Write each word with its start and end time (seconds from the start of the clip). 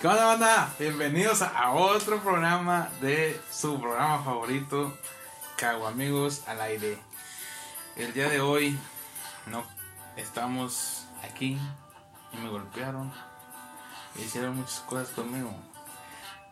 ¿Qué 0.00 0.06
onda, 0.06 0.26
banda? 0.26 0.72
Bienvenidos 0.78 1.42
a 1.42 1.72
otro 1.72 2.22
programa 2.22 2.88
de 3.00 3.40
su 3.50 3.80
programa 3.80 4.22
favorito, 4.22 4.96
Cago 5.56 5.88
Amigos 5.88 6.44
al 6.46 6.60
Aire. 6.60 6.98
El 7.96 8.12
día 8.12 8.28
de 8.28 8.40
hoy 8.40 8.78
no 9.46 9.64
estamos 10.16 11.04
aquí 11.24 11.58
y 12.32 12.36
me 12.36 12.48
golpearon 12.48 13.12
y 14.14 14.22
hicieron 14.22 14.58
muchas 14.58 14.78
cosas 14.82 15.08
conmigo. 15.08 15.52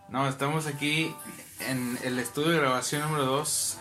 No, 0.08 0.28
estamos 0.28 0.66
aquí 0.66 1.14
en 1.60 2.00
el 2.02 2.18
estudio 2.18 2.48
de 2.48 2.58
grabación 2.58 3.02
número 3.02 3.26
2. 3.26 3.78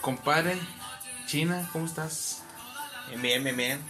Compadre, 0.00 0.58
China, 1.28 1.68
¿cómo 1.72 1.86
estás? 1.86 2.42
Bien, 3.16 3.44
bien, 3.44 3.56
bien. 3.56 3.80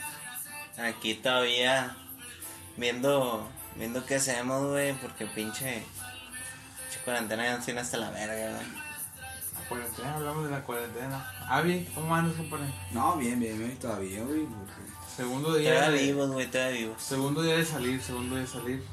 Aquí 0.77 1.15
todavía 1.15 1.96
viendo 2.79 3.49
viendo 3.79 4.05
qué 4.05 4.17
hacemos, 4.17 4.71
güey, 4.71 4.93
porque 4.95 5.27
pinche, 5.27 5.82
pinche 6.82 7.05
cuarentena 7.05 7.45
ya 7.45 7.57
nos 7.57 7.69
hasta 7.69 7.96
la 7.96 8.11
verga, 8.11 8.57
güey. 8.57 8.67
La 9.55 9.69
cuarentena, 9.69 10.14
hablamos 10.14 10.45
de 10.45 10.50
la 10.50 10.63
cuarentena. 10.63 11.33
Avi, 11.49 11.89
¿cómo 11.95 12.14
andas, 12.14 12.36
compadre? 12.36 12.67
No, 12.93 13.17
bien, 13.17 13.39
bien, 13.39 13.59
bien, 13.59 13.79
todavía, 13.79 14.22
güey. 14.25 14.46
Segundo 15.14 15.55
día. 15.55 15.75
Todavía 15.75 16.03
vivos, 16.03 16.31
güey, 16.31 16.50
todavía 16.50 16.79
vivos. 16.79 17.03
Segundo 17.03 17.43
día 17.43 17.57
de 17.57 17.64
salir, 17.64 18.00
segundo 18.03 18.35
día 18.36 18.45
de 18.45 18.50
salir. 18.50 18.85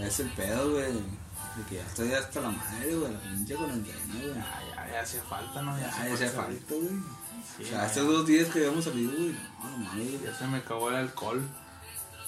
Es 0.00 0.20
el 0.20 0.28
pedo, 0.30 0.72
güey. 0.72 0.92
De 0.92 1.62
que 1.68 1.76
ya 1.76 1.82
estoy 1.82 2.12
hasta 2.12 2.40
la 2.40 2.50
madre, 2.50 2.94
güey, 2.94 3.12
la 3.12 3.20
pinche 3.20 3.54
cuarentena, 3.54 4.14
güey. 4.14 4.34
Ya, 4.34 4.62
ya, 4.76 4.92
ya 4.92 5.00
hacía 5.00 5.22
falta, 5.22 5.62
¿no? 5.62 5.78
Ya, 5.78 5.90
Ya, 5.90 6.08
puede 6.08 6.28
falta, 6.28 6.74
güey. 6.74 7.24
Sí, 7.56 7.62
o 7.62 7.66
sea, 7.66 7.78
ya. 7.78 7.86
estos 7.86 8.06
dos 8.06 8.26
días 8.26 8.48
que 8.48 8.58
habíamos 8.60 8.84
salido, 8.84 9.12
güey, 9.12 9.32
no, 9.62 9.70
no 9.70 9.78
mames, 9.78 10.10
güey. 10.10 10.24
Ya 10.24 10.34
se 10.36 10.46
me 10.46 10.58
acabó 10.58 10.90
el 10.90 10.96
alcohol 10.96 11.48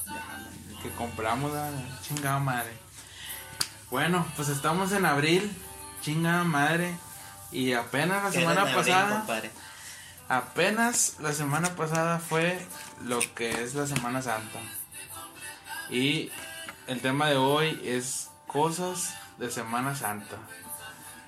Ya, 0.07 0.83
que 0.83 0.91
compramos, 0.91 1.53
la 1.53 1.71
chingada 2.03 2.39
madre. 2.39 2.73
Bueno, 3.91 4.27
pues 4.37 4.49
estamos 4.49 4.93
en 4.93 5.07
abril, 5.07 5.51
chingada 6.03 6.45
madre. 6.45 6.97
Y 7.53 7.73
apenas 7.73 8.25
la 8.25 8.33
semana 8.33 8.61
abril, 8.63 8.77
pasada, 8.77 9.19
compadre. 9.19 9.51
apenas 10.29 11.17
la 11.21 11.33
semana 11.33 11.77
pasada 11.77 12.19
fue 12.19 12.67
lo 13.05 13.21
que 13.35 13.63
es 13.63 13.75
la 13.75 13.87
Semana 13.87 14.21
Santa. 14.21 14.59
Y 15.89 16.31
el 16.89 17.01
tema 17.01 17.29
de 17.29 17.37
hoy 17.37 17.81
es 17.85 18.31
cosas 18.49 19.15
de 19.39 19.51
Semana 19.51 19.95
Santa. 19.95 20.37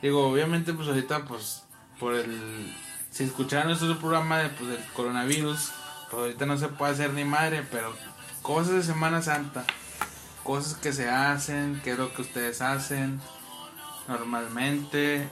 Digo, 0.02 0.28
obviamente 0.28 0.72
pues 0.72 0.88
ahorita 0.88 1.24
pues 1.24 1.62
por 1.98 2.14
el 2.14 2.74
si 3.10 3.24
escucharon 3.24 3.68
nuestro 3.68 3.98
programa 3.98 4.38
de, 4.38 4.48
pues, 4.50 4.70
del 4.70 4.84
coronavirus, 4.92 5.72
pues 6.10 6.22
ahorita 6.22 6.46
no 6.46 6.56
se 6.56 6.68
puede 6.68 6.92
hacer 6.92 7.12
ni 7.14 7.24
madre, 7.24 7.66
pero 7.70 7.92
cosas 8.42 8.74
de 8.74 8.82
Semana 8.82 9.22
Santa, 9.22 9.64
cosas 10.44 10.74
que 10.74 10.92
se 10.92 11.08
hacen, 11.08 11.80
qué 11.84 11.92
es 11.92 11.98
lo 11.98 12.12
que 12.12 12.22
ustedes 12.22 12.60
hacen 12.62 13.20
normalmente, 14.08 15.28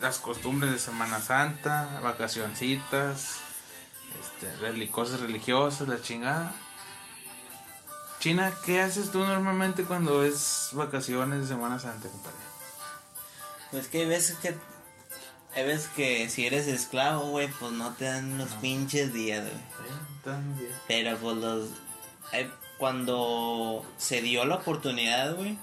las 0.00 0.18
costumbres 0.18 0.72
de 0.72 0.78
Semana 0.78 1.20
Santa, 1.20 2.00
vacacioncitas, 2.02 3.36
este, 4.20 4.88
cosas 4.90 5.20
religiosas, 5.20 5.88
la 5.88 6.00
chingada. 6.00 6.52
China, 8.20 8.52
¿qué 8.64 8.80
haces 8.80 9.10
tú 9.10 9.20
normalmente 9.20 9.84
cuando 9.84 10.24
es 10.24 10.70
vacaciones 10.72 11.40
de 11.40 11.46
Semana 11.48 11.78
Santa, 11.78 12.08
compadre? 12.08 12.36
Pues 13.70 13.88
que 13.88 14.00
hay 14.00 14.06
veces 14.06 14.36
que. 14.36 14.54
Hay 15.54 15.64
veces 15.64 15.88
que 15.96 16.28
si 16.28 16.46
eres 16.46 16.68
esclavo, 16.68 17.30
güey, 17.30 17.48
pues 17.48 17.72
no 17.72 17.92
te 17.94 18.04
dan 18.04 18.38
los 18.38 18.50
pinches 18.54 19.12
días, 19.12 19.44
güey. 20.24 20.38
Pero 20.86 21.16
pues 21.16 21.36
los. 21.38 21.68
Eh, 22.32 22.50
cuando 22.78 23.84
se 23.96 24.22
dio 24.22 24.44
la 24.44 24.56
oportunidad, 24.56 25.36
güey. 25.36 25.58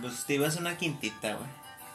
Pues 0.00 0.24
te 0.24 0.34
ibas 0.34 0.56
a 0.56 0.60
una 0.60 0.76
quintita, 0.76 1.34
güey. 1.34 1.48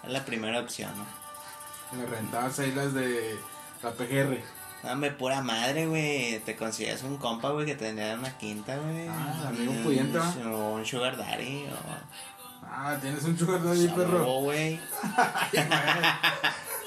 Es 0.03 0.11
la 0.11 0.25
primera 0.25 0.59
opción, 0.59 0.91
¿no? 0.97 1.97
Le 1.97 2.05
rentabas 2.05 2.59
ahí 2.59 2.71
las 2.71 2.93
de 2.93 3.37
la 3.83 3.91
PGR. 3.91 4.39
Dame 4.83 5.11
pura 5.11 5.41
madre, 5.41 5.85
güey. 5.87 6.39
Te 6.39 6.55
consigues 6.55 7.03
un 7.03 7.17
compa, 7.17 7.51
güey, 7.51 7.65
que 7.65 7.75
tendría 7.75 8.15
una 8.15 8.37
quinta, 8.37 8.77
güey. 8.77 9.07
Ah, 9.07 9.49
amigo 9.49 9.73
pudiente, 9.83 10.17
¿va? 10.17 10.33
O 10.47 10.75
un 10.75 10.85
sugar 10.85 11.17
daddy, 11.17 11.65
o... 11.67 12.65
Ah, 12.65 12.97
tienes 12.99 13.23
un 13.23 13.37
sugar 13.37 13.63
daddy, 13.63 13.87
perro. 13.89 14.25
Güey. 14.41 14.79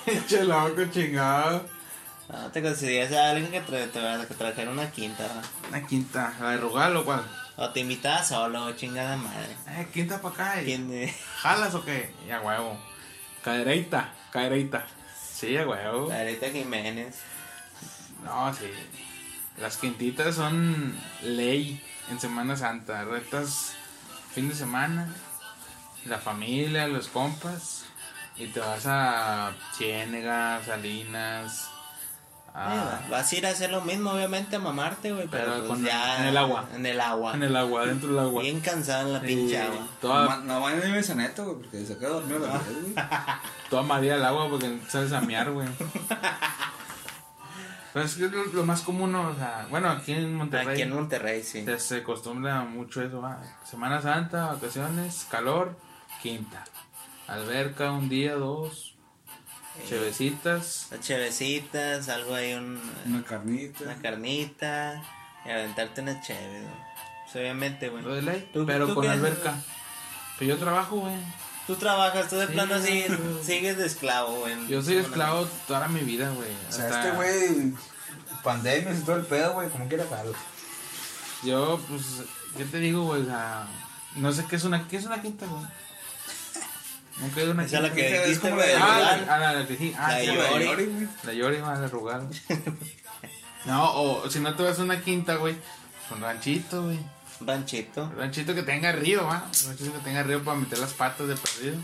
Che 0.26 0.44
loco, 0.44 0.84
chingado. 0.90 1.73
No, 2.28 2.50
te 2.50 2.62
conseguías 2.62 3.12
a 3.12 3.30
alguien 3.30 3.50
que, 3.50 3.60
tra 3.60 3.84
tra- 3.92 4.26
que 4.26 4.34
trajera 4.34 4.70
una 4.70 4.90
quinta. 4.90 5.26
Una 5.68 5.86
quinta, 5.86 6.32
la 6.40 6.50
de 6.50 6.56
Rugal 6.56 6.96
o 6.96 7.04
cuál. 7.04 7.22
O 7.56 7.68
te 7.70 7.80
invitaba 7.80 8.24
solo, 8.24 8.72
chingada 8.72 9.16
madre. 9.16 9.54
Eh, 9.68 9.86
quinta 9.92 10.20
para 10.20 10.34
acá. 10.34 10.62
y- 10.62 10.64
¿Quién 10.64 10.88
de- 10.88 11.14
¿Jalas 11.38 11.74
o 11.74 11.84
qué? 11.84 12.12
Ya 12.26 12.40
huevo. 12.40 12.78
Cadereita, 13.42 14.12
cadereita. 14.30 14.86
Sí, 15.32 15.56
a 15.56 15.66
huevo. 15.68 16.06
Clarita 16.06 16.48
Jiménez. 16.50 17.16
No, 18.24 18.52
sí. 18.54 18.70
Las 19.58 19.76
quintitas 19.76 20.34
son 20.34 20.98
ley 21.22 21.80
en 22.10 22.18
Semana 22.18 22.56
Santa. 22.56 23.04
Retas 23.04 23.74
fin 24.34 24.48
de 24.48 24.54
semana, 24.54 25.08
la 26.06 26.18
familia, 26.18 26.88
los 26.88 27.08
compas. 27.08 27.84
Y 28.36 28.46
te 28.48 28.58
vas 28.60 28.86
a 28.86 29.52
Ciénega, 29.76 30.60
Salinas. 30.64 31.68
A- 32.54 33.00
Eh, 33.04 33.06
Vas 33.10 33.32
a 33.32 33.36
ir 33.36 33.46
a 33.46 33.50
hacer 33.50 33.70
lo 33.70 33.80
mismo, 33.82 34.10
obviamente, 34.12 34.56
a 34.56 34.58
mamarte, 34.60 35.12
güey. 35.12 35.26
Pero, 35.28 35.44
Pero 35.44 35.56
pues 35.66 35.68
con- 35.70 35.84
ya. 35.84 36.18
en 36.20 36.26
el 36.28 36.36
agua. 36.36 36.64
En 36.74 36.86
el 36.86 37.00
agua. 37.00 37.34
en 37.34 37.42
el 37.42 37.56
agua, 37.56 37.86
dentro 37.86 38.08
del 38.10 38.18
agua. 38.20 38.42
Bien 38.42 38.60
cansado 38.60 39.08
en 39.08 39.12
la 39.14 39.20
Sí, 39.20 39.26
pinche 39.26 39.60
agua. 39.60 39.80
No, 39.80 39.86
Toda, 40.00 40.36
no 40.38 40.60
vayan 40.60 40.82
a 40.82 40.86
irme 40.86 41.00
a 41.12 41.14
neto, 41.16 41.44
güey, 41.44 41.56
porque 41.58 41.84
se 41.84 41.98
queda 41.98 42.08
dormido 42.10 42.38
la 42.40 42.52
vez, 42.54 42.62
güey. 42.82 42.94
toda 43.70 43.82
María 43.82 44.14
el 44.14 44.24
agua 44.24 44.48
porque 44.48 44.78
sabes 44.88 45.12
amear, 45.12 45.50
güey. 45.50 45.68
Pero 47.92 48.06
es 48.06 48.14
que 48.16 48.24
es 48.24 48.32
lo, 48.32 48.44
lo 48.46 48.64
más 48.66 48.82
común, 48.82 49.12
¿no? 49.12 49.28
o 49.28 49.34
sea, 49.36 49.66
bueno, 49.70 49.88
aquí 49.88 50.12
en 50.12 50.34
Monterrey. 50.34 50.72
Aquí 50.72 50.82
en 50.82 50.92
Monterrey, 50.92 51.44
sí. 51.44 51.64
Se, 51.64 51.78
se 51.78 51.96
acostumbra 51.98 52.62
mucho 52.62 53.00
eso, 53.02 53.20
va. 53.20 53.40
Semana 53.64 54.00
Santa, 54.02 54.46
vacaciones, 54.46 55.26
calor, 55.30 55.78
quinta. 56.20 56.64
Alberca, 57.28 57.92
un 57.92 58.08
día, 58.08 58.34
dos. 58.34 58.93
Chevecitas. 59.88 60.86
Las 60.90 61.00
chevecitas, 61.00 62.08
algo 62.08 62.34
ahí, 62.34 62.54
un, 62.54 62.80
Una 63.06 63.22
carnita. 63.24 63.84
una 63.84 63.96
carnita. 63.96 65.02
Y 65.44 65.50
aventarte 65.50 66.00
una 66.00 66.20
cheve. 66.22 66.62
Pues, 67.24 67.36
obviamente, 67.36 67.88
güey. 67.88 68.02
Lo 68.02 68.14
de 68.14 68.22
ley, 68.22 68.48
¿Tú- 68.52 68.64
pero 68.66 68.86
tú 68.86 68.94
con 68.94 69.06
alberca. 69.08 69.54
Pero 70.38 70.54
yo 70.54 70.58
trabajo, 70.58 70.96
güey. 70.96 71.16
Tú 71.66 71.76
trabajas, 71.76 72.28
tú 72.28 72.36
de 72.36 72.46
Sí, 72.46 72.52
plano 72.52 72.74
así, 72.74 73.04
güey. 73.08 73.44
sigues 73.44 73.76
de 73.78 73.86
esclavo, 73.86 74.40
güey. 74.40 74.66
Yo 74.68 74.82
soy 74.82 74.96
esclavo 74.96 75.46
toda 75.66 75.88
mi 75.88 76.00
vida, 76.00 76.30
güey. 76.30 76.48
O 76.68 76.72
sea, 76.72 76.84
Hasta- 76.86 77.04
este 77.04 77.16
güey, 77.16 77.72
pandemias 78.42 78.98
y 78.98 79.02
todo 79.02 79.16
el 79.16 79.26
pedo, 79.26 79.54
güey, 79.54 79.68
como 79.70 79.88
quiera 79.88 80.04
jalo. 80.08 80.32
Yo, 81.42 81.80
pues, 81.88 82.22
¿qué 82.56 82.64
te 82.64 82.78
digo, 82.78 83.04
güey? 83.04 83.22
O 83.22 83.26
sea, 83.26 83.66
no 84.16 84.32
sé 84.32 84.44
qué 84.48 84.56
es 84.56 84.64
una, 84.64 84.86
¿qué 84.88 84.96
es 84.96 85.04
una 85.06 85.20
quinta, 85.20 85.46
güey. 85.46 85.62
Nunca 87.18 87.40
he 87.40 87.42
ido 87.44 87.52
a 87.52 87.54
una 87.54 87.64
Esa 87.64 87.76
es 87.76 87.82
la 87.84 87.92
que 87.92 88.06
Es 88.16 88.22
dijiste, 88.24 88.50
como 88.50 88.56
güey. 88.62 88.68
la 88.68 88.74
de 88.74 88.80
Ah, 88.82 88.98
la, 89.26 89.34
ah, 89.50 89.52
la 89.54 89.66
que 89.68 89.76
sí. 89.76 89.94
Ah, 89.96 90.12
La 90.12 90.20
sí, 90.20 90.26
de 90.26 90.34
la 90.34 90.50
Yori. 90.50 90.64
Yori, 90.64 90.84
güey. 90.86 91.08
La 91.22 91.32
Yori 91.32 91.58
más 91.58 91.80
de 91.80 91.88
Rugal. 91.88 92.28
No, 93.64 93.94
o 93.94 94.30
si 94.30 94.40
no 94.40 94.54
te 94.54 94.62
vas 94.62 94.78
a 94.78 94.82
una 94.82 95.00
quinta, 95.00 95.36
güey. 95.36 95.56
Un 96.10 96.20
ranchito, 96.20 96.82
güey. 96.82 96.98
Ranchito. 97.40 98.04
Un 98.04 98.16
ranchito 98.18 98.54
que 98.54 98.62
tenga 98.62 98.92
río, 98.92 99.24
¿va? 99.24 99.46
Un 99.62 99.68
ranchito 99.68 99.92
que 99.92 99.98
tenga 100.04 100.22
río 100.22 100.44
para 100.44 100.58
meter 100.58 100.78
las 100.78 100.92
patas 100.92 101.28
de 101.28 101.34
perdido. 101.36 101.76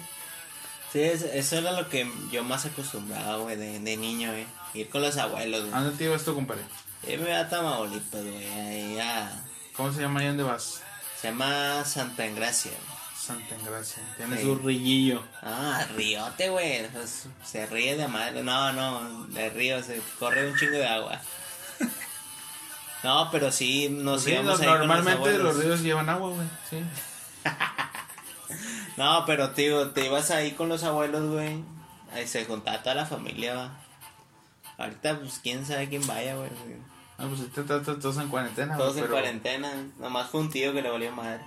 Sí, 0.93 1.01
es- 1.01 1.23
eso 1.23 1.57
era 1.57 1.73
lo 1.73 1.89
que 1.89 2.11
yo 2.31 2.45
más 2.45 2.67
acostumbraba, 2.67 3.37
güey, 3.39 3.57
de, 3.57 3.79
de 3.81 3.97
niño, 3.97 4.31
güey. 4.31 4.47
Ir 4.75 4.91
con 4.91 5.01
los 5.03 5.17
abuelos, 5.17 5.61
¿A 5.61 5.71
güey. 5.71 5.83
dónde 5.85 5.97
te 5.97 6.05
ibas 6.05 6.23
tú, 6.25 6.35
compadre? 6.35 6.63
Yo 7.09 7.17
me 7.17 7.25
voy 7.25 7.33
a 7.33 7.49
Tamaulipas, 7.49 8.23
güey. 8.25 8.47
Ahí 8.47 8.99
a... 9.01 9.33
¿Cómo 9.75 9.91
se 9.93 10.03
llama 10.03 10.23
y 10.23 10.27
dónde 10.27 10.43
vas? 10.43 10.83
Se 11.19 11.29
llama 11.29 11.83
Santa 11.87 12.27
Engracia, 12.27 12.73
güey. 12.73 13.00
Santa 13.31 13.55
Engracia. 13.55 14.03
Tiene 14.17 14.37
Sí. 14.37 14.43
su 14.43 14.55
rillillo. 14.57 15.23
Ah, 15.43 15.85
riote, 15.97 16.49
güey. 16.51 16.89
Pues, 16.89 17.27
se 17.45 17.67
ríe 17.67 17.97
de 17.97 18.07
madre. 18.09 18.43
No, 18.43 18.73
no, 18.73 19.27
de 19.29 19.51
río 19.51 19.83
se 19.83 20.01
corre 20.19 20.51
un 20.51 20.57
chingo 20.59 20.73
de 20.79 20.87
agua. 20.87 21.21
No, 23.03 23.31
pero 23.31 23.51
sí 23.51 23.89
nos 23.89 24.25
Sí, 24.25 24.33
íbamos 24.33 24.51
los- 24.53 24.61
ahí 24.61 24.67
con 24.67 24.79
normalmente 24.79 25.39
los 25.39 25.57
ríos 25.57 25.81
llevan 25.81 26.11
agua, 26.11 26.31
güey. 26.31 26.47
Sí. 26.69 26.85
No, 28.97 29.25
pero 29.25 29.51
tío, 29.53 29.91
te 29.91 30.05
ibas 30.07 30.31
ahí 30.31 30.53
con 30.53 30.69
los 30.69 30.83
abuelos, 30.85 31.31
güey. 31.31 31.65
Ahí 32.13 32.27
se 32.27 32.45
juntaba 32.45 32.83
toda 32.83 32.95
la 32.97 33.07
familia, 33.07 33.55
va. 33.55 33.71
Ahorita, 34.77 35.19
pues, 35.19 35.39
quién 35.43 35.65
sabe 35.65 35.89
quién 35.89 36.07
vaya, 36.07 36.35
güey. 36.35 36.51
Ah, 37.17 37.27
pues 37.29 37.51
todos, 37.67 38.01
todos 38.01 38.17
en 38.19 38.29
cuarentena. 38.29 38.77
Todos 38.77 38.97
en 38.97 39.07
cuarentena. 39.07 39.71
Nomás 39.99 40.29
fue 40.29 40.41
un 40.41 40.51
tío 40.51 40.73
que 40.73 40.83
le 40.83 40.91
valió 40.91 41.13
madre. 41.13 41.41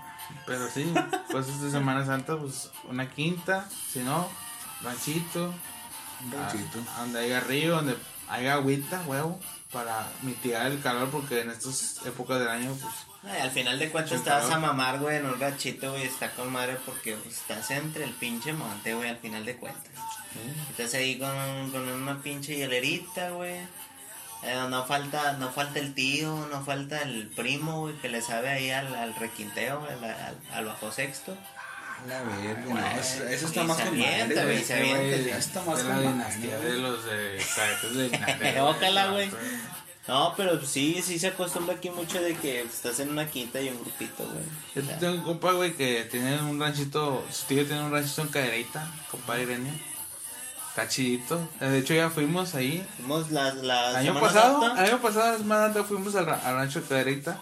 Pero 0.46 0.70
sí, 0.70 0.92
cosas 1.32 1.62
de 1.62 1.72
Semana 1.72 2.06
Santa, 2.06 2.38
pues 2.38 2.70
una 2.90 3.10
quinta, 3.10 3.68
si 3.92 4.00
no, 4.00 4.30
ranchito, 4.82 5.54
Un 6.24 6.32
ranchito. 6.32 6.80
a- 6.96 7.00
donde 7.02 7.20
haya 7.20 7.40
río, 7.40 7.76
donde 7.76 7.98
haya 8.30 8.54
agüita, 8.54 9.02
huevo, 9.06 9.40
para 9.72 10.08
mitigar 10.22 10.68
el 10.68 10.82
calor, 10.82 11.10
porque 11.10 11.42
en 11.42 11.50
estas 11.52 12.00
épocas 12.06 12.40
del 12.40 12.50
año, 12.50 12.76
pues 12.80 12.94
Ay, 13.26 13.40
al 13.40 13.52
final 13.52 13.80
de 13.80 13.90
cuentas 13.90 14.22
te 14.22 14.30
vas 14.30 14.50
a 14.50 14.60
mamar, 14.60 15.00
güey, 15.00 15.16
en 15.18 15.26
un 15.26 15.40
ranchito, 15.40 15.92
güey, 15.92 16.04
está 16.04 16.32
con 16.32 16.52
madre 16.52 16.78
porque 16.86 17.16
pues, 17.16 17.38
estás 17.38 17.72
entre 17.72 18.04
el 18.04 18.12
pinche 18.12 18.52
monte, 18.52 18.94
güey, 18.96 19.10
al 19.10 19.18
final 19.18 19.46
de 19.46 19.56
cuentas. 19.56 19.92
Estás 20.72 20.94
ahí 20.96 21.18
con, 21.18 21.72
con 21.72 21.88
una 21.88 22.22
pinche 22.22 22.56
hielerita, 22.58 23.30
güey. 23.30 23.62
Eh, 24.46 24.68
no 24.70 24.86
falta 24.86 25.34
no 25.34 25.50
falta 25.52 25.80
el 25.80 25.94
tío, 25.94 26.48
no 26.52 26.64
falta 26.66 27.02
el 27.02 27.28
primo, 27.28 27.82
güey, 27.82 27.96
que 27.96 28.10
le 28.10 28.22
sabe 28.22 28.50
ahí 28.50 28.72
al, 28.72 28.94
al 28.94 29.16
requinteo, 29.16 29.86
al, 29.90 30.04
al, 30.04 30.38
al 30.52 30.66
bajo 30.66 30.92
sexto. 30.92 31.38
La 32.08 32.22
verga, 32.24 32.62
no, 32.68 33.00
eso, 33.00 33.24
eso 33.24 33.46
y 33.46 33.48
está 33.48 33.64
más 33.64 33.78
se 33.78 33.84
con 33.86 33.98
madre, 33.98 34.44
güey, 34.44 34.64
se 34.64 34.74
avienta. 34.74 35.38
está 35.38 35.64
más 35.64 35.80
con 35.80 35.90
la 35.90 36.02
dinastía 36.02 36.60
de 36.60 36.78
los 36.78 37.06
de 37.06 37.42
cadetes 37.56 37.96
de. 37.96 38.62
Ojalá, 38.62 39.12
güey. 39.12 39.32
No, 40.06 40.34
pero 40.36 40.62
sí, 40.66 41.02
sí 41.02 41.18
se 41.18 41.28
acostumbra 41.28 41.76
aquí 41.76 41.90
mucho 41.90 42.22
de 42.22 42.36
que 42.36 42.62
estás 42.62 43.00
en 43.00 43.10
una 43.10 43.26
quinta 43.30 43.62
y 43.62 43.70
un 43.70 43.80
grupito, 43.80 44.26
güey. 44.26 44.44
Yo 44.76 44.82
tengo 45.00 45.14
un 45.14 45.22
compa, 45.22 45.54
güey, 45.54 45.74
que 45.76 46.04
tiene 46.12 46.42
un 46.42 46.60
ranchito, 46.60 47.26
su 47.32 47.46
tío 47.46 47.66
tiene 47.66 47.84
un 47.86 47.92
ranchito 47.94 48.24
en 48.24 48.28
Cadereyta, 48.28 48.92
compa 49.10 49.40
Irenio. 49.40 49.72
Está 50.74 50.88
chidito. 50.88 51.48
Eh, 51.62 51.66
De 51.66 51.80
hecho, 51.80 51.94
ya 51.94 52.10
fuimos 52.10 52.56
ahí. 52.56 52.86
Fuimos 52.98 53.30
las, 53.32 53.56
El 53.58 53.70
año 53.72 54.20
pasado, 54.20 54.60
Santa. 54.62 54.84
el 54.84 54.90
año 54.92 55.02
pasado, 55.02 55.32
la 55.34 55.38
semana 55.38 55.66
antes 55.66 55.86
fuimos 55.86 56.16
al, 56.16 56.26
ra- 56.26 56.42
al 56.44 56.56
rancho 56.56 56.82
de 56.82 56.88
Cadereyta. 56.88 57.38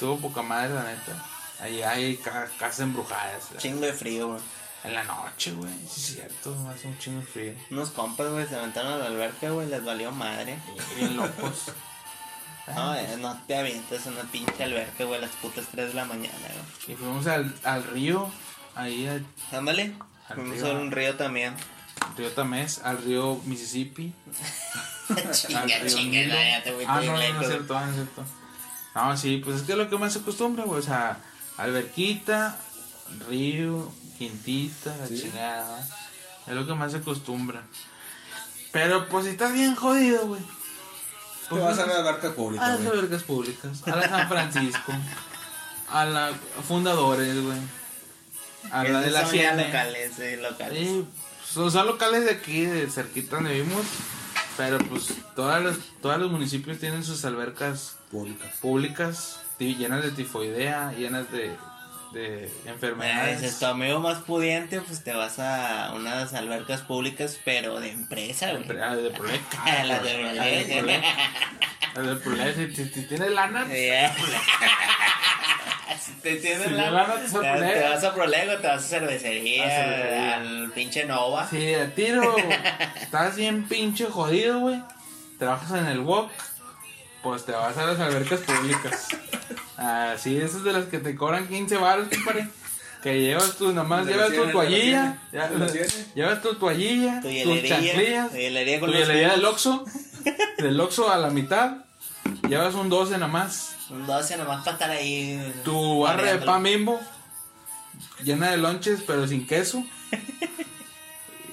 Tuvo 0.00 0.18
poca 0.18 0.42
madre, 0.42 0.74
la 0.74 0.82
neta. 0.82 1.24
Ahí 1.60 1.82
hay 1.82 2.16
ca- 2.16 2.48
casas 2.58 2.80
embrujadas. 2.80 3.52
la- 3.52 3.60
Chingo 3.60 3.82
de 3.82 3.92
frío, 3.92 4.28
güey. 4.28 4.40
En 4.82 4.94
la 4.94 5.04
noche, 5.04 5.52
güey. 5.52 5.72
Sí, 5.88 6.00
es 6.00 6.14
cierto, 6.16 6.56
hace 6.68 6.88
un 6.88 6.98
chingo 6.98 7.20
de 7.20 7.26
frío. 7.26 7.54
Unos 7.70 7.90
compas, 7.90 8.28
güey, 8.28 8.44
se 8.48 8.56
aventaron 8.56 8.94
a 8.94 8.96
la 8.96 9.06
alberca, 9.06 9.50
güey, 9.50 9.68
les 9.68 9.84
valió 9.84 10.10
madre. 10.10 10.58
Bien 10.96 11.16
locos. 11.16 11.66
No, 12.76 12.94
eh, 12.94 13.16
no 13.18 13.36
te 13.48 13.56
avientas 13.56 14.06
en 14.06 14.12
una 14.12 14.22
pinche 14.22 14.62
alberca, 14.62 15.02
güey, 15.04 15.18
a 15.18 15.22
las 15.22 15.32
putas 15.32 15.64
3 15.72 15.88
de 15.88 15.94
la 15.94 16.04
mañana, 16.04 16.38
güey. 16.38 16.94
Y 16.94 16.94
fuimos 16.96 17.26
al, 17.26 17.52
al 17.64 17.82
río, 17.82 18.30
ahí 18.76 19.06
al 19.08 19.26
Ándale, 19.50 19.92
Al 20.28 20.36
fuimos 20.36 20.62
a 20.62 20.70
un 20.72 20.92
río 20.92 21.16
también. 21.16 21.54
Río 22.16 22.30
Tamés, 22.32 22.80
al 22.84 22.98
río 23.02 23.40
Mississippi. 23.44 24.12
al 25.08 25.30
chinga, 25.32 25.64
río 25.64 25.88
chinga, 25.88 26.26
no, 26.26 26.34
ya 26.34 26.62
te 26.62 26.72
fuiste 26.72 26.92
Ah, 26.92 27.00
no, 27.04 27.12
no, 27.12 27.20
es 27.40 27.46
cierto, 27.48 27.76
ah, 27.76 27.84
no 27.84 27.90
es 27.90 27.94
cierto. 27.96 28.24
No, 28.94 29.16
sí, 29.16 29.40
pues 29.44 29.56
es 29.56 29.62
que 29.62 29.72
es 29.72 29.78
lo 29.78 29.88
que 29.88 29.96
más 29.98 30.12
se 30.12 30.18
acostumbra, 30.20 30.64
güey. 30.64 30.78
O 30.80 30.82
sea, 30.82 31.18
alberquita, 31.56 32.56
río, 33.28 33.90
quintita, 34.18 34.96
la 34.96 35.06
Sí. 35.06 35.20
chingada. 35.22 35.88
Es 36.46 36.54
lo 36.54 36.66
que 36.66 36.74
más 36.74 36.92
se 36.92 36.98
acostumbra. 36.98 37.62
Pero 38.72 39.08
pues 39.08 39.24
si 39.26 39.30
estás 39.32 39.52
bien 39.52 39.74
jodido, 39.74 40.26
güey. 40.26 40.42
Te 41.48 41.58
vas 41.58 41.78
a 41.78 41.86
la 41.86 41.96
alberca 41.98 42.28
a 42.28 42.32
pública, 42.34 42.66
las 42.68 42.78
güey. 42.82 42.90
albercas 42.98 43.22
públicas, 43.24 43.82
a 43.86 43.96
la 43.96 44.08
San 44.08 44.28
Francisco, 44.28 44.92
a 45.90 46.04
la 46.06 46.32
fundadores, 46.66 47.42
güey. 47.42 47.58
A 48.70 48.84
la 48.84 49.00
de 49.00 49.10
la 49.10 49.22
ya 49.22 49.28
Ciene. 49.28 49.64
locales, 49.66 50.12
sí, 50.16 50.36
locales. 50.36 50.78
Sí, 50.88 51.06
son, 51.52 51.70
son 51.70 51.86
locales 51.86 52.24
de 52.24 52.32
aquí, 52.32 52.64
de 52.64 52.88
cerquita 52.90 53.36
donde 53.36 53.54
vivimos. 53.54 53.84
Pero 54.56 54.78
pues 54.78 55.14
todas 55.34 55.62
las, 55.64 55.76
todos 56.02 56.18
los 56.18 56.30
municipios 56.30 56.78
tienen 56.78 57.02
sus 57.04 57.24
albercas 57.24 57.96
Pública. 58.10 58.44
públicas 58.60 59.40
ti- 59.58 59.76
llenas 59.76 60.02
de 60.02 60.10
tifoidea, 60.10 60.92
llenas 60.92 61.30
de, 61.32 61.56
de 62.12 62.52
enfermedades. 62.66 63.40
dices, 63.40 63.58
tu 63.58 63.64
amigo 63.64 64.00
más 64.00 64.18
pudiente, 64.18 64.82
pues 64.82 65.02
te 65.02 65.14
vas 65.14 65.38
a 65.38 65.92
unas 65.94 66.34
albercas 66.34 66.82
públicas, 66.82 67.38
pero 67.46 67.80
de 67.80 67.92
empresa, 67.92 68.52
güey. 68.52 68.78
Ah, 68.78 68.94
de 68.94 69.10
Prolec. 69.10 69.40
Ah, 69.56 69.84
las 69.84 70.02
de 70.02 70.28
Ah, 70.38 70.44
de. 70.44 71.02
Las 71.94 72.18
si, 72.74 73.02
tienes 73.06 73.30
lana, 73.32 73.66
Si 73.66 73.72
te 76.22 76.36
tienes 76.36 76.68
Si 76.68 76.74
la, 76.74 76.90
te, 76.90 77.82
vas 77.82 78.04
a 78.04 78.14
Prolego, 78.14 78.56
te 78.58 78.66
vas 78.66 78.84
a 78.84 78.88
cervecería, 78.88 79.64
A 79.64 79.70
cervecería. 79.70 80.36
al 80.36 80.70
pinche 80.72 81.04
Nova. 81.04 81.48
Si 81.48 81.58
de 81.58 81.88
tiro 81.88 82.36
estás 83.00 83.36
bien 83.36 83.68
pinche 83.68 84.06
jodido, 84.06 84.60
güey. 84.60 84.82
Trabajas 85.38 85.80
en 85.80 85.86
el 85.86 86.00
WOC, 86.00 86.30
pues 87.22 87.44
te 87.44 87.52
vas 87.52 87.76
a 87.76 87.86
las 87.86 87.98
albercas 87.98 88.40
públicas. 88.40 89.08
Así, 89.76 90.36
esas 90.36 90.62
de 90.62 90.72
las 90.72 90.84
que 90.86 90.98
te 90.98 91.16
cobran 91.16 91.48
15 91.48 91.76
baros, 91.76 92.08
compadre. 92.08 92.48
Que 93.02 93.20
llevas 93.20 93.56
tu, 93.56 93.72
nomás 93.72 94.06
llevas 94.06 94.30
tu 94.32 94.46
toallilla. 94.46 95.18
Llevas 96.14 96.40
tu 96.40 96.54
toallilla, 96.54 97.20
Tu 97.20 97.28
tus 97.28 97.68
chanclillas, 97.68 98.30
tu 98.30 98.36
hielería 98.36 99.30
del. 99.30 99.44
Oxxo. 99.44 99.84
Del 100.58 100.80
Oxxo 100.80 101.10
a 101.10 101.16
la 101.16 101.30
mitad. 101.30 101.78
Llevas 102.48 102.74
un 102.74 102.88
12 102.88 103.18
nomás. 103.18 103.74
Un 103.92 104.06
12 104.06 104.36
nomás 104.38 104.64
para 104.64 104.72
estar 104.72 104.90
ahí. 104.90 105.52
Tu 105.64 106.00
barra 106.00 106.32
de 106.32 106.38
pan 106.38 106.62
bimbo. 106.62 107.00
Llena 108.24 108.50
de 108.50 108.56
lonches, 108.56 109.02
pero 109.06 109.26
sin 109.28 109.46
queso. 109.46 109.84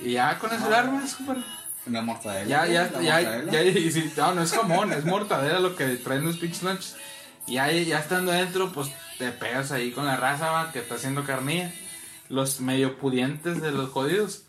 Y 0.03 0.13
ya 0.13 0.39
con 0.39 0.49
eso 0.53 0.69
la 0.69 0.79
armas, 0.79 1.13
compadre. 1.15 1.41
Una 1.85 2.01
mortadela. 2.01 2.47
Ya, 2.47 2.65
ya, 2.65 2.89
ya, 3.01 3.15
mortadela. 3.19 3.51
ya, 3.51 3.63
y 3.63 3.91
si- 3.91 4.13
no, 4.15 4.33
no 4.33 4.43
es 4.43 4.51
jamón, 4.53 4.93
es 4.93 5.03
mortadela 5.03 5.59
lo 5.59 5.75
que 5.75 5.87
traen 5.97 6.23
los 6.23 6.37
pinches 6.37 6.63
lunches. 6.63 6.95
Y 7.47 7.55
ya, 7.55 7.69
ya 7.69 7.99
estando 7.99 8.31
adentro, 8.31 8.71
pues 8.71 8.89
te 9.17 9.31
pegas 9.31 9.71
ahí 9.73 9.91
con 9.91 10.05
la 10.05 10.15
raza 10.15 10.51
va, 10.51 10.71
que 10.71 10.79
está 10.79 10.95
haciendo 10.95 11.25
carnilla. 11.25 11.73
Los 12.29 12.61
medio 12.61 12.97
pudientes 12.97 13.61
de 13.61 13.71
los 13.71 13.89
jodidos. 13.89 14.43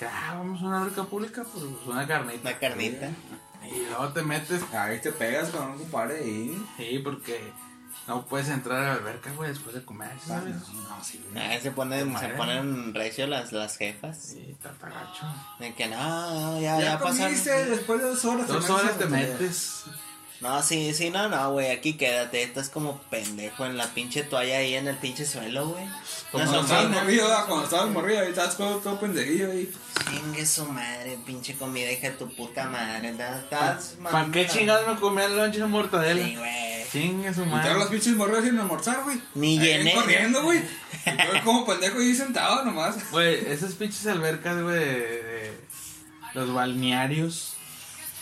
Que, 0.00 0.06
ah, 0.06 0.34
vamos 0.38 0.62
a 0.62 0.64
una 0.64 0.80
alberca 0.82 1.04
pública, 1.04 1.44
pues 1.52 1.64
una 1.86 2.04
carnita. 2.06 2.40
Una 2.50 2.58
carnita. 2.58 3.10
Y 3.70 3.86
luego 3.88 4.08
te 4.08 4.22
metes, 4.22 4.62
Ahí 4.72 5.00
te 5.00 5.12
pegas 5.12 5.50
con 5.50 5.70
un 5.70 5.78
compadre 5.78 6.26
y... 6.26 6.66
sí, 6.76 7.00
porque 7.02 7.52
no 8.06 8.24
puedes 8.24 8.48
entrar 8.48 8.78
a 8.78 8.86
la 8.86 8.92
alberca, 8.94 9.30
güey, 9.32 9.50
después 9.50 9.74
de 9.74 9.84
comer, 9.84 10.10
¿sabes? 10.26 10.54
No, 10.72 11.04
sí. 11.04 11.22
Ah, 11.36 11.56
se 11.60 11.70
ponen, 11.72 12.18
se 12.18 12.28
ponen 12.30 12.94
recio 12.94 13.26
las, 13.26 13.52
las 13.52 13.76
jefas. 13.76 14.16
Sí, 14.18 14.56
tatagacho. 14.62 15.26
De 15.58 15.74
que 15.74 15.88
no, 15.88 16.30
no, 16.54 16.60
ya, 16.60 16.78
Ya, 16.78 16.84
ya, 16.84 16.98
pasaron. 16.98 17.18
comiste 17.26 17.64
después 17.66 18.00
de 18.00 18.06
dos 18.08 18.24
horas. 18.24 18.48
Dos 18.48 18.64
te 18.66 18.72
metes 18.72 18.84
horas 18.84 18.98
te 18.98 19.04
tarea. 19.04 19.26
No, 20.40 20.62
sí, 20.62 20.94
sí, 20.94 21.10
no, 21.10 21.28
no, 21.28 21.50
güey, 21.52 21.70
aquí 21.72 21.94
quédate. 21.94 22.44
Estás 22.44 22.68
como 22.68 23.00
pendejo 23.10 23.66
en 23.66 23.76
la 23.76 23.86
pinche 23.88 24.22
toalla 24.22 24.58
ahí 24.58 24.74
en 24.76 24.86
el 24.86 24.96
pinche 24.96 25.26
suelo, 25.26 25.68
güey. 25.70 25.84
Como 26.30 26.44
Una 26.44 26.52
no 26.52 26.58
Cuando 26.58 26.74
estabas 26.74 26.90
morrido, 27.02 27.28
cuando 27.46 27.64
estabas 27.64 27.88
morrido, 27.90 28.20
ahí 28.20 28.28
estás 28.28 28.56
todo, 28.56 28.76
todo 28.78 29.00
pendejillo 29.00 29.50
ahí. 29.50 29.68
Chingue 30.08 30.46
su 30.46 30.64
madre, 30.66 31.18
pinche 31.26 31.54
comida, 31.56 31.90
hija 31.90 32.10
de 32.10 32.16
tu 32.16 32.32
puta 32.36 32.68
madre. 32.68 33.10
¿verdad? 33.12 33.38
Estás 33.40 33.96
¿Para 34.02 34.30
qué 34.30 34.46
chingados 34.46 34.86
me 34.86 35.00
comía 35.00 35.24
el 35.24 35.36
lunch 35.36 35.56
de 35.56 35.66
mortadela? 35.66 36.24
Sí, 36.24 36.36
güey. 36.36 36.84
Chingue 36.92 37.34
su 37.34 37.42
Entraron 37.42 37.50
madre. 37.64 37.78
los 37.80 37.88
pinches 37.88 38.14
morridos 38.14 38.44
sin 38.44 38.58
almorzar, 38.60 39.02
güey. 39.02 39.20
Ni 39.34 39.58
Ahí 39.58 39.66
llené. 39.66 39.92
corriendo, 39.94 40.42
güey. 40.44 40.62
Yo 41.04 41.44
como 41.44 41.66
pendejo 41.66 41.98
ahí 41.98 42.14
sentado 42.14 42.64
nomás. 42.64 43.10
Güey, 43.10 43.44
esas 43.50 43.72
pinches 43.74 44.06
albercas, 44.06 44.62
güey, 44.62 44.78
de, 44.78 44.86
de 44.86 45.52
los 46.34 46.52
balnearios 46.54 47.54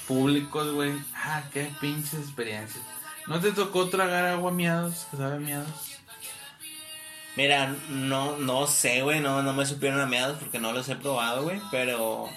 públicos, 0.06 0.72
güey. 0.72 0.92
Ah, 1.14 1.42
qué 1.52 1.70
pinches 1.80 2.14
experiencias. 2.14 2.82
¿No 3.26 3.40
te 3.40 3.52
tocó 3.52 3.88
tragar 3.88 4.24
agua 4.26 4.52
miados? 4.52 5.06
Que 5.10 5.16
sabe 5.16 5.38
miados. 5.40 5.96
Mira, 7.36 7.74
no, 7.90 8.38
no 8.38 8.66
sé, 8.66 9.02
güey, 9.02 9.20
no, 9.20 9.42
no 9.42 9.52
me 9.52 9.66
supieron 9.66 10.00
a 10.00 10.06
meados 10.06 10.38
porque 10.38 10.58
no 10.58 10.72
los 10.72 10.88
he 10.88 10.96
probado, 10.96 11.42
güey, 11.42 11.60
pero, 11.70 12.30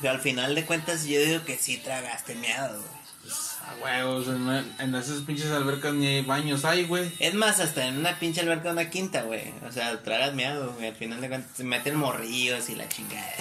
pero 0.00 0.12
al 0.12 0.20
final 0.20 0.54
de 0.54 0.66
cuentas 0.66 1.06
yo 1.06 1.18
digo 1.18 1.44
que 1.44 1.56
sí 1.56 1.78
tragaste 1.78 2.34
meados, 2.34 2.82
güey. 2.82 2.96
Pues, 3.22 3.56
a 3.62 3.82
huevos, 3.82 4.28
en, 4.28 4.74
en 4.78 4.94
esas 4.94 5.22
pinches 5.22 5.50
albercas 5.50 5.94
ni 5.94 6.20
baños 6.20 6.66
hay, 6.66 6.84
güey. 6.84 7.10
Es 7.18 7.32
más, 7.34 7.58
hasta 7.58 7.86
en 7.86 7.98
una 7.98 8.18
pinche 8.18 8.42
alberca, 8.42 8.70
una 8.70 8.90
quinta, 8.90 9.22
güey. 9.22 9.54
O 9.66 9.72
sea, 9.72 10.02
tragas 10.02 10.34
meados, 10.34 10.74
güey. 10.74 10.88
Al 10.88 10.94
final 10.94 11.20
de 11.22 11.28
cuentas 11.28 11.50
se 11.56 11.64
meten 11.64 11.96
morrillos 11.96 12.68
y 12.68 12.74
la 12.74 12.88
chingada. 12.88 13.32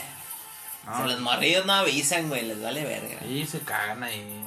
O 0.87 0.91
sea, 0.91 0.99
No, 0.99 1.07
los 1.07 1.19
morrillos 1.19 1.65
no 1.65 1.73
avisan, 1.73 2.29
güey, 2.29 2.43
les 2.47 2.61
vale 2.61 2.83
verga. 2.85 3.25
y 3.25 3.45
se 3.45 3.59
cagan 3.59 4.03
ahí. 4.03 4.43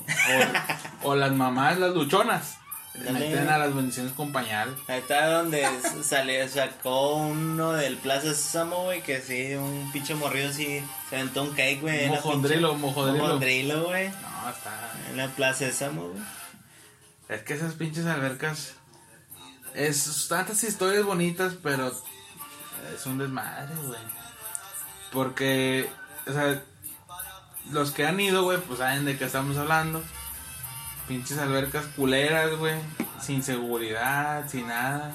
O, 1.02 1.08
o 1.10 1.14
las 1.16 1.32
mamás, 1.32 1.78
las 1.78 1.92
luchonas. 1.94 2.58
Le 2.94 3.12
meten 3.12 3.48
a 3.48 3.58
las 3.58 3.72
bendiciones 3.72 4.12
con 4.12 4.32
pañal. 4.32 4.74
Ahí 4.88 4.98
está 4.98 5.28
donde 5.28 5.64
salió, 6.02 6.48
sacó 6.48 7.14
uno 7.16 7.72
del 7.72 7.96
Plaza 7.96 8.34
Sésamo, 8.34 8.84
güey, 8.84 9.02
que 9.02 9.20
sí, 9.20 9.54
un 9.54 9.90
pinche 9.92 10.16
morrillo 10.16 10.52
sí 10.52 10.82
se 11.08 11.16
aventó 11.16 11.44
un 11.44 11.50
cake, 11.50 11.80
güey. 11.80 12.08
Mojondrilo, 12.08 12.74
mojondrilo. 12.74 13.24
Mojondrilo, 13.24 13.84
güey. 13.84 14.08
No, 14.08 14.50
está. 14.50 14.92
En 15.10 15.16
la 15.16 15.28
Plaza 15.28 15.58
Sésamo, 15.60 16.08
güey. 16.08 16.22
Es 17.28 17.42
que 17.42 17.54
esas 17.54 17.74
pinches 17.74 18.06
albercas. 18.06 18.72
Es 19.74 20.26
tantas 20.28 20.64
historias 20.64 21.04
bonitas, 21.04 21.54
pero 21.62 21.92
es 22.94 23.06
un 23.06 23.18
desmadre, 23.18 23.74
güey. 23.76 24.00
Porque, 25.12 25.88
o 26.28 26.32
sea, 26.32 26.62
los 27.70 27.92
que 27.92 28.06
han 28.06 28.18
ido, 28.20 28.42
güey, 28.42 28.58
pues 28.58 28.78
saben 28.78 29.04
de 29.04 29.16
qué 29.16 29.24
estamos 29.24 29.56
hablando. 29.56 30.02
Pinches 31.06 31.38
albercas 31.38 31.86
culeras, 31.96 32.56
güey. 32.56 32.74
Sin 33.20 33.42
seguridad, 33.42 34.48
sin 34.48 34.68
nada. 34.68 35.12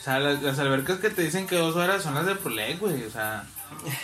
O 0.00 0.02
sea, 0.02 0.18
las, 0.18 0.58
albercas 0.58 0.98
que 0.98 1.10
te 1.10 1.22
dicen 1.22 1.46
que 1.46 1.56
dos 1.56 1.76
horas 1.76 2.02
son 2.02 2.14
las 2.14 2.26
de 2.26 2.36
Prolec, 2.36 2.78
güey. 2.78 3.04
O 3.04 3.10
sea, 3.10 3.44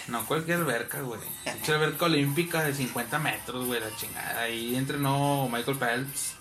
no 0.08 0.24
cualquier 0.26 0.58
alberca, 0.58 1.00
güey. 1.00 1.20
Pinche 1.44 1.74
alberca 1.74 2.06
olímpica 2.06 2.62
de 2.62 2.74
50 2.74 3.18
metros, 3.18 3.66
güey, 3.66 3.80
la 3.80 3.94
chingada. 3.96 4.40
Ahí 4.42 4.76
entrenó 4.76 5.48
Michael 5.48 5.78
Phelps. 5.78 6.34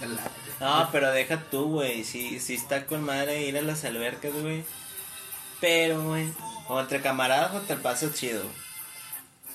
No, 0.60 0.88
pero 0.90 1.12
deja 1.12 1.40
tú, 1.52 1.70
güey. 1.70 2.02
Sí, 2.02 2.40
sí 2.40 2.54
está 2.54 2.84
con 2.86 3.04
madre 3.04 3.42
ir 3.46 3.56
a 3.56 3.62
las 3.62 3.84
albercas, 3.84 4.32
güey. 4.32 4.64
Pero, 5.60 6.02
güey, 6.02 6.32
o 6.68 6.80
entre 6.80 7.00
camaradas 7.00 7.54
o 7.54 7.60
te 7.60 7.74
paso 7.76 8.10
chido. 8.14 8.42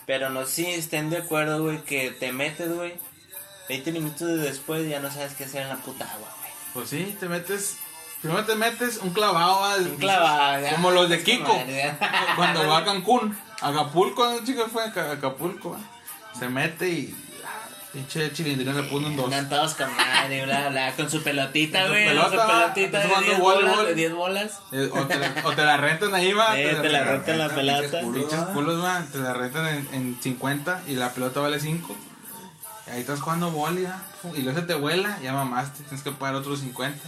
Pero 0.05 0.29
no 0.29 0.45
sé 0.45 0.53
si 0.55 0.65
estén 0.72 1.10
de 1.10 1.17
acuerdo, 1.19 1.63
güey, 1.63 1.81
que 1.83 2.12
te 2.12 2.31
metes, 2.33 2.74
güey. 2.74 2.93
20 3.69 3.91
minutos 3.93 4.41
después 4.41 4.88
ya 4.89 5.00
no 5.00 5.10
sabes 5.10 5.33
qué 5.36 5.45
hacer 5.45 5.62
en 5.62 5.69
la 5.69 5.77
puta 5.77 6.03
agua, 6.12 6.27
güey. 6.39 6.51
Pues 6.74 6.89
sí, 6.89 7.15
te 7.19 7.27
metes. 7.29 7.77
Primero 8.22 8.43
te 8.45 8.55
metes 8.55 8.98
un 8.98 9.12
clavado. 9.12 9.77
Un 9.77 9.95
clavado, 9.98 10.62
ya. 10.62 10.72
Como 10.75 10.91
los 10.91 11.07
de 11.10 11.24
Kiko. 11.24 11.57
Cuando 12.36 12.67
va 12.67 12.79
a 12.79 12.86
Cancún. 12.86 13.38
Acapulco, 13.62 14.27
un 14.29 14.45
chico 14.45 14.67
fue 14.67 14.83
a 14.86 14.91
Ca- 14.91 15.12
Acapulco. 15.12 15.77
Se 16.38 16.50
mete 16.50 16.89
y. 16.89 17.15
Pinche 17.93 18.33
chilindrina 18.33 18.73
le 18.73 18.83
pone 18.83 19.05
un 19.07 19.15
dos. 19.15 19.25
Andan 19.25 19.47
todos 19.50 19.75
con 19.75 19.95
madre, 19.95 20.43
bla, 20.45 20.69
bla, 20.69 20.91
con 20.95 21.07
su 21.12 21.21
pelotita, 21.21 21.79
Con 21.81 21.88
su 21.89 21.93
güey. 21.93 22.05
Con 22.07 22.23
su 22.25 22.29
pelota, 22.31 22.47
pelotita 22.73 22.85
estás 22.85 23.03
de 23.03 23.07
jugando 23.09 23.27
10 23.29 23.39
voleibol. 23.39 23.75
bolas. 23.75 23.88
De 23.88 23.95
10 23.95 24.13
bolas. 24.15 24.59
Eh, 24.71 24.89
O 24.91 25.05
te, 25.05 25.15
la, 25.19 25.33
o 25.43 25.51
te 25.51 25.63
la 25.63 25.77
rentan 25.77 26.15
ahí, 26.15 26.33
va. 26.33 26.59
Eh, 26.59 26.75
te 26.81 26.89
la 26.89 27.03
rentan 27.03 27.38
la 27.38 27.47
rentan, 27.50 27.55
pelota. 27.91 28.01
pinches 28.13 28.39
culos. 28.53 28.83
Va. 28.83 29.05
Te 29.12 29.19
la 29.19 29.33
rentan 29.33 29.67
en, 29.67 29.88
en 29.93 30.17
50 30.19 30.81
y 30.88 30.95
la 30.95 31.12
pelota 31.13 31.39
vale 31.41 31.59
5. 31.59 31.95
Y 32.88 32.89
ahí 32.89 33.01
estás 33.01 33.21
jugando 33.21 33.51
boli, 33.51 33.83
va, 33.83 34.01
Y 34.35 34.41
luego 34.41 34.59
se 34.59 34.65
te 34.65 34.73
vuela, 34.73 35.19
ya 35.21 35.31
mamaste, 35.33 35.83
tienes 35.83 36.01
que 36.01 36.12
pagar 36.12 36.33
otros 36.35 36.62
50. 36.62 37.00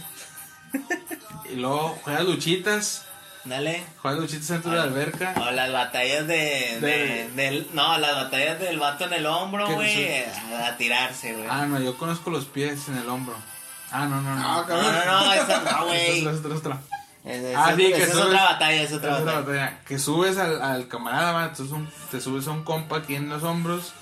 Y 1.50 1.56
luego 1.56 1.98
juegas 2.04 2.24
luchitas. 2.24 3.05
Dale. 3.46 3.84
Juegas 4.02 4.20
luchitas 4.20 4.48
dentro 4.48 4.70
de 4.72 4.76
la 4.78 4.82
alberca. 4.84 5.34
O 5.40 5.50
las 5.52 5.72
batallas 5.72 6.26
de, 6.26 6.78
de- 6.80 7.30
del. 7.34 7.68
No, 7.74 7.96
las 7.98 8.14
batallas 8.16 8.58
del 8.58 8.78
vato 8.78 9.04
en 9.04 9.12
el 9.12 9.26
hombro, 9.26 9.66
¿Qué 9.68 9.74
güey. 9.74 10.24
A, 10.24 10.66
a 10.66 10.76
tirarse, 10.76 11.32
güey. 11.34 11.46
Ah, 11.48 11.64
no, 11.66 11.78
yo 11.80 11.96
conozco 11.96 12.30
los 12.30 12.44
pies 12.46 12.88
en 12.88 12.96
el 12.98 13.08
hombro. 13.08 13.34
Ah, 13.92 14.06
no, 14.06 14.20
no, 14.20 14.34
no. 14.34 14.42
Ah, 14.44 14.56
No, 14.62 14.66
cabrón. 14.66 14.92
no, 15.06 15.24
no, 15.26 15.32
esa 15.32 15.60
no, 15.60 15.92
Es 15.94 16.06
güey. 16.08 16.20
otra, 16.26 16.32
es 16.32 16.38
otra, 16.38 16.54
es 16.54 16.58
otra. 16.60 16.80
Es, 17.24 17.56
Ah, 17.56 17.70
es- 17.70 17.76
sí, 17.76 17.82
que 17.86 17.94
esa 18.02 18.04
es 18.04 18.14
subes- 18.14 18.26
otra 18.26 18.44
batalla, 18.44 18.82
es 18.82 18.92
otra 18.92 19.14
Es 19.16 19.20
otra 19.22 19.34
batalla. 19.40 19.60
batalla. 19.60 19.78
Que 19.86 19.98
subes 19.98 20.38
al, 20.38 20.62
al 20.62 20.88
camarada, 20.88 21.32
va, 21.32 21.42
entonces 21.44 21.72
un- 21.72 21.88
te 22.10 22.20
subes 22.20 22.46
a 22.48 22.50
un 22.50 22.64
compa 22.64 22.98
aquí 22.98 23.14
en 23.14 23.28
los 23.28 23.42
hombros 23.44 23.92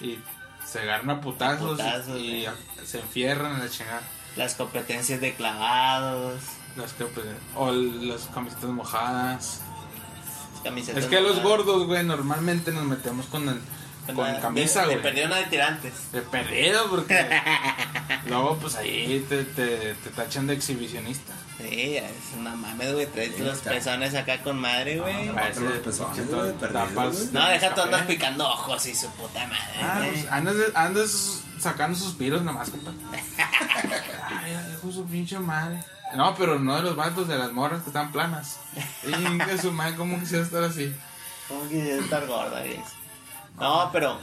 y 0.00 0.18
se 0.66 0.80
agarran 0.80 1.10
a 1.10 1.20
putazos, 1.20 1.70
Putazos, 1.78 2.18
y 2.18 2.44
güey. 2.44 2.48
se 2.84 3.00
enfierran 3.00 3.52
en 3.54 3.60
la 3.60 3.70
chingada. 3.70 4.02
Las 4.36 4.54
competencias 4.54 5.20
de 5.20 5.34
clavados. 5.34 6.40
Las 6.76 6.92
que, 6.94 7.04
pues, 7.04 7.26
o 7.56 7.70
las 7.70 8.22
camisetas 8.34 8.70
mojadas. 8.70 9.60
Camisetas 10.64 11.04
Es 11.04 11.10
que 11.10 11.20
los 11.20 11.42
gordos, 11.42 11.86
güey, 11.86 12.04
normalmente 12.04 12.70
nos 12.72 12.84
metemos 12.84 13.26
con, 13.26 13.48
el, 13.48 13.60
con 14.14 14.34
camisa, 14.40 14.84
güey. 14.84 14.96
De 14.96 15.02
perdió 15.02 15.26
una 15.26 15.36
de 15.36 15.44
tirantes. 15.46 16.12
De 16.12 16.22
perdido, 16.22 16.88
porque 16.88 17.26
luego, 18.26 18.56
pues 18.58 18.76
ahí 18.76 19.24
te, 19.28 19.44
te, 19.44 19.94
te 19.94 20.10
tachan 20.10 20.46
de 20.46 20.54
exhibicionista. 20.54 21.32
Sí, 21.58 21.96
es 21.96 22.36
una 22.38 22.54
mames, 22.56 22.92
güey. 22.94 23.06
Traes 23.06 23.34
Sí, 23.36 23.42
los 23.42 23.58
está. 23.58 23.70
pezones 23.70 24.14
acá 24.14 24.42
con 24.42 24.58
madre, 24.58 24.98
güey. 24.98 25.28
Parece 25.32 25.60
los 25.60 25.78
pezones, 25.78 26.28
güey, 26.30 26.52
tapas-. 26.54 27.30
No, 27.32 27.48
deja 27.48 27.74
tú 27.74 27.82
andas 27.82 28.02
picando 28.06 28.48
ojos 28.48 28.86
y 28.86 28.94
su 28.94 29.08
puta 29.10 29.46
madre. 29.46 29.80
Ah, 29.80 30.02
pues 30.10 30.26
andas, 30.32 30.56
andas 30.74 31.42
sacando 31.58 31.98
suspiros 31.98 32.42
nomás, 32.42 32.70
compa. 32.70 32.92
Ay, 34.42 34.56
hijo 34.74 34.90
su 34.90 35.04
pinche 35.04 35.38
madre. 35.38 35.84
No, 36.16 36.34
pero 36.36 36.58
no 36.58 36.76
de 36.76 36.82
los 36.82 36.96
vatos, 36.96 37.28
de 37.28 37.38
las 37.38 37.52
morras 37.52 37.82
que 37.82 37.90
están 37.90 38.12
planas. 38.12 38.58
Y 39.06 39.38
que 39.38 39.58
su 39.58 39.72
madre, 39.72 39.96
¿cómo 39.96 40.18
quisiera 40.20 40.44
estar 40.44 40.62
así? 40.62 40.94
¿Cómo 41.48 41.62
quisiera 41.68 42.02
estar 42.02 42.26
gorda? 42.26 42.62
No, 43.58 43.90
pero 43.92 44.18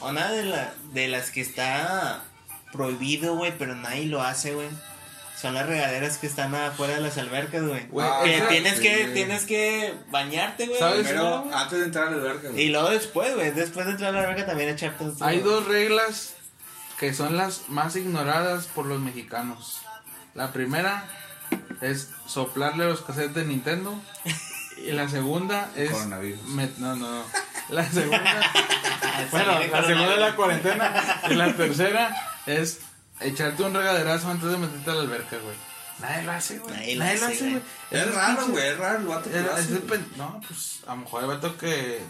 una 0.00 0.30
de, 0.30 0.44
la, 0.44 0.74
de 0.92 1.08
las 1.08 1.30
que 1.30 1.40
está 1.40 2.22
prohibido, 2.72 3.36
güey, 3.36 3.56
pero 3.56 3.74
nadie 3.74 4.06
lo 4.06 4.22
hace, 4.22 4.54
güey. 4.54 4.68
Son 5.36 5.52
las 5.52 5.66
regaderas 5.66 6.16
que 6.16 6.26
están 6.26 6.54
afuera 6.54 6.94
de 6.94 7.00
las 7.02 7.18
albercas, 7.18 7.62
güey. 7.62 7.86
Tienes 8.48 8.80
que 8.80 9.06
sí. 9.06 9.12
tienes 9.12 9.44
que 9.44 9.94
bañarte, 10.10 10.66
güey. 10.66 10.78
¿Sabes? 10.78 11.06
Primero, 11.06 11.46
antes 11.52 11.78
de 11.78 11.84
entrar 11.84 12.08
a 12.08 12.10
la 12.12 12.16
alberca, 12.16 12.48
güey. 12.48 12.62
Y 12.62 12.68
luego 12.70 12.88
después, 12.88 13.34
güey, 13.34 13.50
después 13.50 13.84
de 13.84 13.92
entrar 13.92 14.14
a 14.14 14.20
la 14.20 14.24
alberca 14.24 14.46
también 14.46 14.70
echarte 14.70 15.04
Hay 15.20 15.40
dos 15.40 15.66
reglas 15.66 16.34
que 16.98 17.12
son 17.12 17.36
las 17.36 17.68
más 17.68 17.96
ignoradas 17.96 18.66
por 18.66 18.86
los 18.86 19.00
mexicanos. 19.00 19.82
La 20.36 20.52
primera 20.52 21.04
es 21.80 22.10
soplarle 22.26 22.84
los 22.84 23.00
cassettes 23.02 23.34
de 23.34 23.44
Nintendo. 23.44 24.00
Y 24.76 24.92
la 24.92 25.08
segunda 25.08 25.70
es. 25.74 25.90
Coronavirus. 25.90 26.40
met- 26.48 26.76
no, 26.76 26.94
no, 26.94 27.10
no. 27.10 27.22
La 27.70 27.90
segunda. 27.90 28.22
bueno, 29.30 29.58
la 29.60 29.84
segunda 29.84 30.14
es 30.14 30.20
la 30.20 30.36
cuarentena. 30.36 31.20
Y 31.30 31.34
la 31.34 31.52
tercera 31.54 32.14
es 32.46 32.80
echarte 33.20 33.62
un 33.62 33.72
regaderazo 33.74 34.30
antes 34.30 34.50
de 34.50 34.58
meterte 34.58 34.90
a 34.90 34.94
la 34.94 35.00
alberca, 35.00 35.36
güey. 35.38 35.56
Nadie 35.98 36.22
lo 36.24 36.32
hace, 36.32 36.58
güey. 36.58 36.74
Nadie 36.74 36.96
Nadie, 36.96 37.18
lo 37.18 37.26
hace, 37.26 37.50
güey. 37.50 37.62
Es 37.90 38.02
el 38.02 38.12
raro, 38.14 38.46
güey, 38.48 38.68
es 38.68 38.76
raro 38.78 38.98
el 38.98 39.06
vato 39.06 39.30
que 39.30 39.40
lo 39.40 39.54
hace, 39.54 39.80
No, 40.16 40.40
pues 40.46 40.80
a 40.86 40.90
lo 40.90 40.96
mejor 40.98 41.22
el 41.22 41.28
vato 41.28 41.56
que 41.56 42.02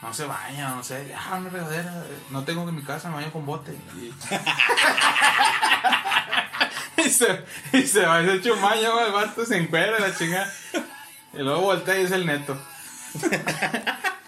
no 0.00 0.14
se 0.14 0.24
baña, 0.24 0.70
no 0.70 0.82
sé. 0.82 1.14
Ah, 1.14 1.34
una 1.36 1.50
regadera. 1.50 2.04
No 2.30 2.42
tengo 2.44 2.66
en 2.66 2.74
mi 2.74 2.82
casa, 2.82 3.10
me 3.10 3.16
baño 3.16 3.30
con 3.30 3.44
bote. 3.44 3.72
Y, 3.72 4.14
y 7.04 7.08
se, 7.10 7.44
y 7.72 7.82
se 7.86 8.02
va, 8.06 8.22
se 8.24 8.34
echa 8.34 8.52
un 8.52 8.62
baño, 8.62 8.92
güey, 8.92 9.06
el 9.06 9.12
vato 9.12 9.44
se 9.46 9.56
encuera 9.56 9.98
la 9.98 10.14
chingada. 10.16 10.52
Y 11.34 11.38
luego 11.38 11.60
voltea 11.62 11.98
y 12.00 12.04
es 12.04 12.10
el 12.10 12.26
neto. 12.26 12.60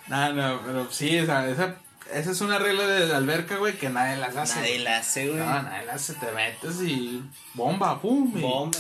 no, 0.09 0.33
no, 0.33 0.61
pero 0.65 0.91
sí, 0.91 1.17
esa, 1.17 1.49
esa, 1.49 1.77
esa 2.13 2.31
es 2.31 2.41
una 2.41 2.59
regla 2.59 2.87
de 2.87 3.07
la 3.09 3.17
alberca, 3.17 3.57
güey, 3.57 3.75
que 3.79 3.89
nadie 3.89 4.17
las 4.17 4.37
hace. 4.37 4.61
Nadie 4.61 4.79
la 4.81 4.99
hace, 4.99 5.29
güey. 5.29 5.39
No, 5.41 5.63
nadie 5.63 5.87
las 5.87 5.97
hace. 5.97 6.15
Te 6.15 6.33
metes 6.33 6.81
y 6.83 7.23
bomba, 7.55 8.01
pum. 8.01 8.33
y- 8.37 8.41
Bomba. 8.41 8.79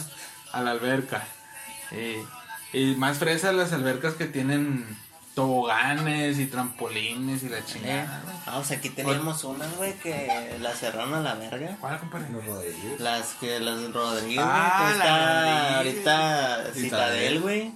a 0.52 0.60
la 0.62 0.72
alberca. 0.72 1.24
Y, 1.92 2.76
y 2.78 2.94
más 2.96 3.18
fresas 3.18 3.54
las 3.54 3.72
albercas 3.72 4.14
que 4.14 4.26
tienen 4.26 4.86
toboganes 5.34 6.38
y 6.38 6.46
trampolines 6.46 7.42
y 7.42 7.48
la 7.48 7.58
Eh, 7.58 7.62
chingada. 7.66 8.20
güey. 8.24 8.36
Vamos, 8.46 8.70
aquí 8.70 8.90
teníamos 8.90 9.44
unas, 9.44 9.74
güey, 9.76 9.94
que 9.98 10.56
la 10.60 10.74
cerraron 10.74 11.14
a 11.14 11.20
la 11.20 11.34
verga. 11.34 11.76
¿Cuál, 11.80 11.98
compadre? 11.98 12.28
Los 12.30 12.44
Rodríguez. 12.44 13.00
Las 13.00 13.26
que 13.34 13.60
las 13.60 13.92
Rodríguez, 13.92 14.44
Ah, 14.44 14.80
güey, 14.82 14.92
que 14.92 14.98
la 14.98 15.04
está 15.04 15.76
Rodríguez. 15.76 16.06
ahorita 16.06 16.74
Citadel. 16.74 17.40
Güey. 17.40 17.72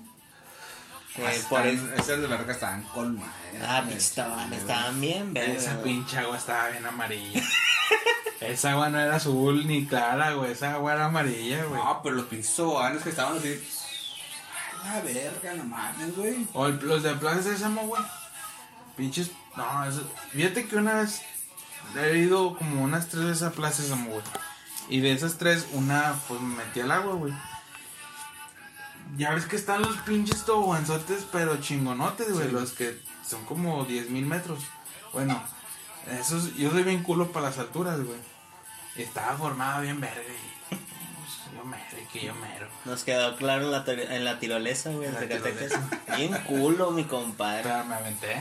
Ah, 1.17 1.33
Eh, 1.33 1.43
por. 1.49 1.65
Esas 1.65 2.21
de 2.21 2.27
verga 2.27 2.53
estaban 2.53 2.83
con 2.83 3.15
madre. 3.17 3.31
Ah, 3.65 3.83
pinches 3.87 4.05
estaban, 4.09 4.53
estaban 4.53 5.01
bien, 5.01 5.33
verga. 5.33 5.53
Esa 5.55 5.81
pinche 5.83 6.19
agua 6.19 6.37
estaba 6.37 6.71
bien 6.71 6.85
amarilla. 6.85 7.41
esa 8.41 8.73
agua 8.73 8.89
no 8.89 8.99
era 8.99 9.15
azul 9.17 9.65
ni 9.67 9.87
clara, 9.87 10.33
güey. 10.33 10.51
Esa 10.51 10.73
agua 10.75 10.95
era 10.95 11.05
amarilla, 11.05 11.65
güey. 11.67 11.81
No, 11.81 12.01
pero 12.03 12.17
los 12.17 12.27
pinches 12.27 12.57
toboganes 12.57 13.03
que 13.03 13.11
estaban 13.11 13.39
así. 13.39 13.63
La 14.85 15.01
verga, 15.01 15.55
no 15.55 15.65
mames, 15.65 16.17
güey. 16.17 16.47
O 16.53 16.67
el- 16.67 16.79
los 16.87 17.03
de 17.03 17.15
Plaza 17.15 17.43
Sésamo, 17.43 17.87
güey. 17.87 18.03
Pinches. 18.97 19.31
No, 19.57 19.85
eso- 19.85 20.09
fíjate 20.31 20.67
que 20.67 20.77
una 20.77 20.95
vez 20.95 21.23
he 21.97 22.19
ido 22.19 22.57
como 22.57 22.83
unas 22.85 23.09
tres 23.09 23.25
veces 23.25 23.43
a 23.43 23.51
Plaza 23.53 23.83
Sésamo, 23.83 24.11
güey. 24.11 24.23
Y 24.89 25.01
de 25.01 25.13
esas 25.13 25.39
tres, 25.39 25.67
una, 25.73 26.15
pues 26.29 26.41
me 26.41 26.57
metí 26.57 26.81
al 26.81 26.91
agua, 26.93 27.15
güey. 27.15 27.33
Ya 29.17 29.33
ves 29.35 29.47
que 29.47 29.57
están 29.57 29.83
los 29.83 29.97
pinches 29.99 30.45
toboganzotes, 30.45 31.25
pero 31.31 31.57
chingonotes, 31.61 32.33
güey. 32.33 32.51
Los 32.51 32.73
que 32.73 33.01
son 33.27 33.45
como 33.45 33.85
10 33.85 34.11
mil 34.11 34.27
metros. 34.27 34.61
Bueno, 35.13 35.41
esos, 36.11 36.55
yo 36.57 36.71
soy 36.71 36.83
bien 36.83 37.03
culo 37.03 37.31
para 37.33 37.47
las 37.47 37.59
alturas, 37.59 38.01
güey. 38.03 38.19
Estaba 38.97 39.37
formado 39.37 39.83
bien 39.83 40.01
verga. 40.01 40.21
Yo 41.55 41.65
mero, 41.65 41.85
y 42.03 42.05
que 42.13 42.27
yo 42.27 42.35
mero. 42.35 42.67
Nos 42.85 43.05
quedó 43.05 43.37
claro 43.37 43.65
en 43.65 43.71
la, 43.71 43.85
en 43.87 44.25
la 44.25 44.39
tirolesa, 44.39 44.91
güey, 44.91 45.09
en 45.09 45.15
La 45.15 45.21
Zacatecas. 45.21 45.73
Bien 46.17 46.33
culo, 46.47 46.91
mi 46.91 47.05
compadre. 47.05 47.63
Pero 47.63 47.85
me 47.85 47.95
aventé. 47.95 48.37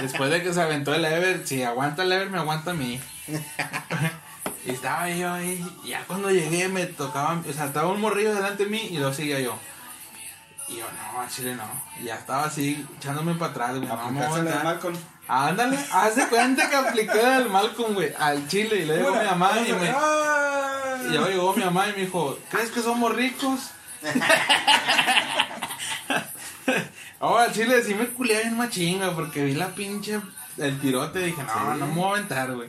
Después 0.00 0.30
de 0.30 0.42
que 0.42 0.52
se 0.52 0.60
aventó 0.60 0.94
el 0.94 1.04
Ever, 1.04 1.46
si 1.46 1.62
aguanta 1.64 2.04
el 2.04 2.12
Ever, 2.12 2.30
me 2.30 2.38
aguanta 2.38 2.70
a 2.70 2.74
mí. 2.74 3.00
y 4.64 4.70
estaba 4.70 5.10
yo 5.10 5.32
ahí. 5.32 5.64
Ya 5.84 6.04
cuando 6.06 6.30
llegué, 6.30 6.68
me 6.68 6.86
tocaba. 6.86 7.42
O 7.48 7.52
sea, 7.52 7.66
estaba 7.66 7.88
un 7.88 8.00
morrillo 8.00 8.34
delante 8.34 8.64
de 8.64 8.70
mí 8.70 8.88
y 8.90 8.98
lo 8.98 9.12
seguía 9.12 9.40
yo. 9.40 9.58
Y 10.68 10.76
yo, 10.76 10.84
no, 10.84 11.28
Chile 11.28 11.54
no. 11.54 11.64
Y 12.00 12.04
ya 12.04 12.16
estaba 12.16 12.44
así, 12.44 12.86
echándome 12.96 13.34
para 13.34 13.50
atrás, 13.50 13.76
güey. 13.76 13.88
Voy 13.88 14.48
a. 14.48 14.62
Malcolm. 14.62 14.96
Ándale, 15.28 15.78
haz 15.92 16.14
de 16.14 16.28
cuenta 16.28 16.70
que 16.70 16.76
apliqué 16.76 17.20
al 17.20 17.48
Malcolm, 17.50 17.94
güey, 17.94 18.12
al 18.16 18.46
Chile. 18.46 18.76
Y 18.76 18.84
le 18.84 18.98
digo 18.98 19.14
a 19.14 19.20
mi 19.20 19.26
mamá 19.26 19.52
y 19.66 19.72
me. 19.72 19.94
Y 21.08 21.12
ya 21.12 21.26
llegó 21.28 21.54
mi 21.54 21.64
mamá 21.64 21.88
y 21.88 21.92
me 21.92 21.98
dijo, 22.06 22.38
¿crees 22.50 22.70
que 22.70 22.80
somos 22.80 23.14
ricos? 23.14 23.70
Oh, 27.18 27.38
al 27.38 27.50
chile 27.52 27.82
sí 27.82 27.94
me 27.94 28.06
culé 28.08 28.38
bien 28.42 28.56
machinga 28.58 29.12
porque 29.14 29.42
vi 29.42 29.54
la 29.54 29.68
pinche 29.68 30.20
el 30.58 30.78
tirote 30.80 31.20
y 31.22 31.24
dije, 31.26 31.42
no, 31.42 31.48
Sí. 31.48 31.78
no 31.80 31.86
me 31.86 31.94
voy 31.94 32.04
a 32.04 32.10
aventar, 32.12 32.52
güey. 32.54 32.68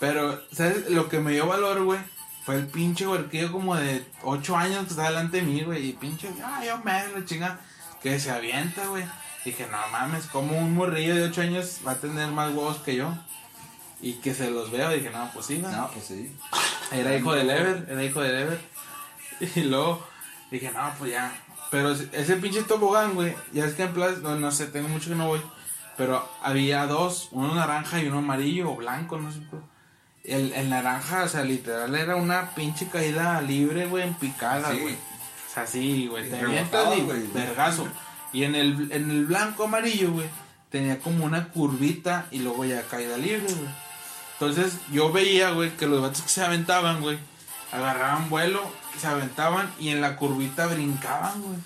Pero, 0.00 0.42
¿sabes? 0.50 0.90
Lo 0.90 1.08
que 1.08 1.20
me 1.20 1.30
dio 1.32 1.46
valor, 1.46 1.84
güey, 1.84 2.00
fue 2.44 2.56
el 2.56 2.66
pinche 2.66 3.06
huerquillo 3.06 3.52
como 3.52 3.76
de 3.76 4.04
8 4.22 4.56
años 4.56 4.84
que 4.84 4.90
está 4.90 5.04
delante 5.04 5.36
de 5.36 5.42
mí, 5.44 5.62
güey. 5.62 5.90
Y 5.90 5.92
pinche, 5.92 6.28
ah, 6.44 6.60
yo 6.66 6.78
me 6.78 6.92
la 6.92 7.24
chinga, 7.24 7.60
que 8.02 8.18
se 8.18 8.32
avienta, 8.32 8.86
güey. 8.86 9.04
Dije, 9.44 9.68
no 9.70 9.78
mames, 9.92 10.26
como 10.26 10.58
un 10.58 10.74
morrillo 10.74 11.14
de 11.14 11.22
8 11.24 11.40
años 11.42 11.80
va 11.86 11.92
a 11.92 11.96
tener 11.96 12.28
más 12.32 12.48
huevos 12.52 12.78
que 12.78 12.96
yo. 12.96 13.14
Y 14.02 14.14
que 14.14 14.34
se 14.34 14.50
los 14.50 14.70
veo, 14.70 14.90
dije, 14.90 15.10
no, 15.10 15.30
pues 15.32 15.46
sí, 15.46 15.58
¿no? 15.58 15.70
No, 15.70 15.88
pues 15.92 16.06
sí. 16.06 16.36
Era 16.90 17.16
hijo 17.16 17.32
del 17.34 17.48
Ever, 17.48 17.86
era 17.88 18.04
hijo 18.04 18.20
del 18.20 18.36
Ever. 18.36 18.60
Y 19.56 19.60
luego 19.62 20.04
dije, 20.50 20.70
no, 20.72 20.92
pues 20.98 21.12
ya. 21.12 21.32
Pero 21.70 21.92
ese 21.92 22.36
pinche 22.36 22.62
tobogán, 22.64 23.14
güey, 23.14 23.34
ya 23.52 23.64
es 23.64 23.74
que 23.74 23.84
en 23.84 23.94
plaza, 23.94 24.18
no, 24.22 24.34
no 24.36 24.50
sé, 24.52 24.66
tengo 24.66 24.88
mucho 24.88 25.08
que 25.08 25.14
no 25.16 25.26
voy. 25.28 25.40
Pero 25.96 26.28
había 26.42 26.86
dos, 26.86 27.28
uno 27.32 27.54
naranja 27.54 28.00
y 28.00 28.06
uno 28.08 28.18
amarillo 28.18 28.70
o 28.72 28.76
blanco, 28.76 29.18
no 29.18 29.32
sé. 29.32 29.38
El, 30.24 30.52
el 30.52 30.68
naranja, 30.70 31.24
o 31.24 31.28
sea, 31.28 31.44
literal 31.44 31.94
era 31.94 32.16
una 32.16 32.54
pinche 32.54 32.88
caída 32.88 33.40
libre, 33.40 33.86
güey, 33.86 34.04
en 34.06 34.14
picada, 34.14 34.70
Sí. 34.72 34.78
güey. 34.80 34.94
O 34.94 35.54
sea, 35.54 35.66
sí, 35.66 36.06
güey, 36.08 36.28
te 36.28 36.40
avientas 36.40 36.96
y 36.96 37.02
vergazo. 37.34 37.86
Y 38.32 38.44
en 38.44 38.54
el, 38.54 38.90
en 38.92 39.10
el 39.10 39.26
blanco 39.26 39.64
amarillo, 39.64 40.12
güey, 40.12 40.26
tenía 40.70 40.98
como 41.00 41.24
una 41.24 41.48
curvita 41.48 42.26
y 42.30 42.38
luego 42.38 42.64
ya 42.64 42.82
caída 42.82 43.16
libre, 43.16 43.44
güey. 43.52 43.68
Entonces 44.42 44.76
yo 44.90 45.12
veía, 45.12 45.52
güey, 45.52 45.70
que 45.76 45.86
los 45.86 46.02
vatos 46.02 46.22
que 46.22 46.28
se 46.28 46.42
aventaban, 46.42 47.00
güey, 47.00 47.16
agarraban 47.70 48.28
vuelo, 48.28 48.60
se 48.98 49.06
aventaban 49.06 49.72
y 49.78 49.90
en 49.90 50.00
la 50.00 50.16
curvita 50.16 50.66
brincaban, 50.66 51.40
güey. 51.40 51.58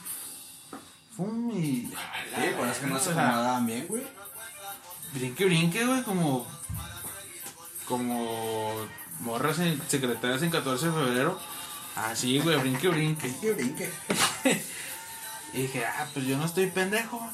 Fum 1.17 1.57
y. 1.57 1.87
Sí, 1.87 2.51
pues 2.55 2.73
es 2.73 2.79
que 2.79 2.87
no 2.89 2.99
se 2.99 3.13
acomodaban 3.13 3.65
bien, 3.65 3.87
güey. 3.89 4.03
Brinque, 5.15 5.47
brinque, 5.47 5.87
güey, 5.87 6.03
como. 6.03 6.47
Como. 7.89 8.75
Morras 9.21 9.59
en, 9.61 9.81
secretarias 9.89 10.43
en 10.43 10.51
14 10.51 10.89
de 10.89 10.93
febrero. 10.93 11.41
Así, 11.95 12.41
güey, 12.41 12.59
brinque, 12.59 12.89
brinque. 12.89 13.35
Que 13.41 13.53
brinque. 13.53 13.91
Y 15.55 15.63
dije, 15.63 15.87
ah, 15.87 16.07
pues 16.13 16.27
yo 16.27 16.37
no 16.37 16.45
estoy 16.45 16.67
pendejo. 16.67 17.27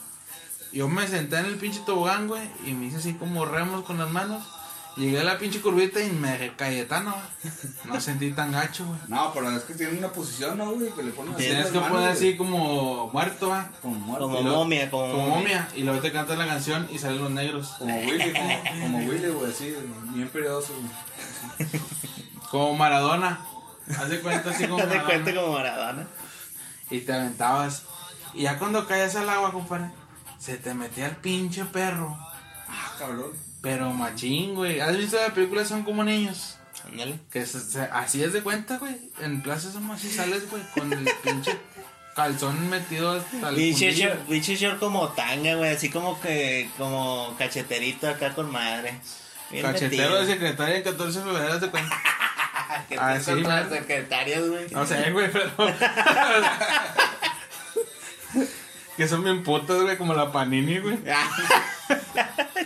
Yo 0.72 0.86
me 0.86 1.08
senté 1.08 1.38
en 1.38 1.46
el 1.46 1.56
pinche 1.56 1.80
tobogán, 1.80 2.28
güey, 2.28 2.48
y 2.64 2.72
me 2.74 2.86
hice 2.86 2.98
así 2.98 3.14
como 3.14 3.44
remos 3.44 3.84
con 3.84 3.98
las 3.98 4.08
manos. 4.08 4.44
Llegué 4.96 5.20
a 5.20 5.24
la 5.24 5.38
pinche 5.38 5.60
curvita 5.62 6.00
y 6.00 6.10
me 6.10 6.32
dejé 6.32 6.54
Cayetano, 6.54 7.12
güey. 7.12 7.54
No 7.84 7.98
sentí 8.00 8.30
tan 8.32 8.52
gacho, 8.52 8.84
güey. 8.84 8.98
No, 9.08 9.32
pero 9.32 9.50
es 9.50 9.62
que 9.62 9.72
tiene 9.74 9.96
una 9.98 10.12
posición, 10.12 10.58
¿no, 10.58 10.70
güey? 10.72 10.90
Que 10.92 11.02
le 11.02 11.12
ponen 11.12 11.34
así. 11.34 11.44
Tienes 11.44 11.66
que 11.68 11.78
manos, 11.80 11.88
poner 11.92 12.08
así 12.10 12.36
como 12.36 13.08
muerto, 13.10 13.48
va. 13.48 13.70
Como 13.80 13.94
muerto. 13.94 14.26
Como 14.26 14.40
Y 14.40 14.42
luego- 14.44 14.58
momia, 14.58 14.90
como, 14.90 15.12
Como 15.12 15.28
momia. 15.28 15.66
Y 15.74 15.82
luego 15.84 16.00
te 16.00 16.12
cantas 16.12 16.36
la 16.36 16.46
canción 16.46 16.86
y 16.92 16.98
salen 16.98 17.22
los 17.22 17.30
negros. 17.30 17.68
Como 17.78 17.94
Willy, 18.00 18.32
como, 18.32 18.60
como 18.82 18.98
Willy, 18.98 19.28
güey, 19.28 19.50
así, 19.50 19.74
bien 20.14 20.28
periodoso, 20.28 20.74
güey. 21.58 21.70
Como 22.50 22.74
Maradona. 22.74 23.40
Haz 23.98 24.08
de 24.10 24.20
cuenta 24.20 24.50
así 24.50 24.64
como 24.66 24.76
Haz 24.82 24.88
de 24.90 24.96
Maradona. 24.96 25.22
cuenta 25.24 25.40
como 25.40 25.52
Maradona. 25.54 26.06
Y 26.90 27.00
te 27.00 27.12
aventabas. 27.14 27.84
Y 28.34 28.42
ya 28.42 28.58
cuando 28.58 28.86
caías 28.86 29.16
al 29.16 29.28
agua, 29.30 29.52
compadre, 29.52 29.90
se 30.38 30.58
te 30.58 30.74
metía 30.74 31.06
el 31.06 31.16
pinche 31.16 31.64
perro. 31.64 32.14
Ah, 32.68 32.92
cabrón. 32.98 33.32
Pero 33.62 33.90
machín, 33.90 34.54
güey. 34.54 34.80
¿Has 34.80 34.96
visto 34.96 35.16
la 35.16 35.32
película 35.32 35.64
Son 35.64 35.82
como 35.84 36.02
niños? 36.04 36.58
Ándale. 36.84 37.18
Que 37.30 37.46
se- 37.46 37.60
se- 37.60 37.80
así 37.80 38.22
es 38.22 38.32
de 38.32 38.42
cuenta, 38.42 38.76
güey. 38.78 38.96
En 39.20 39.40
Plaza 39.40 39.70
somos 39.70 39.96
así 39.98 40.10
sales, 40.10 40.50
güey, 40.50 40.62
con 40.76 40.92
el 40.92 41.04
pinche 41.24 41.56
calzón 42.16 42.68
metido 42.68 43.12
hasta 43.12 43.48
el 43.50 43.54
Pinche 43.54 43.92
short, 43.92 44.18
pinche 44.26 44.56
short 44.56 44.78
como 44.80 45.08
tanga, 45.10 45.54
güey, 45.54 45.70
así 45.70 45.88
como 45.90 46.20
que, 46.20 46.68
como 46.76 47.34
cacheterito 47.38 48.08
acá 48.08 48.34
con 48.34 48.50
madre. 48.50 48.98
Bien 49.50 49.62
Cachetero 49.64 49.90
metido. 50.10 50.20
de 50.20 50.26
secretaria 50.26 50.76
en 50.76 50.82
14 50.82 51.18
de 51.20 51.24
febrero, 51.24 51.58
de 51.60 51.70
cuenta. 51.70 51.96
que 52.88 52.96
Ah, 52.98 53.14
te 53.14 53.20
son 53.24 53.42
las 53.44 53.68
secretarias, 53.68 54.48
güey. 54.48 54.68
No 54.70 54.84
sé, 54.86 55.10
güey, 55.12 55.30
pero. 55.30 55.50
que 59.02 59.08
son 59.08 59.24
bien 59.24 59.42
putas, 59.42 59.82
güey, 59.82 59.98
como 59.98 60.14
la 60.14 60.30
Panini, 60.30 60.78
güey. 60.78 60.96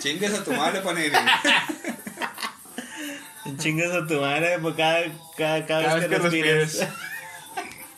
Chingues 0.00 0.34
a 0.34 0.44
tu 0.44 0.52
madre, 0.52 0.82
Panini. 0.82 1.08
Chingas 3.58 3.90
a 3.94 4.06
tu 4.06 4.20
madre 4.20 4.58
por 4.58 4.76
cada, 4.76 5.04
cada, 5.34 5.64
cada, 5.64 5.82
Cada 5.82 5.94
vez 5.94 6.08
que, 6.08 6.18
respires. 6.18 6.86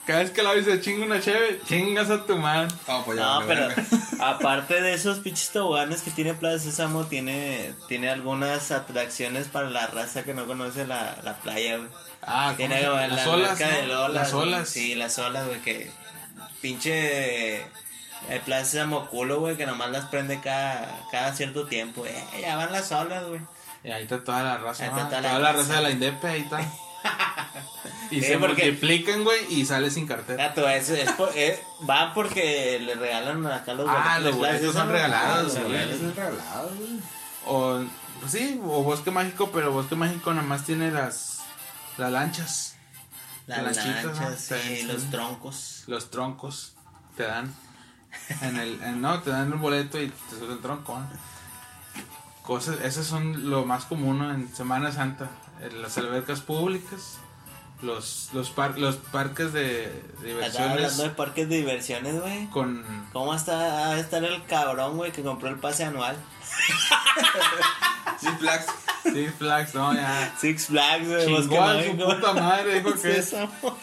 Cada 0.07 0.21
vez 0.21 0.30
que 0.30 0.42
la 0.45 0.52
se 0.62 0.80
chinga 0.80 1.04
una 1.07 1.21
cheve, 1.21 1.61
chingas 1.66 2.11
a 2.11 2.25
tu 2.26 2.37
madre. 2.37 2.68
No, 2.87 3.04
pues 3.04 3.18
ya. 3.18 3.25
No, 3.25 3.45
vale, 3.45 3.75
pero 3.75 3.86
aparte 4.25 4.80
de 4.82 4.95
esos 4.95 5.19
pinches 5.19 5.50
toboganes 5.50 6.02
que 6.02 6.12
tiene 6.12 6.34
Plaza 6.34 6.60
Sésamo, 6.60 7.06
tiene, 7.06 7.73
tiene 7.89 8.08
algunas 8.10 8.71
atracciones 8.71 9.49
para 9.49 9.69
la 9.69 9.89
raza 9.89 10.23
que 10.23 10.32
no 10.32 10.47
conoce 10.47 10.86
la, 10.86 11.17
la 11.25 11.34
playa, 11.39 11.78
güey. 11.78 11.89
Ah, 12.23 12.54
Tiene 12.56 12.82
¿cómo 12.84 12.91
como 12.93 13.00
se- 13.02 13.08
la 13.08 13.17
las 13.17 13.26
olas, 13.26 13.58
de 13.58 13.82
¿no? 13.82 13.89
Lola. 13.89 14.15
Las 14.21 14.32
güey. 14.32 14.47
olas. 14.47 14.69
Sí, 14.69 14.95
las 14.95 15.19
olas, 15.19 15.45
güey, 15.49 15.60
que 15.60 15.91
pinche 16.60 17.67
el 18.28 18.41
Plaza 18.41 18.65
Sésamo 18.65 19.07
culo, 19.07 19.41
güey, 19.41 19.57
que 19.57 19.67
nomás 19.67 19.91
las 19.91 20.07
prende 20.07 20.41
cada, 20.41 21.00
cada 21.11 21.35
cierto 21.35 21.67
tiempo. 21.67 22.04
Eh, 22.07 22.25
ya 22.41 22.57
van 22.57 22.73
las 22.73 22.91
olas, 22.93 23.26
güey. 23.26 23.41
Y 23.85 23.91
ahí 23.91 24.02
está 24.02 24.23
toda 24.25 24.43
la 24.43 24.59
raza, 24.59 24.85
Ahí 24.85 24.91
está 24.91 25.09
toda, 25.09 25.23
toda 25.23 25.39
la, 25.39 25.52
raza 25.52 25.75
de 25.76 25.83
la 25.83 25.91
Indepe, 25.91 26.26
ahí 26.28 26.41
está. 26.43 26.61
Y 28.11 28.21
Sí, 28.21 28.26
se 28.26 28.39
multiplican, 28.39 29.23
güey, 29.23 29.39
y 29.52 29.67
sale 29.67 29.91
sin 29.91 30.07
cartera. 30.07 30.49
Gato, 30.49 30.67
es, 30.69 30.89
es 30.89 31.13
por- 31.13 31.31
eh, 31.37 31.63
va 31.89 32.15
porque 32.15 32.78
le 32.81 32.95
regalan 32.95 33.47
acá 33.47 33.75
los 33.75 33.87
Ah, 33.89 34.19
los 34.19 34.35
boletos 34.35 34.73
son 34.75 34.89
regalados, 34.91 35.45
los 35.45 35.52
sí. 35.52 35.61
boletos. 35.61 36.00
Es 36.00 36.17
regalado, 36.17 36.71
güey. 36.75 37.00
O, 37.47 37.85
pues 38.21 38.33
sí, 38.33 38.59
o 38.65 38.83
Bosque 38.83 39.11
Mágico, 39.11 39.50
pero 39.52 39.73
Bosque 39.73 39.95
Mágico 39.95 40.33
nada 40.33 40.47
más 40.47 40.65
tiene 40.65 40.91
las, 40.91 41.41
las 41.99 42.11
lanchas. 42.11 42.76
Las 43.47 43.63
Las 43.63 43.76
lanchas, 43.76 44.41
sí. 44.41 44.83
los 44.85 45.11
troncos. 45.11 45.85
Los 45.87 46.11
troncos 46.11 46.75
te 47.17 47.25
dan. 47.25 47.54
En 48.42 48.56
el, 48.56 48.82
en- 48.82 49.00
no, 49.00 49.21
te 49.23 49.30
dan 49.30 49.52
el 49.52 49.58
boleto 49.58 50.00
y 50.00 50.08
te 50.08 50.30
sueltan 50.30 50.52
el 50.52 50.58
tronco. 50.60 50.99
¿no? 50.99 51.06
Cosas, 52.42 52.78
esas 52.82 53.06
son 53.06 53.50
lo 53.50 53.64
más 53.64 53.84
común 53.84 54.23
en 54.23 54.54
Semana 54.54 54.90
Santa. 54.92 55.28
En 55.60 55.82
las 55.82 55.99
albercas 55.99 56.40
públicas, 56.40 57.18
los, 57.82 58.30
los, 58.32 58.50
par- 58.50 58.78
los 58.78 58.97
parques 58.97 59.52
de 59.52 59.86
Acá 60.18 60.25
diversiones 60.25 60.71
hablando 60.73 61.02
de 61.02 61.10
parques 61.10 61.49
de 61.49 61.56
diversiones, 61.56 62.21
güey. 62.21 62.47
con... 62.49 62.84
¿Cómo 63.12 63.34
está 63.34 63.88
a 63.90 63.99
estar 63.99 64.23
el 64.25 64.44
cabrón, 64.47 64.97
güey, 64.97 65.12
que 65.12 65.23
compró 65.23 65.49
el 65.49 65.56
pase 65.56 65.84
anual? 65.84 66.16
Six 68.21 68.38
Flags. 68.38 68.66
Six 69.12 69.32
Flags, 69.38 69.75
no, 69.75 69.94
ya. 69.94 70.34
Six 70.40 70.66
Flags, 70.66 71.06
güey. 71.08 71.26
Chingó 71.49 71.62
a 71.64 71.82
su 71.82 71.97
puta 71.97 72.32
madre, 72.34 72.75
dijo 72.80 72.94
que 73.00 73.25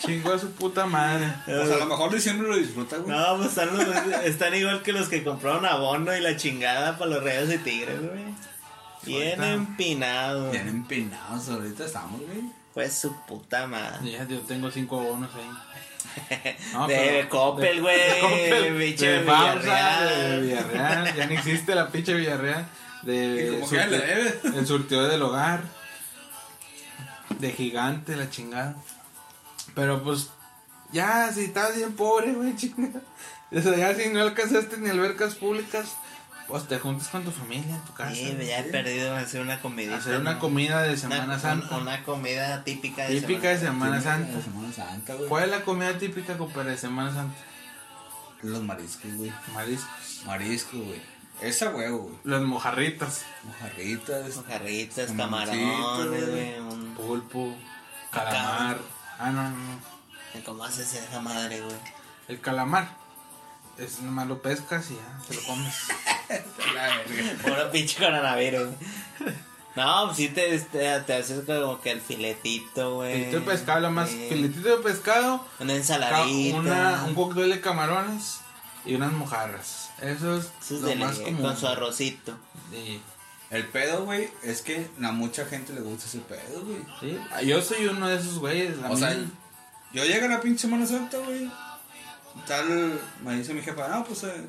chingó 0.05 0.33
a 0.33 0.39
su 0.39 0.51
puta 0.51 0.85
madre. 0.85 1.25
O 1.47 1.65
sea, 1.65 1.75
a 1.75 1.79
lo 1.79 1.85
mejor 1.87 2.13
diciembre 2.13 2.47
lo 2.47 2.57
disfruta, 2.57 2.97
güey. 2.97 3.15
No, 3.15 3.37
pues 3.37 3.49
están, 3.49 3.75
los- 3.75 4.23
están 4.25 4.55
igual 4.55 4.81
que 4.83 4.93
los 4.93 5.07
que 5.09 5.23
compraron 5.23 5.65
abono 5.65 6.15
y 6.15 6.21
la 6.21 6.35
chingada 6.37 6.97
para 6.97 7.11
los 7.11 7.23
Reyes 7.23 7.53
y 7.53 7.57
Tigres, 7.59 7.99
güey. 8.01 8.23
Bien 9.03 9.39
Ahorita. 9.39 9.53
empinado. 9.53 10.51
Bien 10.51 10.67
empinados 10.67 11.47
ahorita 11.49 11.85
estamos, 11.85 12.19
güey. 12.21 12.41
Pues 12.73 12.93
su 12.97 13.15
puta 13.25 13.67
madre. 13.67 14.11
Ya, 14.11 14.27
yo 14.27 14.39
tengo 14.41 14.71
cinco 14.71 14.99
abonos 14.99 15.29
ahí. 15.35 15.49
No, 16.73 16.87
de 16.87 16.95
pero- 16.95 17.29
Coppel, 17.29 17.81
güey. 17.81 17.97
de 17.97 18.19
Coppel, 18.21 18.63
de 18.63 18.71
Villarreal. 18.71 19.61
de 19.61 20.41
Villarreal. 20.41 21.15
Ya 21.15 21.25
no 21.27 21.33
existe 21.33 21.75
la 21.75 21.89
pinche 21.89 22.13
Villarreal. 22.13 22.65
De 23.05 23.57
como 23.61 23.69
que 23.69 24.39
el 24.57 24.67
surtidor 24.67 25.09
del 25.09 25.21
hogar. 25.21 25.61
De 27.39 27.51
gigante, 27.51 28.15
la 28.15 28.29
chingada. 28.29 28.75
Pero 29.73 30.03
pues, 30.03 30.29
ya, 30.91 31.31
si 31.33 31.45
estás 31.45 31.75
bien 31.75 31.93
pobre, 31.93 32.33
güey, 32.33 32.55
chingada. 32.55 33.01
O 33.51 33.61
sea, 33.61 33.75
ya 33.75 33.93
si 33.95 34.09
no 34.09 34.21
alcanzaste 34.21 34.77
ni 34.77 34.89
albercas 34.89 35.35
públicas, 35.35 35.95
pues 36.47 36.67
te 36.67 36.79
juntas 36.79 37.07
con 37.09 37.23
tu 37.23 37.31
familia 37.31 37.75
en 37.75 37.81
tu 37.85 37.93
casa. 37.93 38.13
Sí, 38.13 38.35
ya 38.45 38.59
he 38.59 38.63
perdido 38.63 39.15
hacer 39.15 39.41
una 39.41 39.59
comidita. 39.61 39.97
Hacer 39.97 40.17
una 40.19 40.33
¿no? 40.33 40.39
comida 40.39 40.81
de 40.83 40.89
Una- 40.89 40.97
Semana 40.97 41.39
Santa. 41.39 41.77
Una 41.77 42.03
comida 42.03 42.63
típica 42.63 43.07
de 43.07 43.19
Típica 43.21 43.49
de 43.49 43.59
Semana 43.59 43.99
Semana 44.01 44.25
Sí, 44.25 44.31
Santa. 44.31 44.43
Semana 44.45 44.73
Santa, 44.73 45.13
güey. 45.15 45.29
¿Cuál 45.29 45.43
es 45.45 45.49
la 45.51 45.61
comida 45.61 45.97
típica, 45.97 46.37
compadre, 46.37 46.71
de 46.71 46.77
Semana 46.77 47.13
Santa? 47.13 47.35
Los 48.43 48.61
mariscos, 48.61 49.11
güey. 49.15 49.31
Mariscos. 49.53 50.23
Marisco, 50.25 50.77
güey. 50.77 51.01
Esa 51.41 51.69
huevo, 51.69 51.97
güey. 52.03 52.15
Las 52.23 52.41
mojarritas. 52.41 53.23
Mojarritas. 53.43 54.35
Mojarritas, 54.37 55.11
camarones, 55.11 56.29
güey. 56.29 56.59
un- 56.59 56.93
Pulpo. 56.95 57.55
Calamar. 58.11 58.77
Ah, 59.19 59.29
no, 59.31 59.43
no, 59.43 59.49
no. 59.49 60.43
¿Cómo 60.45 60.63
haces 60.63 60.93
esa 60.93 61.21
madre, 61.21 61.61
güey? 61.61 61.75
El 62.27 62.39
calamar. 62.41 62.89
Es 63.77 63.99
nomás 64.01 64.27
lo 64.27 64.41
pescas 64.41 64.89
y 64.89 64.95
ya, 64.95 65.19
te 65.27 65.35
lo 65.35 65.43
comes. 65.43 65.75
La 66.73 66.87
verga. 66.87 67.43
Puro 67.43 67.71
pinche 67.71 67.97
coronavirus. 67.97 68.69
No, 69.75 70.05
pues 70.05 70.15
sí 70.17 70.29
te, 70.29 70.57
te, 70.59 70.99
te 71.01 71.13
haces 71.13 71.43
como 71.45 71.81
que 71.81 71.91
el 71.91 71.99
filetito, 71.99 72.95
güey. 72.95 73.11
Filetito 73.13 73.39
de 73.41 73.45
pescado, 73.45 73.79
lo 73.81 73.91
más. 73.91 74.09
Sí. 74.09 74.27
Filetito 74.29 74.77
de 74.77 74.83
pescado. 74.83 75.45
Una 75.59 75.73
ensaladita. 75.73 76.57
Una, 76.57 77.03
un 77.05 77.15
cóctel 77.15 77.49
de 77.49 77.59
camarones 77.59 78.39
y 78.85 78.95
unas 78.95 79.11
mojarras. 79.13 79.89
Eso 80.01 80.37
es 80.37 80.45
Eso 80.61 80.75
es 80.75 80.81
lo 80.81 80.87
de 80.87 80.95
más 80.95 81.17
común. 81.19 81.41
con 81.41 81.57
su 81.57 81.67
arrocito. 81.67 82.37
Sí, 82.71 83.01
El 83.51 83.65
pedo, 83.67 84.05
güey, 84.05 84.29
es 84.43 84.61
que 84.61 84.89
a 85.03 85.11
mucha 85.11 85.45
gente 85.45 85.73
le 85.73 85.81
gusta 85.81 86.05
ese 86.05 86.19
pedo, 86.19 86.63
güey. 86.65 86.83
sí. 86.99 87.19
Yo 87.45 87.61
soy 87.61 87.85
uno 87.87 88.07
de 88.07 88.17
esos 88.17 88.39
güeyes. 88.39 88.75
O 88.83 88.89
mí- 88.89 88.97
sea, 88.99 89.15
yo 89.93 90.03
llego 90.03 90.25
a 90.25 90.29
la 90.29 90.41
pinche 90.41 90.61
Semana 90.63 90.85
Santa, 90.85 91.17
güey. 91.19 91.49
Tal, 92.47 92.99
me 93.23 93.35
dice 93.37 93.53
mi 93.53 93.61
jefa, 93.61 93.87
no, 93.87 94.03
pues, 94.03 94.23
eh, 94.23 94.45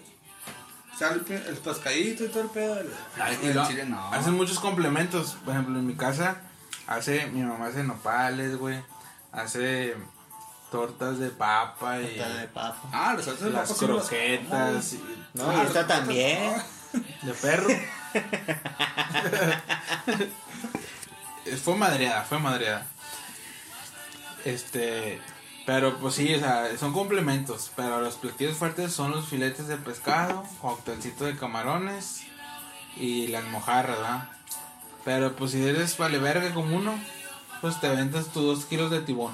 Sale 0.98 1.20
el, 1.28 1.32
el 1.48 1.56
pescadito 1.58 2.24
y 2.24 2.28
todo 2.28 2.42
el 2.44 2.48
pedo. 2.48 2.80
el- 2.80 2.90
Ay, 3.20 3.38
el 3.42 3.54
lo- 3.54 3.66
chile 3.68 3.84
no. 3.84 4.00
Hacen 4.12 4.32
muchos 4.32 4.58
complementos. 4.58 5.36
Por 5.44 5.52
ejemplo, 5.52 5.78
en 5.78 5.86
mi 5.86 5.94
casa 5.94 6.40
hace, 6.86 7.26
mi 7.26 7.42
mamá 7.42 7.66
hace 7.66 7.84
nopales, 7.84 8.56
güey. 8.56 8.82
Hace 9.30 9.94
tortas 10.70 11.18
de 11.18 11.30
papa 11.30 12.00
y 12.00 12.16
Torta 12.16 12.28
de 12.34 12.48
papa. 12.48 12.80
Ah, 12.92 13.16
de 13.16 13.50
las 13.50 13.68
papa 13.70 13.86
croquetas 13.86 14.92
y- 14.94 15.04
No, 15.34 15.50
Ah, 15.50 15.62
y 15.62 15.66
esta 15.66 15.86
también. 15.86 16.54
de 17.22 17.32
perro. 17.34 17.68
Fue 21.62 21.76
madreada, 21.76 22.22
fue 22.22 22.38
madreada. 22.38 22.86
Este, 24.44 25.20
pero 25.64 25.96
pues 25.98 26.14
sí, 26.16 26.34
o 26.34 26.38
sea, 26.38 26.76
son 26.78 26.92
complementos. 26.92 27.70
Pero 27.76 28.00
los 28.00 28.16
platillos 28.16 28.56
fuertes 28.56 28.92
son 28.92 29.12
los 29.12 29.28
filetes 29.28 29.68
de 29.68 29.76
pescado, 29.76 30.44
coctelcito 30.60 31.24
de 31.24 31.36
camarones 31.36 32.22
y 32.96 33.28
las 33.28 33.44
mojarras, 33.44 33.96
¿verdad? 33.98 34.28
Pero 35.04 35.36
pues 35.36 35.52
si 35.52 35.64
eres 35.64 35.96
vale 35.98 36.18
verga 36.18 36.52
como 36.52 36.76
uno, 36.76 36.98
pues 37.60 37.78
te 37.80 37.88
ventas 37.88 38.26
tus 38.32 38.44
dos 38.44 38.64
kilos 38.64 38.90
de 38.90 39.00
tibón. 39.02 39.32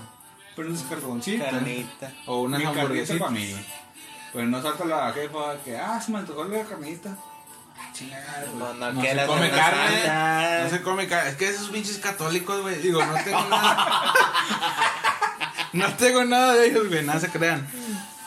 Pero 0.57 0.75
es 0.75 0.83
carboncito. 0.83 1.45
Carnita. 1.45 2.13
O 2.27 2.41
unas 2.43 2.59
Mi 2.61 2.65
carnita 2.65 2.83
hamburguesitas. 2.83 3.19
para 3.21 3.31
mí. 3.31 3.67
Pues 4.33 4.47
no 4.47 4.63
salta 4.63 4.85
la 4.85 5.13
jefa 5.13 5.57
que, 5.65 5.77
ah, 5.77 6.01
se 6.01 6.11
me 6.13 6.19
antojó 6.19 6.45
la 6.45 6.63
carnita. 6.65 7.17
Ah, 7.79 7.91
chingada, 7.93 8.45
güey. 8.47 8.59
No, 8.59 8.75
no, 8.75 8.93
No 8.93 9.01
que 9.03 9.09
se 9.15 9.27
come 9.27 9.51
carne, 9.51 9.97
Santa. 9.97 10.65
No 10.65 10.71
se 10.71 10.83
come 10.83 11.07
carne. 11.09 11.31
Es 11.31 11.37
que 11.37 11.49
esos 11.49 11.69
pinches 11.71 11.99
católicos, 11.99 12.61
güey. 12.63 12.77
Digo, 12.81 13.05
no 13.05 13.15
tengo 13.25 13.41
nada. 13.49 14.13
no 15.73 15.95
tengo 15.95 16.25
nada 16.25 16.55
de 16.55 16.67
ellos, 16.67 16.89
güey. 16.89 17.03
Nada 17.05 17.21
se 17.21 17.29
crean. 17.29 17.67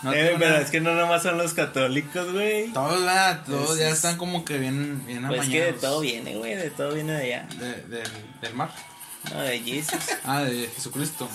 No 0.04 0.14
Eh, 0.14 0.36
pero 0.38 0.50
nada. 0.50 0.62
es 0.62 0.70
que 0.70 0.82
no 0.82 0.94
nomás 0.94 1.24
son 1.24 1.38
los 1.38 1.54
católicos, 1.54 2.32
güey. 2.32 2.72
Todos, 2.74 3.00
¿verdad? 3.00 3.44
Todos 3.46 3.72
Es- 3.74 3.80
ya 3.80 3.88
es- 3.90 3.96
están 3.96 4.18
como 4.18 4.46
que 4.46 4.58
bien, 4.58 5.04
bien 5.06 5.26
Pues 5.28 5.40
es 5.42 5.46
amañados. 5.46 5.50
que 5.50 5.62
de 5.62 5.74
todo 5.74 6.00
viene, 6.02 6.36
güey, 6.36 6.56
de 6.56 6.70
todo 6.70 6.94
viene 6.94 7.14
de 7.14 7.24
allá. 7.36 7.48
De- 7.58 7.82
del, 7.84 8.12
del 8.42 8.54
mar. 8.54 8.70
No, 9.34 9.42
de 9.42 9.60
Jesus. 9.62 10.00
Ah, 10.24 10.42
de 10.42 10.70
Jesucristo. 10.76 11.28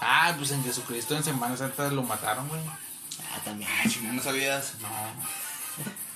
Ah, 0.00 0.34
pues 0.36 0.50
en 0.50 0.62
Jesucristo 0.62 1.16
en 1.16 1.24
Semana 1.24 1.56
Santa 1.56 1.90
lo 1.90 2.02
mataron, 2.02 2.48
güey. 2.48 2.60
Ah, 3.32 3.40
también. 3.44 3.70
Ah, 3.72 3.88
chingada, 3.88 4.14
no 4.14 4.22
sabías. 4.22 4.74
No. 4.80 4.88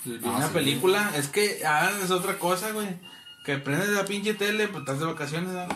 Vi 0.04 0.18
No, 0.18 0.32
una 0.36 0.48
sí. 0.48 0.54
película. 0.54 1.12
Es 1.16 1.28
que, 1.28 1.62
ah, 1.66 1.90
es 2.02 2.10
otra 2.10 2.38
cosa, 2.38 2.70
güey. 2.72 2.88
Que 3.44 3.56
prendes 3.58 3.88
la 3.90 4.04
pinche 4.04 4.34
tele, 4.34 4.68
pues 4.68 4.80
estás 4.80 4.98
de 5.00 5.06
vacaciones, 5.06 5.50
¿no? 5.52 5.66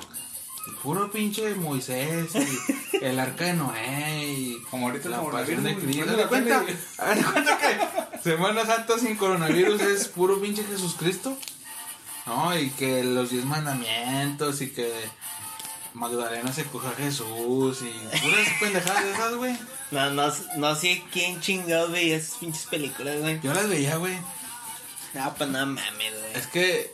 Puro 0.82 1.10
pinche 1.10 1.54
Moisés 1.56 2.30
y 2.34 2.96
el 3.04 3.18
arca 3.20 3.44
de 3.44 3.52
Noé 3.54 4.24
y 4.32 4.62
Como 4.70 4.86
ahorita 4.86 5.10
la 5.10 5.22
pasión 5.22 5.62
de 5.62 5.74
Cristo. 5.76 6.04
güey. 6.06 6.10
¿Haz 6.10 6.16
de 6.16 6.26
cuenta? 6.26 6.64
¿Haz 6.98 7.16
de 7.16 7.22
cuenta 7.24 7.58
que 7.58 8.18
Semana 8.22 8.64
Santa 8.64 8.98
sin 8.98 9.16
coronavirus 9.16 9.80
es 9.82 10.08
puro 10.08 10.40
pinche 10.40 10.64
Jesucristo? 10.64 11.36
No, 12.26 12.58
y 12.58 12.70
que 12.70 13.04
los 13.04 13.28
diez 13.30 13.44
mandamientos 13.44 14.62
y 14.62 14.70
que 14.70 14.90
Magdalena 15.94 16.52
se 16.52 16.64
coja 16.64 16.90
a 16.90 16.94
Jesús 16.94 17.82
y 17.82 18.18
puras 18.18 18.48
pendejadas 18.60 19.04
de 19.04 19.12
esas, 19.12 19.34
güey. 19.34 19.56
No, 19.92 20.10
no, 20.10 20.32
no 20.56 20.74
sé 20.74 21.04
quién 21.12 21.40
chingados 21.40 21.92
veía 21.92 22.16
esas 22.16 22.38
pinches 22.38 22.66
películas, 22.66 23.20
güey. 23.20 23.40
Yo 23.40 23.54
las 23.54 23.68
veía, 23.68 23.96
güey. 23.96 24.18
No, 25.14 25.34
pues 25.34 25.48
no 25.50 25.66
mames, 25.66 26.12
güey. 26.20 26.34
Es 26.34 26.46
que 26.48 26.92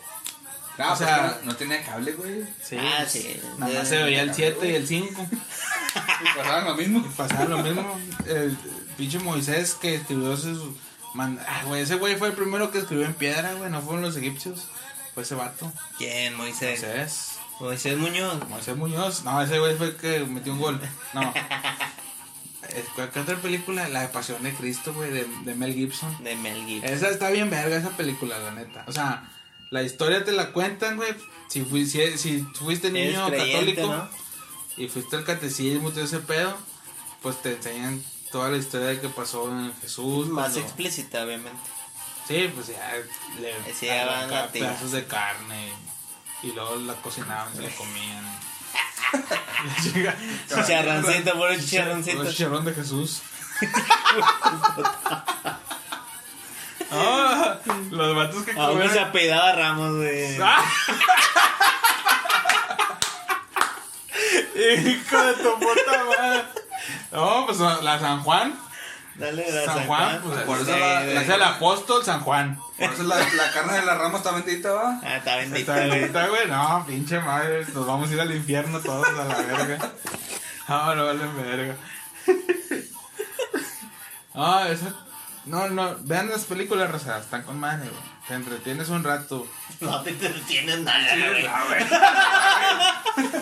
O 0.78 0.96
sea- 0.96 1.32
pues, 1.34 1.46
no 1.46 1.56
tenía 1.56 1.82
cable, 1.82 2.12
güey. 2.12 2.44
Sí, 2.62 2.76
Ah, 2.78 2.98
pues, 3.00 3.12
sí. 3.12 3.40
Nada 3.58 3.78
más 3.78 3.88
se 3.88 4.02
veía 4.02 4.22
el 4.22 4.34
7 4.34 4.70
y 4.70 4.74
el 4.74 4.86
5. 4.86 5.26
Y 5.32 6.38
pasaban 6.38 6.64
lo 6.66 6.74
mismo. 6.74 7.02
Pasaba 7.16 7.44
lo 7.46 7.58
mismo. 7.58 7.98
El 8.26 8.56
pinche 8.98 9.18
Moisés 9.18 9.74
que 9.74 9.94
escribió 9.96 10.36
sus. 10.36 10.74
man- 11.14 11.40
Ah, 11.48 11.62
güey, 11.64 11.82
ese 11.82 11.94
güey 11.96 12.16
fue 12.16 12.28
el 12.28 12.34
primero 12.34 12.70
que 12.70 12.78
escribió 12.78 13.06
en 13.06 13.14
piedra, 13.14 13.54
güey. 13.54 13.70
No 13.70 13.80
fueron 13.80 14.02
los 14.02 14.16
egipcios. 14.16 14.66
Fue 15.14 15.22
ese 15.22 15.34
vato. 15.34 15.72
¿Quién? 15.98 16.34
Moisés. 16.36 16.82
Moisés. 16.82 17.30
Moisés 17.60 17.96
Muñoz. 17.98 18.48
Moisés 18.48 18.76
Muñoz. 18.76 19.22
No, 19.24 19.40
ese 19.42 19.58
güey 19.58 19.76
fue 19.76 19.88
el 19.88 19.96
que 19.96 20.20
metió 20.20 20.52
un 20.52 20.60
gol. 20.60 20.80
No. 21.14 21.32
Eh, 22.68 22.84
¿Cuál- 22.94 23.10
¿Qué 23.10 23.20
otra 23.20 23.36
película? 23.36 23.88
La 23.88 24.02
de 24.02 24.08
Pasión 24.08 24.42
de 24.42 24.52
Cristo, 24.54 24.92
güey, 24.94 25.10
de, 25.10 25.26
de 25.44 25.54
Mel 25.54 25.74
Gibson. 25.74 26.22
De 26.22 26.36
Mel 26.36 26.64
Gibson. 26.66 26.90
Esa 26.92 27.08
está 27.10 27.30
bien 27.30 27.50
verga, 27.50 27.76
esa 27.76 27.90
película, 27.90 28.38
la 28.38 28.52
neta. 28.52 28.84
O 28.86 28.92
sea, 28.92 29.28
la 29.70 29.82
historia 29.82 30.24
te 30.24 30.32
la 30.32 30.52
cuentan, 30.52 30.96
güey. 30.96 31.12
Si, 31.48 31.62
fui- 31.62 31.86
si, 31.86 32.16
si 32.16 32.42
fuiste 32.54 32.90
niño 32.92 33.26
creyente, 33.28 33.74
católico 33.74 33.86
¿no? 33.96 34.08
y 34.76 34.88
fuiste 34.88 35.16
al 35.16 35.24
catecismo 35.24 35.88
y 35.88 35.92
todo 35.92 36.04
ese 36.04 36.20
pedo, 36.20 36.56
pues 37.22 37.42
te 37.42 37.56
enseñan 37.56 38.02
toda 38.30 38.50
la 38.50 38.56
historia 38.58 38.86
de 38.88 39.00
que 39.00 39.08
pasó 39.08 39.50
en 39.50 39.74
Jesús. 39.80 40.28
Más 40.28 40.50
cuando- 40.52 40.60
explícita, 40.60 41.24
obviamente. 41.24 41.58
Sí, 42.28 42.48
pues 42.54 42.68
ya 42.68 42.92
le 43.40 43.52
Sí, 43.74 43.88
pedazos 44.52 44.92
de 44.92 45.04
carne 45.06 45.66
y 45.66 45.72
luego 46.48 46.76
la 46.76 46.94
cocinaban 46.94 47.52
y 47.52 47.56
se 47.56 47.62
la 47.62 47.70
comían. 47.70 48.24
La 49.12 49.76
chica- 49.82 50.16
Chicharroncito, 50.48 51.32
puro 51.32 51.52
Un 51.52 51.60
chicharroncito. 51.60 52.30
chicharrón 52.30 52.64
de 52.64 52.74
Jesús. 52.74 53.20
Ah, 56.92 57.56
los 57.92 58.16
vatos 58.16 58.42
que 58.42 58.50
Aún 58.50 58.78
no 58.80 58.84
comen- 58.84 58.90
se 58.92 58.98
apellidaba 58.98 59.52
Ramos, 59.52 59.94
güey. 59.96 60.34
Hijo 64.56 65.22
de 65.22 65.34
tu 65.34 65.54
puta 65.58 66.04
madre. 66.18 66.44
No, 67.12 67.46
pues 67.46 67.58
la 67.60 67.98
San 68.00 68.22
Juan. 68.22 68.58
Dale, 69.20 69.52
la 69.52 69.64
San 69.64 69.86
Juan, 69.86 70.20
pues 70.24 70.40
por 70.42 70.58
eso 70.60 70.76
la-. 70.78 71.04
La 71.04 71.22
el 71.22 71.42
apóstol 71.42 72.04
San 72.04 72.20
Juan. 72.20 72.58
Por 72.78 72.92
eso 72.92 73.02
la, 73.04 73.18
la 73.18 73.52
carne 73.52 73.74
de 73.74 73.82
la 73.86 73.94
rama 73.94 74.18
está 74.18 74.32
bendita, 74.32 74.72
va. 74.72 75.00
Ah, 75.04 75.16
está 75.18 75.36
bendita, 75.36 75.82
Está 75.84 75.94
bonita, 75.96 76.26
güey. 76.28 76.48
No, 76.48 76.84
pinche 76.86 77.20
madre. 77.20 77.64
Nos 77.74 77.86
vamos 77.86 78.10
a 78.10 78.14
ir 78.14 78.20
al 78.20 78.34
infierno 78.34 78.80
todos 78.80 79.06
a 79.06 79.12
la 79.24 79.34
verga. 79.36 79.90
No, 80.68 80.94
no 80.94 81.06
vale 81.06 81.26
verga. 81.42 81.76
No, 84.34 84.64
eso. 84.66 84.86
No, 85.46 85.68
no. 85.68 85.96
Vean 86.00 86.28
las 86.30 86.44
películas, 86.44 86.90
Rosa. 86.90 87.18
Están 87.18 87.42
con 87.42 87.58
madre, 87.58 87.88
güey. 87.88 88.02
Te 88.28 88.34
entretienes 88.34 88.88
un 88.90 89.02
rato. 89.02 89.46
No 89.80 90.02
te 90.02 90.10
entretienes 90.10 90.80
nada, 90.80 91.08
güey. 91.16 91.46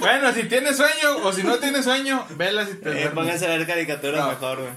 Bueno, 0.01 0.33
si 0.33 0.45
tienes 0.45 0.77
sueño 0.77 1.17
o 1.25 1.33
si 1.33 1.43
no 1.43 1.57
tienes 1.57 1.85
sueño, 1.85 2.25
velas 2.31 2.69
y 2.71 2.75
te 2.77 3.05
Eh, 3.05 3.09
pónganse 3.11 3.47
a 3.47 3.51
ver 3.51 3.67
caricaturas 3.67 4.21
No. 4.21 4.29
mejor, 4.29 4.59
güey. 4.61 4.71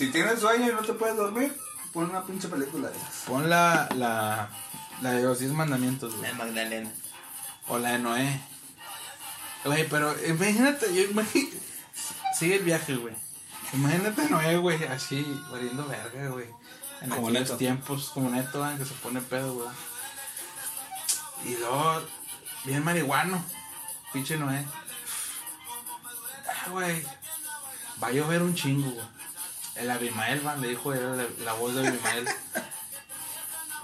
Si 0.00 0.10
tienes 0.10 0.40
sueño 0.40 0.70
y 0.70 0.72
no 0.72 0.80
te 0.80 0.94
puedes 0.94 1.14
dormir, 1.14 1.54
pon 1.92 2.08
una 2.08 2.24
pinche 2.24 2.48
película 2.48 2.88
de 2.88 2.96
esas. 2.96 3.14
Pon 3.26 3.50
la, 3.50 3.86
la, 3.94 4.48
la 5.02 5.10
de 5.12 5.22
los 5.22 5.38
10 5.40 5.52
mandamientos, 5.52 6.12
La 6.14 6.18
güey. 6.20 6.30
de 6.30 6.36
Magdalena. 6.38 6.90
O 7.68 7.78
la 7.78 7.90
de 7.92 7.98
Noé. 7.98 8.40
Güey, 9.62 9.86
pero 9.90 10.16
imagínate, 10.26 10.86
yo 10.94 11.02
imagi- 11.02 11.52
Sigue 12.34 12.56
el 12.56 12.64
viaje, 12.64 12.96
güey. 12.96 13.14
Imagínate 13.74 14.26
Noé, 14.30 14.56
güey, 14.56 14.82
así, 14.84 15.22
valiendo 15.50 15.86
verga, 15.86 16.28
güey. 16.30 16.46
En 17.02 17.10
Como 17.10 17.28
aquellos 17.28 17.42
Neto. 17.48 17.56
tiempos, 17.58 18.08
como 18.14 18.30
neto, 18.30 18.58
güey, 18.60 18.78
que 18.78 18.86
se 18.86 18.94
pone 18.94 19.20
pedo, 19.20 19.52
güey. 19.52 19.68
Y 21.44 21.56
luego, 21.58 22.02
bien 22.64 22.82
marihuano, 22.82 23.44
pinche 24.14 24.38
Noé. 24.38 24.64
Ah, 26.48 26.70
güey. 26.70 27.04
Va 28.02 28.08
a 28.08 28.12
llover 28.12 28.40
un 28.40 28.54
chingo, 28.54 28.90
güey. 28.90 29.06
El 29.80 29.90
Abimael, 29.90 30.46
va, 30.46 30.56
le 30.56 30.68
dijo 30.68 30.92
era 30.92 31.14
la, 31.16 31.26
la 31.44 31.52
voz 31.54 31.74
de 31.74 31.88
Abimael. 31.88 32.28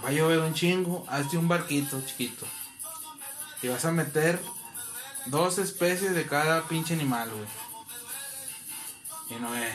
Va 0.05 0.09
a 0.11 0.13
llover 0.13 0.41
un 0.41 0.53
chingo, 0.53 1.07
hazte 1.09 1.39
un 1.39 1.49
barquito 1.49 2.03
chiquito. 2.03 2.47
Y 3.63 3.69
vas 3.69 3.85
a 3.87 3.93
meter 3.93 4.39
dos 5.27 5.57
especies 5.57 6.15
de 6.15 6.27
cada 6.27 6.69
pinche 6.69 6.93
animal, 6.93 7.31
güey. 7.31 7.49
Y 9.31 9.41
no 9.41 9.55
es. 9.55 9.75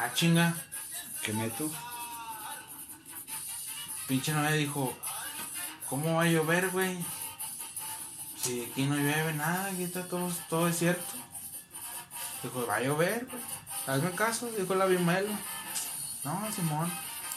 Ah, 0.00 0.10
chinga. 0.14 0.54
¿Qué 1.22 1.34
meto? 1.34 1.70
Pinche 4.06 4.32
Noé 4.32 4.56
dijo: 4.56 4.96
¿Cómo 5.88 6.14
va 6.14 6.22
a 6.22 6.26
llover, 6.26 6.70
güey? 6.70 6.98
Si 8.42 8.64
aquí 8.64 8.86
no 8.86 8.96
llueve 8.96 9.34
nada, 9.34 9.66
aquí 9.66 9.84
está 9.84 10.08
todo, 10.08 10.32
todo 10.48 10.66
desierto. 10.66 11.14
Dijo: 12.42 12.66
Va 12.66 12.76
a 12.76 12.80
llover, 12.80 13.26
güey. 13.26 13.42
Hazme 13.88 14.10
caso, 14.10 14.50
dijo 14.56 14.74
la 14.74 14.84
Abimael. 14.84 15.26
No, 16.22 16.46
Simón. 16.54 16.92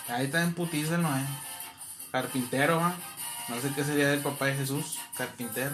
Ahí 0.09 0.25
está 0.25 0.43
en 0.43 0.53
putiza 0.53 0.95
el 0.95 1.03
Noé. 1.03 1.21
Carpintero, 2.11 2.75
¿va? 2.75 2.93
No 3.47 3.61
sé 3.61 3.71
qué 3.73 3.85
sería 3.85 4.09
del 4.09 4.19
papá 4.19 4.47
de 4.47 4.55
Jesús. 4.55 4.99
Carpintero. 5.17 5.73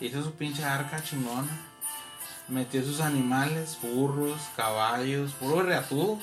Hizo 0.00 0.22
su 0.22 0.32
pinche 0.34 0.64
arca 0.64 1.02
chingona. 1.02 1.48
Metió 2.46 2.84
sus 2.84 3.00
animales, 3.00 3.76
burros, 3.82 4.40
caballos, 4.56 5.32
puro 5.32 5.62
reatudo. 5.62 6.20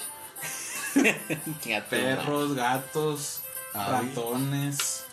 Perros, 1.89 2.55
gatos, 2.55 3.41
Ay. 3.73 3.91
ratones. 3.91 5.05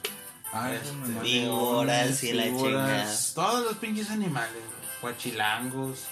Ay, 0.52 0.74
este, 0.80 1.20
Víboras 1.22 2.22
y 2.22 2.32
la 2.34 2.44
víboras, 2.44 3.32
Todos 3.34 3.64
los 3.64 3.76
pinches 3.78 4.10
animales. 4.10 4.62
Guachilangos. 5.00 6.04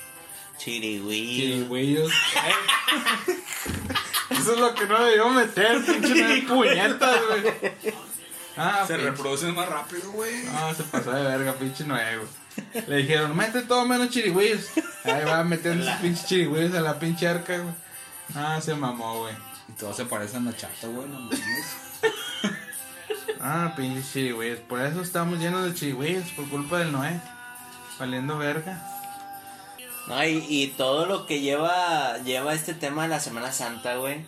Chirigüillos. 0.64 2.12
Eso 4.30 4.54
es 4.54 4.60
lo 4.60 4.74
que 4.74 4.86
no 4.86 5.04
debió 5.04 5.28
meter, 5.30 5.84
pinche 5.84 6.42
puñetas, 6.48 7.20
güey. 7.26 7.72
Ah, 8.56 8.84
Se 8.86 8.94
pinche- 8.96 9.04
reproducen 9.04 9.54
más 9.54 9.68
rápido, 9.68 10.10
güey. 10.12 10.44
No, 10.44 10.74
se 10.74 10.82
pasó 10.84 11.12
de 11.12 11.22
verga, 11.22 11.54
pinche 11.54 11.84
nuevo. 11.84 12.24
Le 12.86 12.96
dijeron, 12.98 13.36
mete 13.36 13.62
todo 13.62 13.84
menos 13.86 14.10
chirigüeyos. 14.10 14.66
Ahí 15.04 15.24
va 15.24 15.42
metiendo 15.44 15.84
sus 15.84 15.94
pinches 15.94 16.26
chirigüeyos 16.26 16.74
a 16.74 16.80
la 16.80 16.98
pinche 16.98 17.26
arca, 17.26 17.58
güey. 17.58 17.74
Ah, 18.34 18.60
se 18.62 18.74
mamó, 18.74 19.20
güey. 19.20 19.34
Y 19.68 19.72
todos 19.72 19.96
se 19.96 20.04
parecen 20.04 20.46
a 20.48 20.56
Chato, 20.56 20.90
güey. 20.92 21.08
No 21.08 21.20
mames. 21.20 21.40
Ah, 23.40 23.72
pinches 23.76 24.12
chirigüeyos. 24.12 24.60
Por 24.60 24.80
eso 24.80 25.00
estamos 25.00 25.38
llenos 25.38 25.64
de 25.64 25.74
chirigüeyos, 25.74 26.28
por 26.32 26.48
culpa 26.48 26.78
del 26.78 26.92
Noé. 26.92 27.20
Valiendo 27.98 28.38
verga. 28.38 28.82
No, 30.10 30.24
y, 30.24 30.44
y 30.48 30.66
todo 30.76 31.06
lo 31.06 31.24
que 31.24 31.40
lleva 31.40 32.18
lleva 32.24 32.52
este 32.52 32.74
tema 32.74 33.04
de 33.04 33.08
la 33.08 33.20
Semana 33.20 33.52
Santa, 33.52 33.94
güey. 33.94 34.24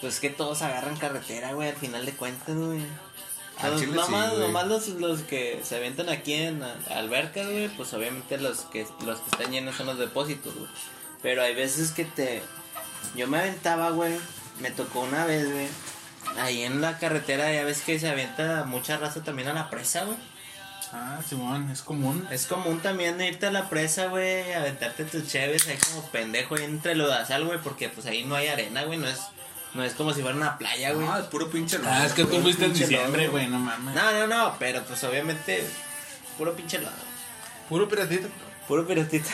Pues 0.00 0.20
que 0.20 0.30
todos 0.30 0.62
agarran 0.62 0.96
carretera, 0.96 1.52
güey, 1.54 1.70
al 1.70 1.76
final 1.76 2.06
de 2.06 2.12
cuentas, 2.12 2.56
güey. 2.56 2.82
Chile 3.78 3.92
nomás 3.94 4.30
sí, 4.30 4.36
güey. 4.36 4.46
nomás 4.46 4.66
los, 4.68 4.88
los 4.88 5.20
que 5.22 5.60
se 5.64 5.76
avientan 5.76 6.08
aquí 6.08 6.34
en 6.34 6.62
albercas, 6.90 7.46
güey, 7.46 7.68
pues 7.68 7.92
obviamente 7.94 8.38
los 8.38 8.60
que 8.62 8.86
los 9.04 9.18
que 9.18 9.30
están 9.30 9.52
llenos 9.52 9.74
son 9.74 9.86
los 9.86 9.98
depósitos, 9.98 10.54
güey. 10.54 10.70
Pero 11.20 11.42
hay 11.42 11.54
veces 11.54 11.90
que 11.90 12.04
te... 12.04 12.42
Yo 13.16 13.26
me 13.26 13.38
aventaba, 13.38 13.90
güey, 13.90 14.14
me 14.60 14.70
tocó 14.70 15.00
una 15.00 15.26
vez, 15.26 15.50
güey. 15.50 15.68
Ahí 16.38 16.62
en 16.62 16.80
la 16.80 16.98
carretera 16.98 17.52
ya 17.52 17.64
ves 17.64 17.82
que 17.82 17.98
se 17.98 18.08
avienta 18.08 18.64
mucha 18.64 18.98
raza 18.98 19.22
también 19.22 19.48
a 19.48 19.52
la 19.52 19.68
presa, 19.68 20.04
güey. 20.04 20.16
Ah, 20.92 21.18
Simón, 21.26 21.70
es 21.70 21.80
común. 21.82 22.26
Es 22.30 22.46
común 22.46 22.80
también 22.80 23.18
irte 23.20 23.46
a 23.46 23.50
la 23.50 23.68
presa, 23.70 24.06
güey, 24.08 24.52
aventarte 24.52 25.04
tus 25.04 25.26
cheves 25.26 25.66
ahí 25.68 25.78
como 25.78 26.06
pendejo 26.10 26.54
ahí 26.56 26.64
entre 26.64 26.94
lo 26.94 27.08
de 27.08 27.24
sal, 27.24 27.44
güey, 27.46 27.58
porque 27.62 27.88
pues 27.88 28.06
ahí 28.06 28.24
no 28.24 28.34
hay 28.34 28.48
arena, 28.48 28.84
güey, 28.84 28.98
no 28.98 29.08
es, 29.08 29.18
no 29.72 29.82
es 29.84 29.94
como 29.94 30.12
si 30.12 30.20
fuera 30.20 30.36
una 30.36 30.58
playa, 30.58 30.92
güey. 30.92 31.06
No, 31.06 31.16
es 31.16 31.24
puro 31.26 31.48
pinche 31.50 31.78
lodo, 31.78 31.88
Ah, 31.90 32.04
es 32.04 32.12
que 32.12 32.24
tú 32.24 32.30
güey. 32.32 32.42
fuiste 32.42 32.66
en 32.66 32.74
diciembre, 32.74 33.22
lodo. 33.22 33.32
güey, 33.32 33.46
no 33.48 33.58
mames. 33.58 33.94
No, 33.94 34.12
no, 34.12 34.26
no, 34.26 34.56
pero 34.58 34.82
pues 34.84 35.02
obviamente 35.04 35.64
puro 36.36 36.54
pinche 36.54 36.78
lado, 36.78 36.94
Puro 37.70 37.88
piratito. 37.88 38.28
puro 38.68 38.86
piratita. 38.86 39.30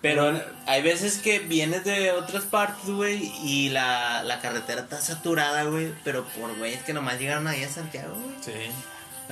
Pero 0.00 0.36
hay 0.66 0.82
veces 0.82 1.18
que 1.18 1.38
vienes 1.38 1.84
de 1.84 2.10
otras 2.10 2.42
partes, 2.42 2.86
güey, 2.90 3.32
y 3.44 3.68
la, 3.68 4.24
la 4.24 4.40
carretera 4.40 4.80
está 4.80 5.00
saturada, 5.00 5.62
güey, 5.62 5.94
pero 6.02 6.24
por 6.24 6.56
güeyes 6.58 6.82
que 6.82 6.92
nomás 6.92 7.20
llegaron 7.20 7.46
ahí 7.46 7.62
a 7.62 7.68
Santiago, 7.68 8.12
güey. 8.16 8.34
Sí. 8.40 8.72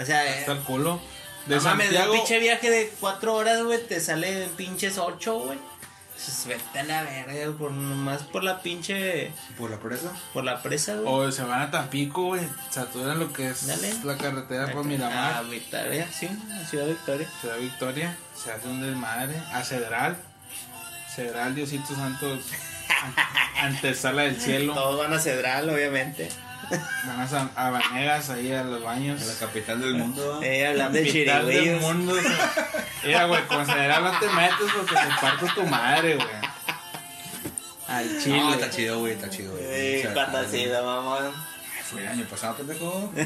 O 0.00 0.04
sea, 0.04 0.24
eh, 0.24 0.38
Hasta 0.38 0.52
el 0.52 0.60
culo. 0.60 1.02
De 1.46 1.57
no 1.57 1.62
mames, 1.62 1.90
de 1.90 1.96
Santiago. 1.96 2.12
un 2.12 2.18
pinche 2.18 2.38
viaje 2.38 2.70
de 2.70 2.92
cuatro 3.00 3.35
horas, 3.35 3.62
güey, 3.62 3.83
te 3.87 4.00
sale 4.00 4.44
en 4.44 4.50
pinches 4.50 4.98
ocho, 4.98 5.38
güey. 5.40 5.59
Pues 6.12 6.44
vete 6.46 6.79
a 6.81 6.83
la 6.85 7.03
verga, 7.03 7.57
por, 7.57 7.70
nomás 7.72 8.22
por 8.24 8.44
la 8.44 8.61
pinche, 8.61 9.33
¿Por 9.57 9.70
la 9.70 9.79
presa? 9.79 10.12
por 10.35 10.44
la 10.44 10.61
presa, 10.62 10.96
güey. 10.96 11.07
O 11.07 11.33
se 11.33 11.42
van 11.44 11.62
a 11.62 11.70
Tampico, 11.70 12.24
güey. 12.26 12.42
Saturan 12.68 13.18
lo 13.18 13.33
que 13.33 13.48
es 13.48 13.66
Dale. 13.66 13.94
la 14.05 14.18
carretera 14.18 14.70
por 14.70 14.83
A 14.83 14.85
Miramar. 14.85 15.46
Victoria, 15.46 16.07
sí, 16.12 16.29
a 16.62 16.66
Ciudad 16.66 16.87
Victoria. 16.88 17.26
Ciudad 17.40 17.57
Victoria. 17.59 18.16
Se 18.37 18.53
hace 18.53 18.68
un 18.68 18.83
desmadre. 18.83 19.35
A 19.53 19.62
Cedral. 19.64 20.18
Cedral, 21.14 21.55
Diosito 21.55 21.94
Santo. 21.94 22.33
an- 22.33 22.44
Antesala 23.74 24.22
del 24.22 24.38
cielo. 24.38 24.74
Todos 24.74 24.98
van 24.98 25.14
a 25.14 25.18
Cedral, 25.18 25.70
obviamente. 25.70 26.29
Van 27.06 27.20
a, 27.20 27.26
San- 27.28 27.50
a 27.56 27.70
Vanegas, 27.70 28.30
ahí 28.30 28.52
a 28.52 28.62
los 28.62 28.83
baños. 28.83 29.20
En 29.20 29.28
la 29.28 29.35
capital 29.35 29.80
del 29.80 29.94
mundo. 29.94 30.40
Eh, 30.42 30.66
hablando 30.66 30.98
de 30.98 31.06
Capital 31.06 31.46
del 31.46 31.54
chirigüillos. 31.56 31.83
mundo. 31.83 32.12
o 32.14 32.20
sea. 32.20 32.85
Mira, 33.04 33.24
güey, 33.26 33.46
con 33.46 33.59
no 33.66 33.66
te 34.20 34.28
metes 34.28 34.56
porque 34.76 34.94
te 34.94 35.20
parto 35.20 35.46
tu 35.54 35.62
madre, 35.66 36.14
güey. 36.16 36.28
Al 37.88 38.22
chile. 38.22 38.37
No, 38.38 38.54
está 38.54 38.70
chido, 38.70 38.98
güey, 39.00 39.12
está 39.14 39.28
chido, 39.30 39.52
güey. 39.52 39.64
Eh, 39.66 40.00
sea, 40.02 40.14
cuando 40.14 40.38
ha 40.38 40.42
güey. 40.44 40.62
sido, 40.62 40.85
mamón. 40.85 41.33
Fue 41.90 42.02
el 42.02 42.09
año 42.09 42.24
pasado, 42.26 42.56
pendejo. 42.56 43.12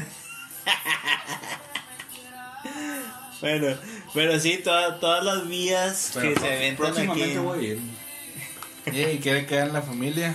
Bueno, 3.41 3.77
pero 4.13 4.39
sí, 4.39 4.57
todas 4.63 4.99
todas 4.99 5.23
las 5.23 5.47
vías 5.47 6.11
Pero 6.13 6.29
que 6.29 6.33
se 6.33 6.39
pro- 6.39 6.47
aventan 6.47 6.63
aquí. 6.71 6.75
próximamente 6.93 7.39
voy 7.39 7.59
a 7.59 7.61
ir. 7.73 7.79
Y 9.13 9.17
quiere 9.19 9.45
quedar 9.45 9.67
en 9.67 9.73
la 9.73 9.81
familia. 9.81 10.33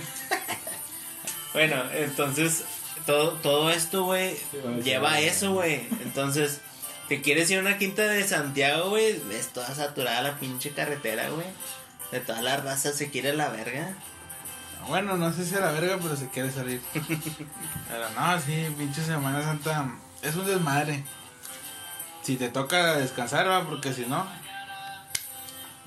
Bueno, 1.53 1.83
entonces, 1.93 2.63
todo, 3.05 3.31
todo 3.33 3.69
esto, 3.71 4.03
güey, 4.03 4.37
lleva 4.83 5.13
a 5.13 5.19
eso, 5.19 5.53
güey. 5.53 5.87
Entonces, 6.03 6.61
te 7.07 7.21
quieres 7.21 7.49
ir 7.51 7.57
a 7.57 7.61
una 7.61 7.77
quinta 7.77 8.03
de 8.03 8.27
Santiago, 8.27 8.89
güey, 8.89 9.19
ves 9.27 9.47
toda 9.49 9.73
saturada 9.75 10.21
la 10.21 10.39
pinche 10.39 10.71
carretera, 10.71 11.29
güey. 11.29 11.47
De 12.11 12.19
toda 12.19 12.41
la 12.41 12.57
raza 12.57 12.91
se 12.93 13.09
quiere 13.09 13.33
la 13.33 13.49
verga. 13.49 13.93
Bueno, 14.87 15.15
no 15.17 15.31
sé 15.31 15.45
si 15.45 15.55
a 15.55 15.59
la 15.59 15.71
verga, 15.71 15.97
pero 16.01 16.15
se 16.15 16.27
quiere 16.29 16.51
salir. 16.51 16.81
Pero 16.93 18.09
no, 18.19 18.41
sí, 18.41 18.67
pinche 18.77 19.03
Semana 19.03 19.43
Santa 19.43 19.91
es 20.21 20.35
un 20.35 20.45
desmadre. 20.45 21.03
Si 22.23 22.35
te 22.35 22.49
toca 22.49 22.95
descansar, 22.97 23.47
va, 23.47 23.63
porque 23.67 23.93
si 23.93 24.05
no, 24.07 24.25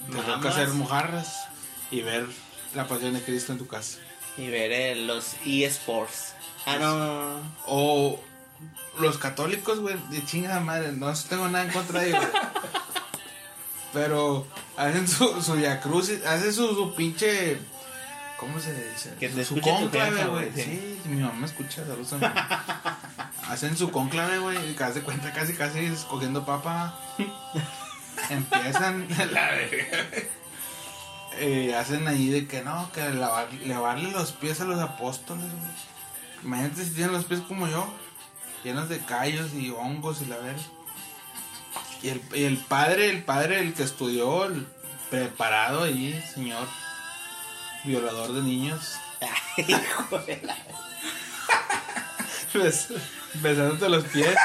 te 0.07 0.13
Nada 0.17 0.27
toca 0.37 0.49
más. 0.49 0.57
hacer 0.57 0.69
mojarras 0.69 1.47
y 1.91 2.03
ver 2.03 2.27
la 2.75 2.87
pasión 2.87 3.15
de 3.15 3.23
Cristo 3.23 3.53
en 3.53 3.59
tu 3.59 3.67
casa. 3.67 3.99
Y 4.37 4.49
ver 4.49 4.73
eh, 4.73 4.95
los 4.97 5.37
eSports. 5.47 6.35
Ah, 6.67 6.77
no. 6.81 7.41
O 7.67 8.21
los 8.99 9.19
católicos, 9.19 9.81
güey, 9.81 9.97
de 10.11 10.25
chingada 10.25 10.61
madre, 10.61 10.93
no 10.93 11.13
tengo 11.29 11.49
nada 11.49 11.65
en 11.65 11.73
contra 11.73 12.01
de 12.01 12.09
ellos. 12.11 12.21
güey. 12.21 12.43
Pero 13.93 14.47
hacen 14.77 15.07
su, 15.07 15.41
su 15.41 15.53
hacen 15.55 16.53
su, 16.53 16.75
su 16.75 16.95
pinche. 16.95 17.59
¿Cómo 18.39 18.59
se 18.59 18.75
dice? 18.91 19.15
Que 19.21 19.29
te 19.29 19.45
su 19.45 19.55
jefa, 19.55 20.27
güey. 20.27 20.51
Sí. 20.55 21.01
mi 21.05 21.23
mamá 21.23 21.35
me 21.35 21.47
escucha, 21.47 21.87
saludos 21.87 22.13
a 22.15 22.19
mi. 22.19 22.27
Hacen 23.49 23.77
su 23.77 23.91
conclave, 23.91 24.39
güey, 24.39 24.71
y 24.71 24.75
casi 24.75 25.01
cuenta, 25.01 25.33
casi, 25.33 25.55
casi 25.55 25.87
escogiendo 25.87 26.45
papa. 26.45 26.99
Empiezan 28.31 29.07
la 29.33 29.51
verga. 29.53 30.05
Eh, 31.39 31.75
hacen 31.77 32.07
ahí 32.09 32.29
de 32.31 32.47
que 32.47 32.63
no, 32.63 32.91
que 32.93 33.09
lavar, 33.11 33.49
lavarle 33.67 34.11
los 34.13 34.33
pies 34.33 34.61
a 34.61 34.65
los 34.65 34.81
apóstoles, 34.81 35.45
güey. 35.45 35.73
Imagínate 36.45 36.85
si 36.85 36.91
tienen 36.91 37.13
los 37.13 37.25
pies 37.25 37.41
como 37.41 37.67
yo, 37.69 37.87
llenos 38.63 38.89
de 38.89 38.99
callos 39.05 39.53
y 39.55 39.71
hongos 39.71 40.23
y 40.23 40.27
la 40.27 40.37
verga. 40.37 40.61
Y 42.03 42.09
el, 42.11 42.23
y 42.35 42.45
el 42.45 42.59
padre, 42.59 43.09
el 43.11 43.25
padre, 43.25 43.61
el 43.61 43.75
que 43.75 43.83
estudió, 43.83 44.45
el 44.45 44.67
preparado 45.11 45.83
ahí, 45.85 46.23
señor, 46.35 46.67
violador 47.85 48.33
de 48.33 48.43
niños, 48.43 48.97
Hijo 49.57 50.19
de 50.19 50.41
la- 50.43 50.57
bes- 52.53 52.89
besándote 53.35 53.89
los 53.89 54.05
pies. 54.05 54.35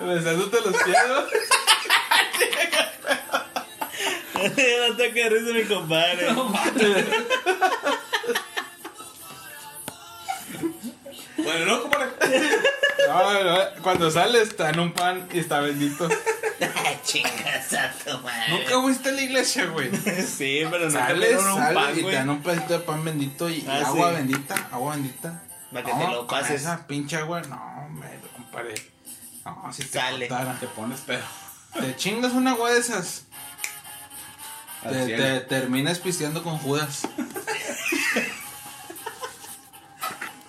besándote 0.00 0.60
los 0.62 0.82
pies, 0.82 0.96
¿no? 4.34 4.88
no 4.88 4.96
te 4.96 5.12
que 5.12 5.28
risa 5.28 5.52
mi 5.52 5.64
compadre. 5.64 6.26
Bueno, 11.36 11.66
no, 11.66 11.82
compadre. 11.82 12.06
No, 13.08 13.44
no, 13.44 13.58
cuando 13.82 14.10
sales 14.10 14.48
está 14.48 14.70
en 14.70 14.80
un 14.80 14.92
pan 14.92 15.28
y 15.32 15.38
está 15.38 15.60
bendito. 15.60 16.08
Chingas 17.04 17.72
a 17.74 17.92
tu 17.92 18.18
madre. 18.18 18.48
Nunca 18.50 18.80
fuiste 18.80 19.10
a 19.10 19.12
la 19.12 19.20
iglesia, 19.22 19.66
güey. 19.66 19.90
Sí, 20.26 20.64
pero 20.70 20.86
no 20.86 20.90
Sales, 20.90 21.28
te 21.30 21.36
un 21.36 21.56
sales 21.56 21.74
pan, 21.74 21.98
y 21.98 22.02
te 22.02 22.12
dan 22.12 22.30
un 22.30 22.42
pedacito 22.42 22.72
de 22.72 22.78
pan 22.80 23.04
bendito 23.04 23.48
y 23.48 23.64
Ah, 23.68 23.82
agua 23.86 24.10
sí. 24.10 24.16
bendita, 24.16 24.68
agua 24.72 24.94
bendita. 24.96 25.42
Para 25.72 25.84
que 25.84 25.92
te 25.92 26.08
lo 26.10 26.26
pases. 26.26 26.62
esa 26.62 26.86
pinche 26.86 27.16
agua, 27.16 27.42
no, 27.42 27.88
me 27.90 28.06
lo 28.18 28.28
comparé. 28.34 28.74
No, 29.44 29.70
si 29.72 29.82
te 29.84 29.98
Sale. 29.98 30.26
contara. 30.28 30.56
Te 30.58 30.66
pones 30.68 31.00
pedo. 31.00 31.22
Te 31.80 31.96
chingas 31.96 32.32
una 32.32 32.52
agua 32.52 32.70
de 32.72 32.78
esas. 32.80 33.22
Te, 34.82 35.06
te 35.16 35.40
terminas 35.40 35.98
pisteando 35.98 36.42
con 36.42 36.58
Judas. 36.58 37.02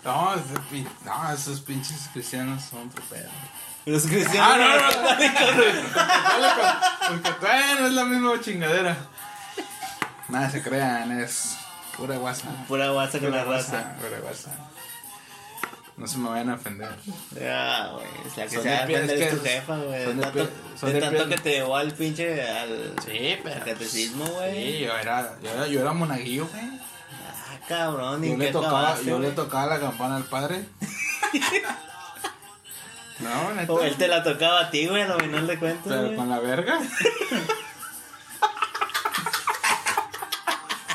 No, 0.03 0.35
no, 0.35 1.31
esos 1.33 1.59
pinches 1.61 2.09
cristianos 2.13 2.63
son 2.63 2.89
pedo. 2.89 3.29
Los 3.85 4.05
Ah, 4.05 4.09
cristianos. 4.09 4.95
no, 4.95 5.11
no, 6.37 7.17
no. 7.17 7.21
Porque 7.23 7.47
no 7.79 7.87
es 7.87 7.93
la 7.93 8.05
misma 8.05 8.39
chingadera. 8.41 8.95
Nada 10.29 10.49
se 10.49 10.61
crean, 10.61 11.19
es 11.19 11.57
pura 11.97 12.17
guasa. 12.17 12.47
Pura 12.67 12.89
guasa 12.91 13.19
con 13.19 13.31
la 13.31 13.43
raza. 13.43 13.95
pura 14.01 14.19
guasa. 14.19 14.51
No 15.97 16.07
se 16.07 16.17
me 16.19 16.29
vayan 16.29 16.49
a 16.51 16.55
ofender. 16.55 16.89
Ya, 17.39 17.87
güey. 17.93 18.05
Es 18.25 18.37
la 18.37 18.43
que 18.43 18.49
Son 18.51 18.63
se 18.63 18.69
de 18.69 18.75
va 18.75 18.81
a 18.81 18.85
es 19.13 19.29
tu 19.31 19.41
jefa, 19.43 19.77
güey. 19.77 20.03
son 20.05 20.17
De 20.17 20.23
tanto, 20.23 20.39
pie- 20.39 20.49
son 20.79 20.89
de 20.89 20.95
de 20.95 21.01
tanto 21.01 21.27
que 21.29 21.37
te 21.37 21.49
llevó 21.49 21.75
al 21.75 21.91
pinche. 21.93 22.47
al. 22.47 22.93
Sí, 23.03 23.37
pero. 23.43 23.55
al 23.55 23.63
catecismo, 23.63 24.25
Sí, 24.25 24.31
güey. 24.31 24.79
yo 24.79 24.95
era, 24.95 25.35
yo 25.41 25.49
era, 25.49 25.67
yo 25.67 25.81
era 25.81 25.93
monaguillo, 25.93 26.47
güey. 26.47 26.63
Ah, 27.29 27.57
cabrón. 27.67 28.23
¿y 28.23 28.29
Yo 28.29 28.37
le 28.37 28.51
tocaba, 28.51 28.79
acabaste, 28.81 29.05
yo 29.09 29.19
le 29.19 29.31
tocaba 29.31 29.65
la 29.65 29.79
campana 29.79 30.15
al 30.17 30.23
padre. 30.25 30.65
no, 33.19 33.53
neta. 33.55 33.73
O 33.73 33.81
él 33.81 33.95
te 33.95 34.07
la 34.07 34.21
tocaba 34.23 34.59
a 34.61 34.69
ti, 34.69 34.85
güey, 34.87 35.01
a 35.01 35.07
lo 35.07 35.19
final 35.19 35.47
de 35.47 35.57
cuentas. 35.57 35.83
Pero 35.87 36.15
con 36.15 36.29
la 36.29 36.39
verga. 36.39 36.77
Dale, 36.79 36.85
pendejo, 36.85 36.87
ya 36.87 36.93
vas 40.27 40.59
a 40.59 40.69
chingar. 40.69 40.86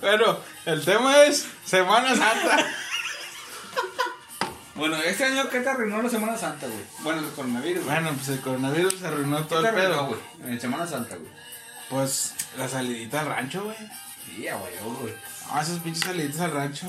Bueno, 0.00 0.38
el 0.66 0.84
tema 0.84 1.22
es 1.24 1.46
Semana 1.64 2.08
Santa. 2.16 2.66
Bueno, 4.74 4.96
este 4.96 5.24
año, 5.24 5.48
¿qué 5.50 5.60
te 5.60 5.68
arruinó 5.68 6.02
la 6.02 6.08
Semana 6.08 6.36
Santa, 6.36 6.66
güey? 6.66 6.80
Bueno, 7.00 7.20
el 7.20 7.30
coronavirus. 7.34 7.84
güey. 7.84 7.94
Bueno, 7.94 8.16
pues 8.16 8.28
el 8.30 8.40
coronavirus 8.40 9.02
arruinó 9.04 9.36
¿Qué 9.38 9.44
todo 9.44 9.62
te 9.62 9.68
el 9.68 9.74
arruinó, 9.76 9.90
pedo. 9.90 10.06
güey? 10.38 10.52
En 10.52 10.60
Semana 10.60 10.86
Santa, 10.86 11.16
güey. 11.16 11.30
Pues 11.90 12.34
la 12.56 12.68
salidita 12.68 13.20
al 13.20 13.26
rancho, 13.26 13.64
güey. 13.64 13.76
Sí, 14.24 14.48
a 14.48 14.56
güey, 14.56 14.72
güey. 15.00 15.14
No, 15.52 15.60
esos 15.60 15.78
pinches 15.80 16.04
saliditas 16.04 16.40
al 16.40 16.52
rancho. 16.52 16.86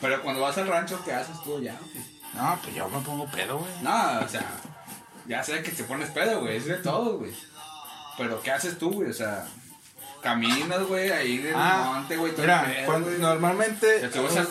Pero 0.00 0.22
cuando 0.22 0.42
vas 0.42 0.58
al 0.58 0.66
rancho, 0.68 1.00
¿qué 1.04 1.12
haces 1.14 1.40
tú 1.44 1.62
ya? 1.62 1.74
güey? 1.92 2.04
No, 2.34 2.58
pues 2.62 2.74
yo 2.74 2.88
me 2.88 3.00
pongo 3.00 3.26
pedo, 3.26 3.58
güey. 3.58 3.72
No, 3.82 4.18
o 4.20 4.28
sea, 4.28 4.44
ya 5.26 5.42
sé 5.44 5.62
que 5.62 5.70
te 5.70 5.84
pones 5.84 6.10
pedo, 6.10 6.40
güey, 6.40 6.56
es 6.56 6.66
de 6.66 6.76
todo, 6.78 7.18
güey. 7.18 7.32
Pero 8.18 8.42
¿qué 8.42 8.50
haces 8.50 8.76
tú, 8.76 8.90
güey? 8.90 9.10
O 9.10 9.14
sea, 9.14 9.46
caminas, 10.24 10.82
güey, 10.84 11.10
ahí 11.12 11.38
del 11.38 11.54
Ah, 11.56 11.92
monte, 11.94 12.16
güey, 12.16 12.32
Mira, 12.36 12.64
pedo, 12.64 12.86
cuando- 12.86 13.08
güey. 13.08 13.20
normalmente 13.20 14.08
Te 14.08 14.20
gusta 14.20 14.42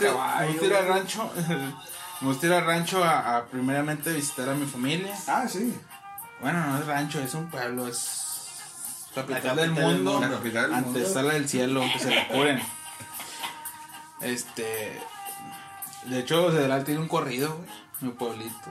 ir 0.66 0.74
al 0.74 0.88
rancho. 0.88 1.30
me 2.22 2.28
gusta 2.28 2.46
ir 2.48 2.54
al 2.54 2.66
rancho 2.66 3.04
a, 3.04 3.36
a 3.38 3.46
primeramente 3.48 4.14
visitar 4.14 4.48
a 4.48 4.54
mi 4.54 4.66
familia. 4.66 5.14
Ah, 5.28 5.46
sí. 5.50 5.78
Bueno, 6.40 6.66
no 6.66 6.78
es 6.78 6.86
rancho, 6.86 7.20
es 7.20 7.34
un 7.34 7.50
pueblo, 7.50 7.88
es 7.88 8.48
capital, 9.16 9.42
capital 9.42 9.56
del 9.58 9.72
mundo. 9.72 10.12
mundo. 10.14 10.28
La 10.28 10.36
capital 10.38 10.62
del 10.72 10.82
mundo. 10.82 11.00
Antesala 11.00 11.34
del 11.34 11.50
cielo, 11.50 11.82
que 11.92 12.00
se 12.00 12.16
la 12.16 12.28
curen. 12.30 12.62
Este. 14.22 15.00
De 16.06 16.20
hecho, 16.20 16.52
Cedral 16.52 16.84
tiene 16.84 17.00
un 17.02 17.08
corrido, 17.08 17.56
güey. 17.58 17.70
Mi 18.02 18.10
pueblito. 18.12 18.70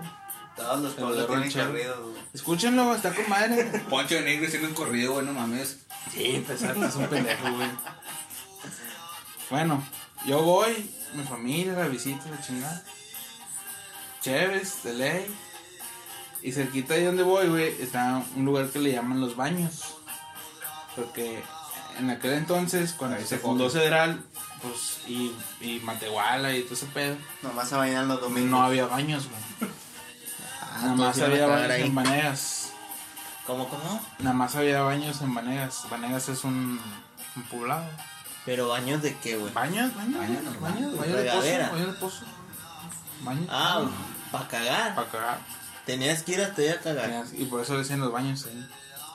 Todos 0.57 0.81
los 0.83 0.93
pueblos 0.95 1.27
tienen 1.27 1.51
corridos, 1.51 2.01
güey. 2.01 2.15
Escúchenlo, 2.35 2.95
está 2.95 3.15
con 3.15 3.29
madre. 3.29 3.65
Poncho 3.91 4.15
de 4.17 4.21
Negro 4.23 4.47
haciendo 4.47 4.69
un 4.69 4.75
corrido, 4.75 5.15
güey, 5.15 5.25
no 5.27 5.33
mames. 5.33 5.79
Sí, 6.11 6.45
pesarte, 6.47 6.87
es 6.87 6.95
un 6.97 7.07
pendejo, 7.07 7.51
güey. 7.53 7.69
Bueno, 9.51 9.83
yo 10.25 10.41
voy, 10.43 10.91
mi 11.13 11.25
familia, 11.25 11.75
la 11.75 11.87
visita, 11.87 12.25
la 12.31 12.41
chingada. 12.41 12.83
Chéves, 14.23 14.83
de 14.83 14.95
ley. 14.95 15.37
Y 16.43 16.53
cerquita 16.53 16.95
de 16.95 17.05
donde 17.05 17.23
voy, 17.23 17.49
güey, 17.49 17.69
está 17.83 18.23
un 18.35 18.47
lugar 18.47 18.69
que 18.71 18.79
le 18.79 18.93
llaman 18.93 19.21
Los 19.21 19.37
Baños. 19.37 19.83
Porque 20.97 21.43
en 21.99 22.09
aquel 22.09 22.33
entonces, 22.33 22.95
cuando 22.95 23.17
Ahí 23.19 23.27
se 23.27 23.37
fundó 23.39 23.65
coge. 23.65 23.81
Cedral, 23.81 24.25
pues, 24.63 25.01
y, 25.07 25.35
y 25.61 25.81
Matehuala 25.85 26.57
y 26.57 26.63
todo 26.63 26.75
ese 26.75 26.87
pedo, 26.87 27.17
Nomás 27.43 27.69
se 27.69 27.75
bailan 27.75 28.09
los 28.09 28.21
domingos. 28.23 28.51
no 28.51 28.63
había 28.63 28.87
baños, 28.87 29.29
güey. 29.29 29.71
Ah, 30.63 30.79
Nada 30.83 30.95
más 30.95 31.19
entonces 31.19 31.19
iban 31.19 31.33
había 31.33 31.47
baños 31.47 31.71
ahí. 31.71 31.83
en 31.83 31.95
Vanegas. 31.95 32.62
¿Cómo, 33.47 33.69
cómo? 33.69 34.01
Nada 34.21 34.35
más 34.35 34.55
había 34.55 34.83
baños 34.83 35.21
en 35.21 35.35
Vanegas. 35.35 35.87
Vanegas 35.91 36.29
es 36.29 36.45
un, 36.45 36.81
un 37.37 37.43
poblado. 37.45 37.85
¿Pero 38.45 38.69
baños 38.69 39.03
de 39.03 39.17
qué, 39.19 39.37
güey? 39.37 39.53
¿Baños? 39.53 39.95
¿Baños? 39.97 40.19
Baño 40.19 40.41
normal. 40.43 40.73
¿Baños? 40.73 40.97
¿Baños 40.99 41.17
de 41.17 41.25
pozo? 41.31 41.73
¿Baños 41.73 41.87
de 41.87 41.93
pozo? 42.01 42.25
¿Baños? 43.23 43.47
Ah, 43.51 43.85
para 44.31 44.49
cagar. 44.49 44.95
Para 44.95 45.09
cagar. 45.09 45.39
Tenías 45.87 46.23
que 46.23 46.33
ir 46.33 46.41
hasta 46.41 46.63
allá 46.63 46.75
a 46.75 46.79
cagar. 46.81 47.25
Y 47.33 47.45
por 47.47 47.61
eso 47.63 47.77
decían 47.79 48.01
los 48.01 48.13
baños 48.13 48.47
ahí. 48.47 48.69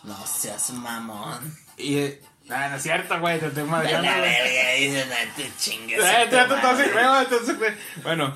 No 0.04 0.18
seas 0.28 0.70
mamón. 0.72 1.58
Y... 1.78 1.96
eh, 1.98 2.24
Ah, 2.50 2.70
no 2.70 2.78
es 2.78 2.84
cierto, 2.84 3.20
güey, 3.20 3.42
te 3.42 3.48
estoy 3.48 3.63
De 3.63 3.70
madreando, 3.70 4.10
la 4.10 4.22
verga, 4.22 4.72
dicen, 4.80 5.10
"Ay, 5.12 5.30
te 5.36 5.52
chingues. 5.60 6.00
Eh, 6.02 6.28
te- 6.30 6.38
tu 6.44 6.48
te- 6.48 6.56
te- 6.56 6.62
madre". 6.62 6.84
te- 6.86 6.92
creo, 6.92 7.20
entonces, 7.20 7.58
güey. 7.60 7.74
Bueno. 8.04 8.34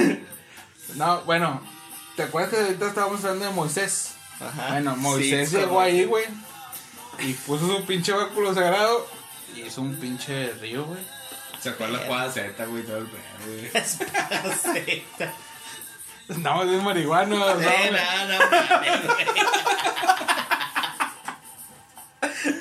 no, 0.94 1.20
bueno. 1.22 1.60
¿Te 2.16 2.22
acuerdas 2.22 2.50
que 2.54 2.56
ahorita 2.60 2.86
estábamos 2.88 3.22
hablando 3.22 3.44
de 3.44 3.50
Moisés? 3.52 4.14
Ajá. 4.40 4.68
Bueno, 4.72 4.96
Moisés 4.96 5.50
Sí, 5.50 5.56
llegó 5.56 5.80
ahí, 5.80 6.04
güey. 6.04 6.24
Y 7.18 7.32
puso 7.34 7.66
su 7.66 7.84
pinche 7.84 8.12
báculo 8.12 8.54
sagrado. 8.54 9.06
Y 9.54 9.62
hizo 9.62 9.82
un 9.82 9.96
pinche 9.96 10.52
río, 10.54 10.84
güey. 10.84 11.00
Sacó 11.60 11.86
la 11.86 11.98
jugada 11.98 12.32
Z, 12.32 12.64
güey, 12.66 12.82
todo 12.84 12.98
el 12.98 13.06
pedo, 13.06 13.22
güey. 13.46 13.70
No, 16.38 16.62
es 16.62 16.82
marihuano. 16.82 17.36
no, 17.36 17.54
güey. 17.56 17.90
no. 17.90 17.98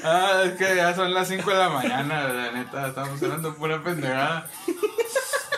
Ah, 0.03 0.43
es 0.45 0.53
que 0.53 0.75
ya 0.75 0.95
son 0.95 1.13
las 1.13 1.27
5 1.27 1.49
de 1.49 1.57
la 1.57 1.69
mañana, 1.69 2.27
la 2.29 2.51
neta, 2.51 2.87
estamos 2.87 3.21
hablando 3.21 3.55
pura 3.55 3.83
pendejada. 3.83 4.47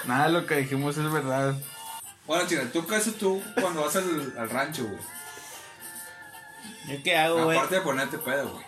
Nada 0.06 0.26
de 0.26 0.32
lo 0.34 0.46
que 0.46 0.56
dijimos 0.56 0.98
es 0.98 1.12
verdad. 1.12 1.56
Bueno, 2.28 2.48
chica, 2.48 2.64
¿tú 2.74 2.86
qué 2.86 2.96
haces 2.96 3.18
tú 3.18 3.42
cuando 3.60 3.84
vas 3.84 3.96
al, 3.96 4.34
al 4.38 4.50
rancho, 4.50 4.84
güey? 4.84 5.00
¿Yo 6.88 7.04
qué 7.04 7.18
hago, 7.18 7.46
güey? 7.46 7.58
Aparte 7.58 7.76
de 7.76 7.82
ponerte 7.82 8.18
pedo, 8.18 8.50
güey. 8.50 8.66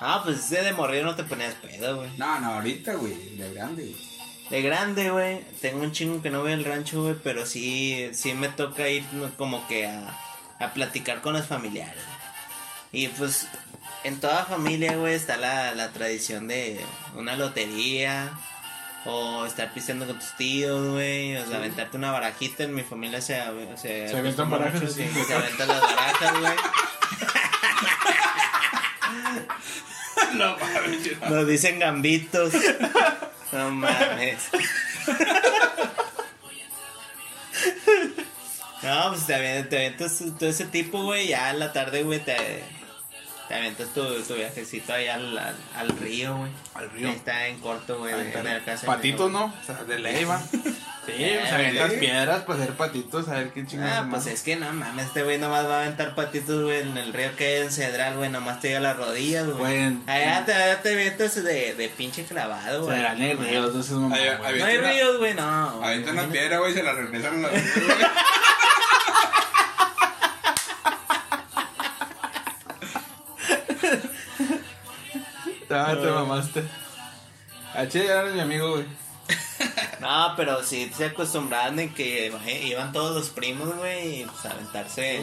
Ah, 0.00 0.20
pues 0.24 0.38
ese 0.38 0.62
de 0.62 0.72
morir 0.72 1.04
no 1.04 1.16
te 1.16 1.24
ponías 1.24 1.54
pedo, 1.54 1.96
güey. 1.96 2.10
No, 2.16 2.38
no, 2.38 2.54
ahorita, 2.54 2.94
güey, 2.94 3.36
de 3.36 3.52
grande, 3.52 3.82
güey. 3.82 4.08
De 4.48 4.62
grande, 4.62 5.10
güey. 5.10 5.44
Tengo 5.60 5.82
un 5.82 5.92
chingo 5.92 6.22
que 6.22 6.30
no 6.30 6.42
voy 6.42 6.52
al 6.52 6.64
rancho, 6.64 7.02
güey, 7.02 7.16
pero 7.22 7.44
sí, 7.44 8.08
sí 8.12 8.32
me 8.34 8.48
toca 8.48 8.88
ir 8.88 9.04
como 9.36 9.66
que 9.66 9.86
a, 9.86 10.16
a 10.60 10.72
platicar 10.72 11.20
con 11.20 11.32
los 11.32 11.46
familiares. 11.46 12.00
Y 12.92 13.08
pues 13.08 13.48
en 14.04 14.20
toda 14.20 14.44
familia, 14.44 14.96
güey, 14.96 15.14
está 15.14 15.36
la, 15.36 15.74
la 15.74 15.90
tradición 15.90 16.46
de 16.46 16.80
una 17.16 17.36
lotería 17.36 18.30
o 19.04 19.46
estar 19.46 19.72
pisteando 19.72 20.06
con 20.06 20.18
tus 20.18 20.36
tíos, 20.36 20.92
güey, 20.92 21.36
o 21.36 21.46
sea, 21.46 21.58
aventarte 21.58 21.96
una 21.96 22.12
barajita. 22.12 22.64
En 22.64 22.74
mi 22.74 22.82
familia 22.82 23.20
se, 23.20 23.40
se, 23.76 24.08
Se 24.08 24.16
acostumbra 24.16 24.58
barajas, 24.58 24.80
mucho, 24.82 24.92
sí. 24.92 25.08
sí, 25.12 25.24
se 25.24 25.34
aventan 25.34 25.68
las 25.68 25.80
barajas, 25.80 26.40
güey. 26.40 26.52
No 30.34 30.56
mames, 30.58 31.30
Nos 31.30 31.46
dicen 31.46 31.78
gambitos. 31.78 32.52
No 33.52 33.70
mames. 33.70 34.48
No, 38.82 39.08
pues 39.10 39.26
te 39.26 39.34
avientas, 39.34 39.68
te 39.70 39.76
avientas 39.76 40.22
todo 40.38 40.48
ese 40.48 40.66
tipo, 40.66 41.02
güey. 41.02 41.28
Ya 41.28 41.50
en 41.50 41.58
la 41.58 41.72
tarde, 41.72 42.02
güey, 42.02 42.20
te, 42.20 42.62
te 43.48 43.54
avientas 43.54 43.88
tu, 43.94 44.04
tu 44.22 44.34
viajecito 44.34 44.92
ahí 44.92 45.08
al, 45.08 45.36
al, 45.38 45.56
al 45.76 45.88
río, 45.98 46.36
güey. 46.36 46.50
Al 46.74 46.90
río. 46.90 47.08
Está 47.08 47.46
en 47.48 47.58
corto, 47.60 47.98
güey. 47.98 48.14
Patitos. 48.86 49.30
¿no? 49.32 49.46
O 49.46 49.64
sea, 49.66 49.84
de 49.84 49.98
ley, 49.98 50.24
va. 50.24 50.40
Sí, 51.08 51.14
Eh, 51.24 51.40
o 51.42 51.46
sea, 51.46 51.54
aventas 51.54 51.92
piedras 51.94 52.42
para 52.42 52.62
hacer 52.62 52.74
patitos, 52.74 53.28
a 53.30 53.36
ver 53.36 53.50
qué 53.54 53.64
chingados. 53.66 53.94
Ah, 53.96 54.06
pues 54.10 54.26
es 54.26 54.42
que 54.42 54.56
no 54.56 54.70
mames, 54.74 55.06
este 55.06 55.22
güey 55.22 55.38
nomás 55.38 55.64
va 55.64 55.78
a 55.78 55.82
aventar 55.84 56.14
patitos, 56.14 56.64
güey, 56.64 56.82
en 56.82 56.98
el 56.98 57.14
río 57.14 57.34
que 57.34 57.46
hay 57.46 57.62
en 57.62 57.70
Cedral, 57.72 58.18
güey, 58.18 58.28
nomás 58.28 58.60
te 58.60 58.68
llega 58.68 58.80
a 58.80 58.82
las 58.82 58.96
rodillas, 58.98 59.46
güey. 59.46 59.56
Bueno. 59.56 60.02
Allá 60.06 60.44
te, 60.44 60.52
allá 60.52 60.82
te 60.82 60.92
avientas 60.92 61.42
de, 61.42 61.72
de 61.76 61.88
pinche 61.88 62.24
clavado, 62.24 62.84
güey. 62.84 62.94
Serán 62.98 63.22
el 63.22 63.38
río, 63.38 63.64
entonces 63.68 63.92
mamá, 63.92 64.16
Ay, 64.16 64.28
güey. 64.38 64.52
ay, 64.52 64.58
No 64.58 64.66
hay 64.66 64.76
ríos, 64.96 65.16
güey, 65.16 65.32
no. 65.32 65.82
Avientan 65.82 66.18
una 66.18 66.28
piedra, 66.28 66.58
güey, 66.58 66.74
se 66.74 66.82
la 66.82 66.92
regresan 66.92 67.42
a 67.42 67.48
la 67.48 67.54
Ah, 75.70 75.94
te 76.00 76.10
mamaste. 76.10 76.64
A 77.74 77.86
Che 77.86 78.06
ya 78.06 78.20
eres 78.20 78.34
mi 78.34 78.40
amigo, 78.40 78.70
güey. 78.72 78.86
No, 80.00 80.34
pero 80.36 80.62
sí 80.62 80.90
se 80.96 81.06
acostumbraban 81.06 81.78
en 81.78 81.92
que 81.92 82.30
güey, 82.30 82.68
iban 82.68 82.92
todos 82.92 83.16
los 83.16 83.30
primos, 83.30 83.74
güey, 83.76 84.22
y 84.22 84.24
pues 84.24 84.46
a 84.46 84.52
aventarse. 84.52 85.22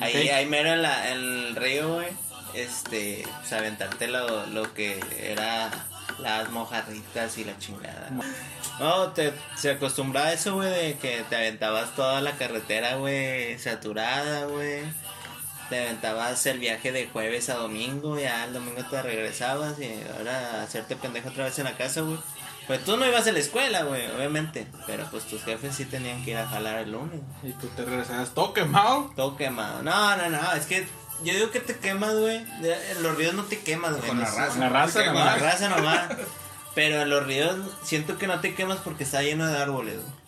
Ahí, 0.00 0.28
ahí 0.28 0.46
mero 0.46 0.72
en, 0.72 0.82
la, 0.82 1.10
en 1.10 1.18
el 1.18 1.56
río, 1.56 1.94
güey. 1.94 2.08
Este, 2.54 3.26
pues 3.40 3.52
aventarte 3.52 4.08
lo, 4.08 4.46
lo 4.46 4.72
que 4.72 4.98
era 5.18 5.70
las 6.18 6.50
mojarritas 6.50 7.36
y 7.38 7.44
la 7.44 7.58
chingada. 7.58 8.10
No, 8.78 9.08
te, 9.08 9.32
se 9.56 9.70
acostumbraba 9.70 10.28
a 10.28 10.32
eso, 10.32 10.54
güey, 10.54 10.70
de 10.70 10.94
que 10.98 11.24
te 11.28 11.36
aventabas 11.36 11.94
toda 11.94 12.20
la 12.20 12.32
carretera, 12.32 12.96
güey, 12.96 13.58
saturada, 13.58 14.46
güey. 14.46 14.82
Te 15.68 15.82
aventabas 15.82 16.46
el 16.46 16.58
viaje 16.60 16.92
de 16.92 17.08
jueves 17.08 17.48
a 17.50 17.54
domingo, 17.54 18.18
ya 18.18 18.44
el 18.44 18.52
domingo 18.52 18.84
te 18.84 19.02
regresabas 19.02 19.78
y 19.80 19.90
ahora 20.16 20.62
hacerte 20.62 20.94
pendejo 20.96 21.28
otra 21.30 21.44
vez 21.44 21.58
en 21.58 21.64
la 21.64 21.76
casa, 21.76 22.02
güey. 22.02 22.18
Pues 22.66 22.84
tú 22.84 22.96
no 22.96 23.06
ibas 23.06 23.26
a 23.26 23.32
la 23.32 23.38
escuela, 23.38 23.82
güey, 23.84 24.08
obviamente. 24.10 24.66
Pero 24.86 25.04
pues 25.10 25.24
tus 25.24 25.42
jefes 25.44 25.74
sí 25.74 25.84
tenían 25.84 26.24
que 26.24 26.32
ir 26.32 26.36
a 26.36 26.46
jalar 26.48 26.78
el 26.78 26.92
lunes. 26.92 27.20
Y 27.42 27.52
tú 27.52 27.68
te 27.68 27.84
regresabas 27.84 28.30
todo 28.34 28.52
quemado. 28.52 29.12
Todo 29.14 29.36
quemado. 29.36 29.82
No, 29.82 30.16
no, 30.16 30.28
no, 30.30 30.52
es 30.52 30.66
que 30.66 30.86
yo 31.22 31.32
digo 31.32 31.50
que 31.50 31.60
te 31.60 31.76
quemas, 31.78 32.14
güey. 32.14 32.44
Los 33.00 33.16
ríos 33.16 33.34
no 33.34 33.44
te 33.44 33.58
quemas, 33.60 33.92
güey. 33.96 34.08
Con 34.08 34.18
la 34.20 34.30
raza. 34.30 34.58
La 34.58 34.68
raza 34.68 34.98
Con 35.04 35.06
Con 35.06 35.14
nomás. 35.14 35.40
la 35.40 35.50
raza 35.50 35.68
nomás. 35.68 36.08
Pero 36.74 37.02
en 37.02 37.10
los 37.10 37.24
ríos 37.24 37.56
siento 37.84 38.18
que 38.18 38.26
no 38.26 38.40
te 38.40 38.54
quemas 38.54 38.78
porque 38.84 39.04
está 39.04 39.22
lleno 39.22 39.46
de 39.46 39.56
árboles, 39.58 39.94
güey. 39.96 40.26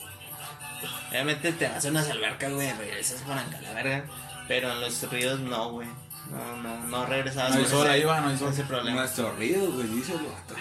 Obviamente 1.10 1.52
te 1.52 1.68
vas 1.68 1.84
a 1.84 1.88
unas 1.88 2.08
albercas, 2.08 2.52
güey, 2.52 2.72
regresas 2.72 3.20
por 3.22 3.36
acá 3.36 3.60
la 3.62 3.72
verga. 3.72 4.04
Pero 4.48 4.72
en 4.72 4.80
los 4.80 5.10
ríos 5.10 5.38
no, 5.40 5.70
güey. 5.72 5.88
No, 6.30 6.56
no, 6.62 6.78
no 6.88 7.06
regresabas. 7.06 7.54
No 7.54 7.60
hay 7.60 7.66
sol 7.66 7.86
ahí, 7.88 8.02
va, 8.04 8.20
no 8.20 8.28
hay 8.28 8.36
sol. 8.36 8.50
ese 8.52 8.64
problema. 8.64 9.00
Nuestro 9.00 9.32
río, 9.36 9.60
güey, 9.72 9.86
dice 9.88 10.12
el 10.12 10.18
vato. 10.18 10.54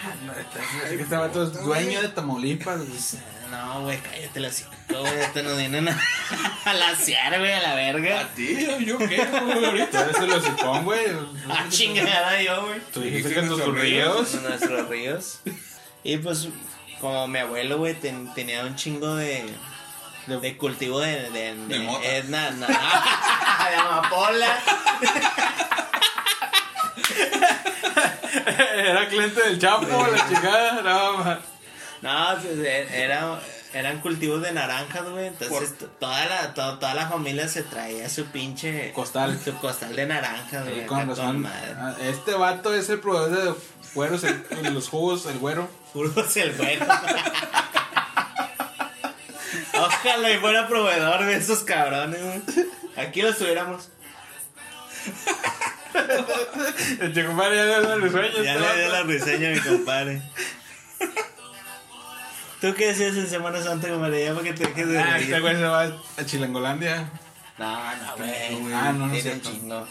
Así 0.84 0.96
que 0.96 1.02
este 1.02 1.16
vato 1.16 1.42
es 1.42 1.52
dueño 1.62 2.00
de 2.00 2.08
Tamaulipas, 2.08 2.78
güey. 2.78 2.98
No, 3.50 3.82
güey, 3.82 3.98
cállate 4.00 4.40
la 4.40 4.48
hocico, 4.48 4.70
güey, 4.88 5.20
esto 5.20 5.42
no 5.42 5.56
viene 5.56 5.80
nada. 5.82 6.00
Palaciar, 6.64 7.38
güey, 7.38 7.52
a 7.52 7.60
la 7.62 7.74
verga. 7.74 8.20
¿A 8.20 8.28
ti? 8.28 8.66
¿Yo 8.84 8.98
qué, 8.98 9.24
güey? 9.26 9.64
Ahorita. 9.64 10.10
Eso 10.10 10.26
lo 10.26 10.40
supón, 10.40 10.84
güey. 10.84 11.06
Ah, 11.50 11.64
chingada 11.70 12.42
yo, 12.42 12.66
güey. 12.66 12.80
Tú 12.92 13.00
dijiste 13.00 13.30
que 13.34 13.40
tus 13.40 13.48
nuestros 13.50 13.78
ríos. 13.78 14.34
En 14.34 14.42
nuestros 14.44 14.88
ríos. 14.88 15.40
Y 16.04 16.16
pues, 16.18 16.48
como 17.00 17.26
mi 17.26 17.38
abuelo, 17.38 17.78
güey, 17.78 17.94
ten- 17.94 18.32
tenía 18.34 18.64
un 18.64 18.74
chingo 18.76 19.16
de, 19.16 19.44
De- 20.28 20.38
de 20.40 20.56
cultivo 20.56 21.00
de. 21.00 21.30
De, 21.30 21.54
De 21.54 21.78
mota. 21.80 22.06
na- 22.28 22.50
na- 22.50 22.66
de 23.70 23.76
amapola. 23.76 24.58
Era 28.76 29.08
cliente 29.08 29.40
del 29.42 29.58
Chapo, 29.58 29.86
la 30.06 30.28
chingada. 30.28 30.82
No, 30.82 31.18
ma. 31.18 31.38
No, 32.00 32.36
era, 32.92 33.40
eran 33.74 34.00
cultivos 34.00 34.40
de 34.42 34.52
naranjas, 34.52 35.08
güey. 35.08 35.26
Entonces, 35.28 35.74
toda 35.98 36.24
la, 36.26 36.54
to- 36.54 36.78
toda 36.78 36.94
la 36.94 37.08
familia 37.08 37.48
se 37.48 37.62
traía 37.62 38.08
su 38.08 38.26
pinche. 38.26 38.92
Costal. 38.92 39.38
Su 39.42 39.54
costal 39.56 39.96
de 39.96 40.06
naranjas, 40.06 40.64
güey. 40.68 40.86
con 40.86 41.40
madre. 41.40 41.74
Ah, 41.76 41.94
Este 42.02 42.34
vato 42.34 42.72
es 42.74 42.88
el 42.90 43.00
proveedor 43.00 43.30
de 43.30 43.54
güeros, 43.94 44.22
el, 44.24 44.44
los 44.74 44.88
jugos, 44.88 45.26
el 45.26 45.38
güero. 45.38 45.68
Puros 45.92 46.36
el 46.36 46.52
güero. 46.56 46.86
Ojalá 49.74 50.30
y 50.30 50.38
fuera 50.38 50.68
proveedor 50.68 51.24
de 51.24 51.36
esos 51.36 51.60
cabrones, 51.60 52.20
güey. 52.22 52.42
Aquí 52.96 53.22
los 53.22 53.38
tuviéramos. 53.38 53.88
El 57.00 57.14
chico 57.14 57.28
compadre 57.28 57.56
ya 57.56 57.64
le 57.64 57.80
da 57.80 57.96
los 57.96 58.10
sueños. 58.12 58.44
Ya 58.44 58.54
este 58.54 58.66
le 58.74 58.80
dio 58.82 58.92
la 58.92 59.02
reseña 59.04 59.48
a 59.48 59.52
mi 59.52 59.60
compadre. 59.60 60.22
¿Tú 62.60 62.74
qué 62.74 62.88
decías 62.88 63.16
en 63.16 63.28
Semana 63.28 63.62
Santa, 63.62 63.88
compadre? 63.88 64.24
Ya 64.24 64.32
para 64.34 64.44
que 64.44 64.52
te 64.52 64.66
dejes 64.66 64.88
de 64.88 64.98
Ah, 64.98 65.18
este 65.18 65.40
güey 65.40 65.56
se 65.56 65.62
va 65.62 65.82
a 65.84 66.24
Chilangolandia. 66.26 67.08
No, 67.56 67.94
no, 67.96 68.16
güey. 68.16 68.74
Ah, 68.74 68.92
no, 68.92 69.06
no 69.06 69.14
cierto. 69.14 69.50
chingo. 69.50 69.86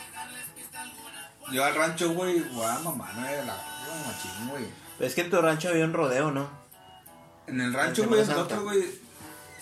Yo 1.51 1.63
al 1.63 1.75
rancho, 1.75 2.09
güey, 2.11 2.39
a 2.39 2.79
mamá, 2.79 3.09
no 3.15 3.25
era 3.25 3.43
la 3.45 3.53
la 3.53 3.95
machín, 4.05 4.49
güey. 4.49 4.65
Es 4.99 5.15
que 5.15 5.21
en 5.21 5.29
tu 5.29 5.41
rancho 5.41 5.69
había 5.69 5.85
un 5.85 5.93
rodeo, 5.93 6.31
¿no? 6.31 6.49
En 7.47 7.61
el 7.61 7.73
rancho, 7.73 8.05
güey, 8.05 8.21
otro, 8.21 8.63
güey, 8.63 8.83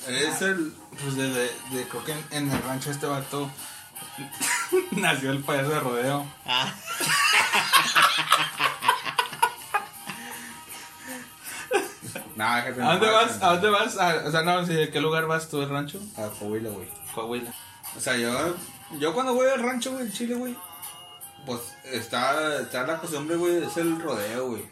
es 0.08 0.42
el... 0.42 0.74
Pues 1.02 1.16
desde, 1.16 1.44
de, 1.72 1.88
creo 1.90 2.04
que 2.04 2.12
en, 2.14 2.26
en 2.32 2.52
el 2.52 2.62
rancho 2.64 2.92
este 2.92 3.06
vato 3.06 3.50
nació 4.92 5.32
el 5.32 5.44
payaso 5.44 5.70
de 5.70 5.80
rodeo. 5.80 6.26
Ah. 6.46 6.74
Déjate 12.36 12.82
¿A 12.82 12.92
dónde 12.94 13.10
vas? 13.10 13.42
¿A 13.42 13.52
dónde 13.54 13.70
vas? 13.70 13.98
A- 13.98 14.24
o 14.26 14.32
sea, 14.32 14.42
no, 14.44 14.66
sí, 14.66 14.82
¿a 14.82 14.92
qué 14.92 15.00
lugar 15.00 15.26
vas 15.28 15.48
tú 15.50 15.60
del 15.60 15.70
rancho? 15.70 16.00
A 16.18 16.28
Coahuila, 16.40 16.70
güey. 16.70 16.88
Coahuila. 17.14 17.54
O 17.96 18.00
sea, 18.00 18.18
yo, 18.18 18.56
yo 19.00 19.14
cuando 19.14 19.34
voy 19.34 19.48
al 19.48 19.64
rancho, 19.64 19.92
güey, 19.94 20.06
en 20.06 20.12
Chile, 20.12 20.36
güey, 20.36 20.56
pues 21.46 21.62
está, 21.86 22.60
está 22.62 22.86
la 22.86 22.98
costumbre, 22.98 23.36
güey, 23.38 23.64
es 23.64 23.78
el 23.78 24.02
rodeo, 24.02 24.50
güey. 24.50 24.64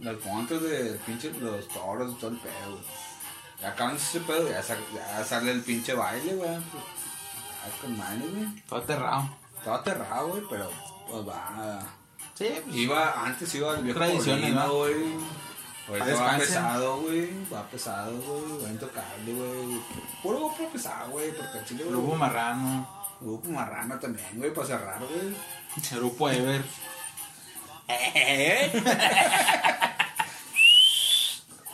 Los 0.00 0.24
montes 0.24 0.62
de 0.62 0.98
pinche, 1.06 1.30
los 1.40 1.68
toros 1.68 2.12
y 2.12 2.14
todo 2.16 2.30
el 2.30 2.38
pedo, 2.38 2.70
güey. 2.70 2.82
Ya 3.62 3.68
acaban 3.68 3.96
ese 3.96 4.20
pedo, 4.20 4.50
ya, 4.50 4.60
sa- 4.62 4.76
ya 4.92 5.24
sale 5.24 5.52
el 5.52 5.62
pinche 5.62 5.94
baile, 5.94 6.34
güey. 6.34 6.50
Pues, 6.50 6.84
ah, 7.64 7.68
con 7.80 7.96
madre, 7.96 8.26
güey. 8.28 8.62
Todo 8.68 8.80
aterrado. 8.80 9.30
Estaba 9.56 9.76
aterrado, 9.76 10.28
güey, 10.28 10.42
pero 10.50 10.68
pues 11.08 11.28
va. 11.28 11.78
Sí, 12.34 12.48
pues. 12.64 12.76
Iba, 12.76 13.24
antes 13.24 13.54
iba 13.54 13.72
al 13.72 13.84
viejo 13.84 13.98
Tradiciones, 14.00 14.52
güey. 14.54 14.62
Ahorita 15.88 16.14
va 16.14 16.38
pesado, 16.38 17.00
güey. 17.02 17.30
Va 17.52 17.62
pesado, 17.68 18.12
güey. 18.20 18.64
Va 18.64 18.68
intocable, 18.70 19.32
güey. 19.32 19.80
Puro 20.22 20.38
grupo 20.38 20.68
pesado, 20.72 21.10
güey. 21.10 21.30
Porque 21.32 21.58
el 21.58 21.64
chile, 21.64 21.84
güey. 21.84 21.94
Grupo 21.96 22.16
Marrano. 22.16 23.02
Grupo 23.20 23.48
marrano 23.50 23.96
también, 24.00 24.26
güey, 24.34 24.52
para 24.52 24.66
cerrar, 24.66 24.98
güey. 24.98 25.36
Grupo 25.92 26.28
Ever. 26.28 26.64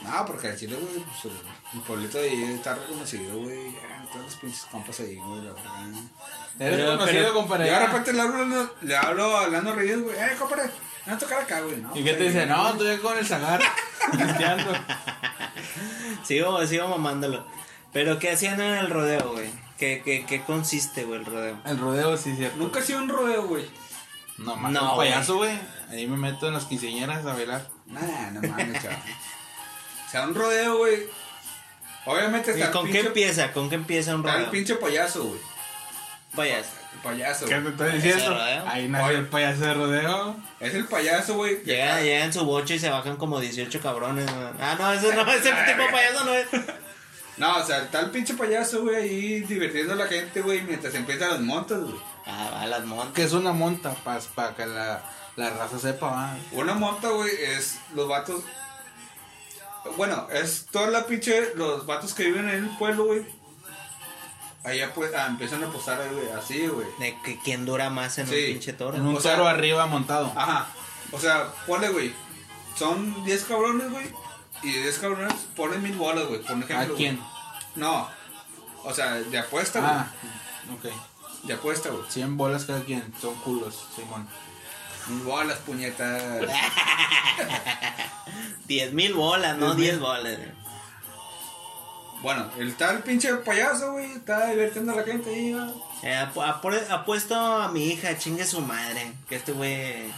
No, 0.03 0.25
porque 0.27 0.49
el 0.49 0.57
chile, 0.59 0.77
güey, 0.81 1.05
pues 1.05 1.25
el, 1.25 1.41
el 1.75 1.81
pueblito 1.85 2.19
de 2.19 2.31
ahí 2.31 2.43
está 2.55 2.75
reconocido, 2.75 3.37
güey. 3.39 3.73
Ya, 3.73 4.07
todos 4.13 4.25
los 4.27 4.37
pinches 4.37 4.65
compas 4.71 5.01
ahí, 5.01 5.17
güey, 5.17 5.43
la 5.43 5.53
verdad. 5.53 5.89
Eres 6.61 6.77
Pero- 6.77 6.91
conocido, 6.99 7.21
pero- 7.23 7.35
compadre. 7.35 7.67
Y 7.67 7.71
de 7.71 7.87
repente 7.87 8.13
le 8.13 8.21
hablo, 8.23 8.35
hablando- 8.35 8.75
le 8.83 8.97
hablo 8.97 9.37
hablando 9.37 9.75
reído, 9.75 10.03
güey. 10.03 10.17
Eh, 10.17 10.37
compadre, 10.39 10.71
a 11.07 11.19
tocar 11.19 11.43
acá, 11.43 11.61
güey. 11.63 11.77
¿no? 11.79 11.91
¿Y 11.97 12.05
qué 12.05 12.15
te 12.15 12.25
dice? 12.25 12.47
No, 12.47 12.71
estoy 12.71 12.99
con 12.99 13.19
el 13.19 13.27
zagar. 13.27 13.61
Pisteando. 14.13 14.73
Sigo, 16.25 16.65
sigo 16.67 16.89
mamándolo. 16.89 17.47
Pero, 17.93 18.19
¿qué 18.19 18.31
hacían 18.33 18.61
en 18.61 18.75
el 18.77 18.91
rodeo, 18.91 19.33
güey? 19.33 19.51
¿Qué, 19.79 20.03
qué, 20.05 20.25
qué 20.27 20.43
consiste, 20.43 21.05
güey, 21.05 21.21
el 21.21 21.27
rodeo? 21.27 21.59
El 21.65 21.79
rodeo, 21.79 22.17
sí, 22.17 22.35
cierto. 22.37 22.57
Nunca 22.59 22.81
ha 22.81 22.83
sido 22.83 22.99
un 22.99 23.09
rodeo, 23.09 23.47
güey. 23.47 23.65
No, 24.39 24.55
más 24.57 24.71
No, 24.73 24.93
un 24.93 24.99
payaso, 24.99 25.37
güey. 25.39 25.59
Ahí 25.91 26.07
me 26.07 26.17
meto 26.17 26.47
en 26.49 26.55
las 26.55 26.65
quinceañeras 26.67 27.25
a 27.27 27.33
bailar. 27.35 27.67
Nah, 27.87 28.31
no 28.33 28.41
mames, 28.49 28.83
chaval. 28.83 28.99
O 30.09 30.11
sea, 30.11 30.23
un 30.27 30.35
rodeo, 30.35 30.79
güey. 30.79 31.07
Obviamente 32.07 32.51
¿Y 32.53 32.55
está 32.55 32.67
el 32.67 32.73
con 32.73 32.91
qué 32.91 33.01
empieza? 33.01 33.53
¿Con 33.53 33.69
qué 33.69 33.75
empieza 33.75 34.15
un 34.15 34.21
está 34.21 34.33
el 34.33 34.39
rodeo? 34.39 34.51
pinche 34.53 34.75
payaso, 34.77 35.25
güey. 35.25 35.41
Payaso. 36.35 36.71
El 36.95 36.99
payaso. 37.01 37.47
¿Qué 37.47 37.55
te 37.57 37.69
estoy 37.69 37.89
¿Ese 37.89 37.97
diciendo? 37.97 38.31
rodeo? 38.39 38.65
Ahí 38.69 38.89
nació 38.89 39.07
Oye. 39.09 39.19
el 39.19 39.27
payaso 39.27 39.61
de 39.65 39.75
rodeo. 39.75 40.37
Es 40.61 40.75
el 40.75 40.85
payaso, 40.87 41.35
güey. 41.35 41.63
Llega, 41.65 41.85
está- 41.91 42.03
llega 42.03 42.25
en 42.25 42.33
su 42.33 42.45
boche 42.45 42.75
y 42.77 42.79
se 42.79 42.89
bajan 42.91 43.17
como 43.17 43.41
18 43.41 43.81
cabrones. 43.81 44.25
güey. 44.33 44.47
Ah, 44.61 44.77
no, 44.79 44.93
ese 44.93 45.15
no, 45.15 45.23
ese 45.31 45.51
tipo 45.53 45.83
de 45.83 45.89
payaso 45.91 46.25
no 46.25 46.35
es. 46.35 46.47
No, 47.37 47.57
o 47.57 47.65
sea, 47.65 47.83
está 47.85 48.01
el 48.01 48.11
pinche 48.11 48.35
payaso, 48.35 48.83
güey, 48.83 48.97
ahí 48.97 49.41
divirtiendo 49.43 49.93
a 49.93 49.97
la 49.97 50.07
gente, 50.07 50.41
güey, 50.41 50.61
mientras 50.63 50.93
empiezan 50.95 51.31
las 51.31 51.41
montas, 51.41 51.79
güey. 51.81 51.95
Ah, 52.27 52.51
va, 52.53 52.67
las 52.67 52.85
montas. 52.85 53.15
Que 53.15 53.23
es 53.25 53.33
una 53.33 53.53
monta, 53.53 53.95
para 54.35 54.55
que 54.57 54.67
la, 54.67 55.03
la 55.37 55.51
raza 55.51 55.79
sepa, 55.79 56.09
va. 56.11 56.37
Una 56.53 56.75
monta, 56.75 57.09
güey, 57.11 57.31
es 57.43 57.79
los 57.95 58.09
vatos. 58.09 58.43
Bueno, 59.97 60.27
es 60.33 60.67
toda 60.71 60.89
la 60.89 61.07
pinche. 61.07 61.55
Los 61.55 61.87
vatos 61.87 62.15
que 62.15 62.25
viven 62.25 62.49
en 62.49 62.65
el 62.65 62.77
pueblo, 62.79 63.05
güey. 63.07 63.27
Allá 64.65 64.93
pues, 64.93 65.13
ah, 65.15 65.27
empiezan 65.29 65.63
a 65.65 65.69
apostar, 65.69 66.01
ahí, 66.01 66.11
güey, 66.13 66.31
así, 66.33 66.67
güey. 66.67 66.87
De 66.99 67.17
que 67.23 67.39
quién 67.43 67.65
dura 67.65 67.91
más 67.91 68.19
en 68.19 68.27
un 68.29 68.35
Sí. 68.35 68.45
pinche 68.53 68.73
toro. 68.73 68.97
En 68.97 69.07
un 69.07 69.17
O 69.17 69.21
sea- 69.21 69.33
toro 69.37 69.49
arriba 69.49 69.87
montado. 69.87 70.33
Ajá. 70.37 70.67
O 71.13 71.19
sea, 71.19 71.49
ponle, 71.67 71.89
güey. 71.89 72.13
Son 72.77 73.25
10 73.25 73.45
cabrones, 73.45 73.91
güey. 73.91 74.07
Y 74.63 74.73
de 74.73 74.83
10 74.83 74.99
cabrones 74.99 75.33
ponen 75.57 75.83
mil 75.83 75.97
bolas, 75.97 76.27
güey. 76.27 76.41
Por 76.43 76.51
ejemplo. 76.51 76.77
¿A 76.79 76.85
güey. 76.85 76.97
quién? 76.97 77.21
No. 77.77 78.09
O 78.85 78.93
sea, 78.93 79.15
de 79.15 79.39
apuesta, 79.39 79.81
güey. 79.81 79.93
Ah, 79.93 80.11
ok. 80.75 81.45
De 81.45 81.55
apuesta, 81.55 81.89
güey. 81.91 82.03
100 82.09 82.37
bolas 82.37 82.65
cada 82.65 82.81
quien. 82.83 83.13
Son 83.21 83.35
culos, 83.37 83.87
Simón. 83.95 84.29
Mil 85.09 85.23
bolas, 85.25 85.59
puñetas. 85.61 86.23
10 88.67 88.93
mil 88.93 89.15
bolas, 89.15 89.57
no 89.59 89.75
10 89.75 89.99
bolas. 90.01 90.37
güey. 90.37 90.49
bueno, 92.23 92.51
el 92.59 92.75
tal 92.77 93.03
pinche 93.03 93.33
payaso, 93.37 93.93
güey. 93.93 94.13
Está 94.13 94.47
divirtiendo 94.49 94.93
a 94.93 94.97
la 94.97 95.03
gente 95.05 95.31
ahí, 95.31 95.53
güey. 95.53 95.71
Eh, 96.03 96.15
apu- 96.33 96.45
apu- 96.45 96.91
apuesto 96.91 97.35
a 97.35 97.69
mi 97.73 97.87
hija, 97.89 98.17
chingue 98.19 98.45
su 98.47 98.61
madre. 98.61 99.13
Que 99.29 99.37
este 99.37 99.53
güey. 99.53 99.73
eh, 99.73 100.13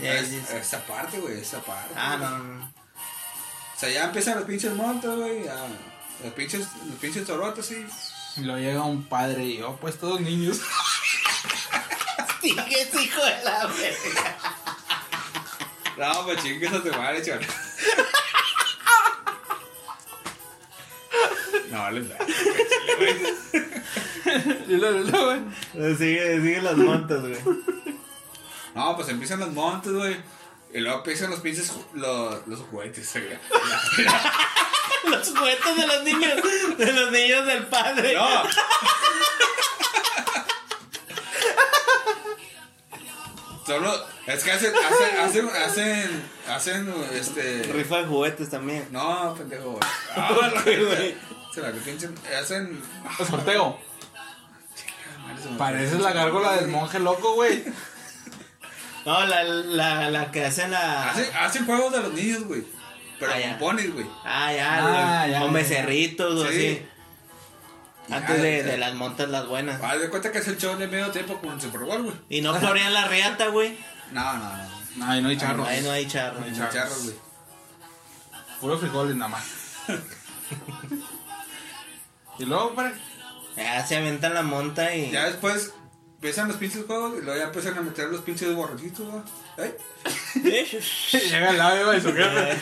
Es- 0.00 0.32
es- 0.32 0.50
esa 0.50 0.84
parte, 0.84 1.18
güey, 1.18 1.40
esa 1.40 1.60
parte. 1.60 1.94
Ah, 1.96 2.16
güey. 2.18 2.30
no, 2.30 2.38
no. 2.38 2.64
O 2.64 3.78
sea, 3.78 3.88
ya 3.90 4.04
empiezan 4.04 4.36
los 4.36 4.44
pinches 4.44 4.74
montes, 4.74 5.10
güey. 5.10 5.44
ya. 5.44 5.54
Los 6.24 6.32
pinches, 6.32 6.66
los 6.86 6.96
pinches 6.98 7.24
torotes, 7.26 7.66
sí. 7.66 7.86
Y 8.38 8.40
luego 8.40 8.58
llega 8.58 8.82
un 8.82 9.04
padre 9.04 9.44
y 9.44 9.58
yo, 9.58 9.76
pues 9.80 9.98
todos 9.98 10.20
niños. 10.20 10.60
Sigues, 12.46 12.94
hijo 13.02 13.24
de 13.24 13.42
la 13.44 13.66
verga. 13.66 14.36
No, 15.96 16.24
pues 16.26 16.42
chingues 16.42 16.72
a 16.72 16.82
tu 16.82 16.90
madre, 16.92 17.22
chaval. 17.24 17.46
No, 21.70 21.90
y 24.68 24.76
luego, 24.76 24.98
luego, 24.98 25.26
güey. 25.26 25.96
Sigue, 25.96 26.40
sigue 26.40 26.62
las 26.62 26.76
montas, 26.76 27.20
güey. 27.20 27.38
No, 28.74 28.96
pues 28.96 29.08
empiezan 29.08 29.40
los 29.40 29.52
montes, 29.52 29.92
güey. 29.92 30.16
Y 30.72 30.80
luego 30.80 30.98
empiezan 30.98 31.30
los 31.30 31.40
pinches 31.40 31.72
ju- 31.72 31.84
los, 31.94 32.46
los 32.46 32.60
juguetes, 32.60 33.10
güey. 33.12 33.38
Los 35.04 35.28
juguetes 35.30 35.76
de 35.76 35.86
los 35.86 36.02
niños. 36.04 36.32
De 36.78 36.92
los 36.92 37.10
niños 37.12 37.46
del 37.46 37.66
padre. 37.66 38.14
No. 38.14 38.42
Solo, 43.66 43.92
es 44.26 44.44
que 44.44 44.52
hacen, 44.52 44.72
hacen, 44.76 45.18
hacen, 45.20 45.48
hacen, 45.48 46.22
hacen, 46.48 46.94
este... 47.12 47.64
Rifa 47.72 47.98
de 47.98 48.04
juguetes 48.06 48.48
también. 48.48 48.86
No, 48.92 49.34
pendejo. 49.34 49.80
Ah, 50.14 50.30
hacen... 52.40 52.80
Sorteo. 53.28 53.78
Pareces 55.58 56.00
la 56.00 56.12
gárgola 56.12 56.52
del 56.56 56.68
monje 56.68 56.98
loco, 57.00 57.34
güey. 57.34 57.64
No, 59.04 59.24
la, 59.26 59.42
la, 59.44 60.10
la 60.10 60.30
que 60.32 60.44
hace 60.44 60.66
la. 60.68 61.10
Hacen, 61.10 61.26
hacen 61.38 61.66
juegos 61.66 61.92
de 61.92 62.00
los 62.00 62.12
niños, 62.12 62.44
güey. 62.44 62.64
Pero 63.18 63.32
Ah, 63.32 63.36
con 63.50 63.58
ponis, 63.58 63.92
güey. 63.92 64.06
Ah, 64.24 64.52
ya, 64.52 64.76
Ah, 64.78 65.20
güey. 65.22 65.32
ya, 65.32 65.40
Con 65.40 65.48
ya. 65.52 65.54
becerritos 65.58 66.34
o 66.40 66.42
Sí. 66.44 66.48
así. 66.48 66.86
Antes 68.10 68.42
de, 68.42 68.76
las 68.78 68.94
montas 68.94 69.28
las 69.28 69.46
buenas. 69.46 69.82
Haz 69.82 70.00
de 70.00 70.08
cuenta 70.08 70.30
que 70.30 70.38
es 70.38 70.48
el 70.48 70.58
show 70.58 70.76
de 70.76 70.86
medio 70.86 71.10
tiempo 71.10 71.40
con 71.40 71.54
el 71.54 71.60
Super 71.60 71.80
Bowl, 71.80 72.02
güey. 72.02 72.16
Y 72.28 72.40
no 72.40 72.54
florean 72.60 72.94
la 72.94 73.08
riata, 73.08 73.48
güey. 73.48 73.76
No, 74.12 74.32
no, 74.34 74.56
no. 74.96 75.06
Ay, 75.06 75.22
no 75.22 75.28
hay 75.28 75.36
charros. 75.36 75.68
Ahí 75.68 75.82
no 75.82 75.90
hay 75.90 76.06
charro. 76.06 76.42
hay 76.42 76.50
Ni 76.50 76.56
charros. 76.56 76.74
charros, 76.74 77.04
güey. 77.04 77.16
Puro 78.60 78.78
frijoles 78.78 79.16
nada 79.16 79.28
más. 79.28 79.44
y 82.38 82.44
luego, 82.44 82.74
para. 82.74 82.92
Ya 83.56 83.86
se 83.86 83.96
aventan 83.96 84.34
la 84.34 84.42
monta 84.42 84.94
y. 84.94 85.10
Ya 85.10 85.26
después 85.26 85.72
empiezan 86.14 86.48
los 86.48 86.56
pinches 86.56 86.84
juegos 86.86 87.18
y 87.18 87.24
luego 87.24 87.38
ya 87.38 87.46
empiezan 87.46 87.78
a 87.78 87.82
meter 87.82 88.08
los 88.08 88.22
pinches 88.22 88.54
borrachitos, 88.54 89.06
güey. 89.06 89.22
¿Eh? 89.58 89.76
Llega 91.12 91.50
el 91.50 91.58
labio 91.58 91.90
de 91.90 92.00
su 92.00 92.12
jefe. 92.12 92.58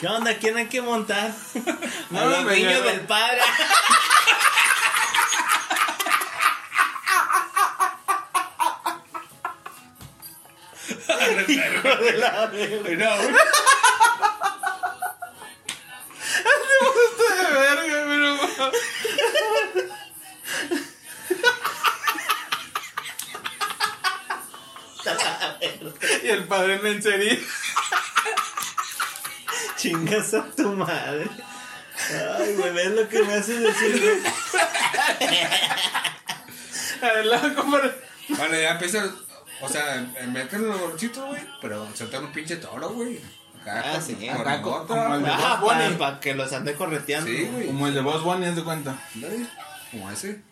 ¿Qué 0.00 0.06
onda? 0.06 0.34
¿Quién 0.38 0.56
hay 0.56 0.66
que 0.66 0.80
montar? 0.80 1.30
No, 2.10 2.24
los 2.24 2.46
niños 2.46 2.82
del 2.82 3.00
padre. 3.00 3.40
No, 11.06 13.16
güey. 13.16 13.34
de 17.36 17.52
verga, 17.52 18.04
pero. 18.08 18.70
y 26.24 26.28
el 26.28 26.44
padre 26.44 26.78
me 26.78 26.90
ensería. 26.90 27.38
Chingas 29.80 30.34
a 30.34 30.44
tu 30.56 30.68
madre. 30.72 31.28
Ay, 32.38 32.54
güey, 32.54 32.72
¿ves 32.72 32.90
lo 32.92 33.08
que 33.08 33.22
me 33.22 33.34
haces 33.34 33.60
decir, 33.60 34.00
güey? 34.00 35.30
Adelante, 37.02 37.54
compadre. 37.54 37.94
Bueno, 38.28 38.54
ya 38.60 38.70
empiezan. 38.72 39.10
O 39.62 39.68
sea, 39.68 39.96
en- 39.96 40.32
meten 40.32 40.66
los 40.68 40.80
borrachitos, 40.80 41.26
güey. 41.26 41.42
Pero 41.60 41.88
sueltan 41.94 42.24
un 42.24 42.32
pinche 42.32 42.56
toro, 42.56 42.90
güey. 42.90 43.20
Acá, 43.60 43.82
Ah, 43.84 43.92
con- 43.92 44.02
sí. 44.02 44.14
con 44.14 44.40
Acá, 44.48 44.62
como 44.62 45.14
el 45.14 45.22
de 45.22 45.30
Ah, 45.30 45.96
para, 45.98 46.20
que 46.20 46.34
los 46.34 46.52
ande 46.52 46.74
correteando. 46.74 47.30
Sí, 47.30 47.44
güey. 47.44 47.66
Como 47.66 47.86
el 47.88 47.94
de 47.94 48.00
Boss 48.00 48.22
Bunny, 48.22 48.46
haz 48.46 48.56
de 48.56 48.64
cuenta. 48.64 48.98
Como 49.90 50.10
ese. 50.10 50.42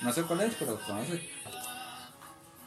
No 0.00 0.12
sé 0.12 0.22
cuál 0.22 0.40
es, 0.42 0.54
pero 0.58 0.80
conoce. 0.80 1.28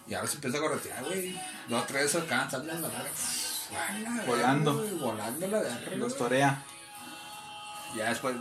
Y 0.07 0.13
ahora 0.13 0.27
se 0.27 0.35
empieza 0.35 0.57
a 0.57 0.61
corretear, 0.61 1.03
güey. 1.05 1.39
Dos, 1.67 1.87
tres 1.87 2.13
acá, 2.15 2.47
salen 2.49 2.81
la 2.81 2.87
verga. 2.89 3.09
Ala, 3.77 4.23
Volando. 4.25 4.73
güey, 4.77 4.89
Volando 4.91 5.47
la 5.47 5.59
verga. 5.59 5.95
Los 5.97 6.17
torea. 6.17 6.61
Ya 7.95 8.09
después. 8.09 8.35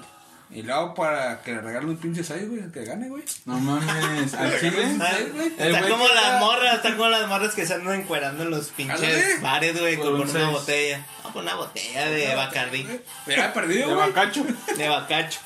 Y 0.52 0.62
luego 0.62 0.94
para 0.94 1.42
que 1.42 1.52
le 1.52 1.60
regalen 1.60 1.90
un 1.90 1.96
pinche 1.96 2.24
6, 2.24 2.48
güey, 2.48 2.72
que 2.72 2.84
gane, 2.84 3.08
güey. 3.08 3.22
No 3.44 3.58
mames. 3.60 4.34
¿Al 4.34 4.58
chile? 4.58 4.82
Está 4.92 5.80
güey 5.80 5.90
como 5.92 6.08
las 6.08 6.40
morras, 6.40 6.74
está 6.74 6.96
como 6.96 7.08
las 7.08 7.28
morras 7.28 7.54
que 7.54 7.64
se 7.64 7.74
andan 7.74 8.00
encuerando 8.00 8.42
en 8.42 8.50
los 8.50 8.66
pinches 8.70 9.40
bares, 9.40 9.78
güey, 9.78 9.96
con 9.96 10.14
una 10.14 10.26
seis. 10.26 10.46
botella. 10.50 11.06
No, 11.22 11.32
por 11.32 11.42
una 11.44 11.54
botella 11.54 12.06
de 12.10 12.34
Bacardí, 12.34 12.84
Ya 13.28 13.46
he 13.46 13.48
perdido, 13.50 13.90
De 13.90 13.94
bacacho. 13.94 14.44
de 14.76 14.88
bacacho. 14.88 15.38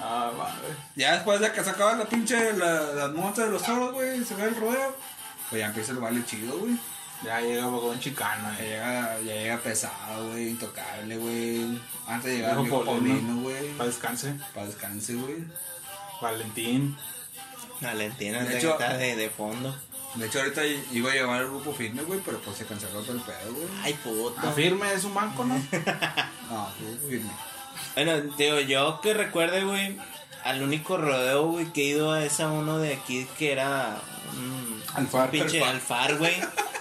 Ah, 0.00 0.30
madre. 0.36 0.68
Ya 0.94 1.14
después 1.14 1.40
de 1.40 1.50
que 1.50 1.64
se 1.64 1.70
acaba 1.70 1.94
la 1.96 2.04
pinche, 2.04 2.52
la, 2.52 2.80
las 2.92 3.12
montas 3.12 3.46
de 3.46 3.50
los 3.50 3.62
toros, 3.64 3.92
güey, 3.92 4.22
se 4.24 4.34
ve 4.36 4.44
el 4.44 4.54
rodeo. 4.54 4.94
Pues 5.50 5.60
ya 5.60 5.66
empieza 5.66 5.90
el 5.92 5.98
baile 5.98 6.24
chido, 6.24 6.56
güey. 6.58 6.76
Ya 7.26 7.40
llega 7.40 7.62
con 7.64 7.84
un 7.84 7.98
chicano, 8.00 8.48
Ya 8.58 8.64
llega, 8.64 9.18
ya 9.20 9.34
llega 9.34 9.58
pesado, 9.58 10.30
güey, 10.30 10.50
intocable, 10.50 11.16
güey. 11.16 11.80
Antes 12.06 12.30
de 12.30 12.36
llegar 12.38 12.60
viejo 12.60 12.84
Paulino. 12.84 13.42
Güey. 13.42 13.68
Para 13.72 13.88
descanse. 13.90 14.34
Para 14.54 14.66
descanse, 14.66 15.14
güey. 15.14 15.36
Valentín. 16.20 16.96
Valentina 17.80 18.42
De 18.44 18.48
de, 18.50 18.58
hecho- 18.58 18.72
está 18.72 18.96
de, 18.96 19.16
de 19.16 19.28
fondo. 19.30 19.76
De 20.14 20.26
hecho, 20.26 20.38
ahorita 20.38 20.62
iba 20.92 21.10
a 21.10 21.14
llevar 21.14 21.42
el 21.42 21.48
grupo 21.48 21.74
firme, 21.74 22.02
güey, 22.02 22.20
pero 22.24 22.38
pues 22.40 22.56
se 22.56 22.64
canceló 22.64 23.02
todo 23.02 23.12
el 23.16 23.20
pedo, 23.20 23.52
güey. 23.52 23.66
Ay, 23.82 23.92
puto. 24.02 24.34
Ah, 24.38 24.52
firme 24.52 24.90
es 24.94 25.04
un 25.04 25.12
banco, 25.14 25.44
¿no? 25.44 25.54
No, 26.50 26.68
grupo 26.80 27.08
firme. 27.08 27.30
Bueno, 27.94 28.20
digo, 28.38 28.60
yo 28.60 29.00
que 29.02 29.12
recuerde, 29.12 29.64
güey, 29.64 29.98
al 30.44 30.62
único 30.62 30.96
rodeo, 30.96 31.48
güey, 31.48 31.66
que 31.72 31.82
he 31.82 31.86
ido 31.88 32.12
a 32.12 32.24
esa 32.24 32.48
uno 32.48 32.78
de 32.78 32.94
aquí 32.94 33.26
que 33.36 33.52
era 33.52 33.98
un 34.32 34.82
Alfar. 34.94 35.24
un 35.26 35.30
pinche 35.32 35.62
Alfar. 35.62 36.12
alfar, 36.12 36.18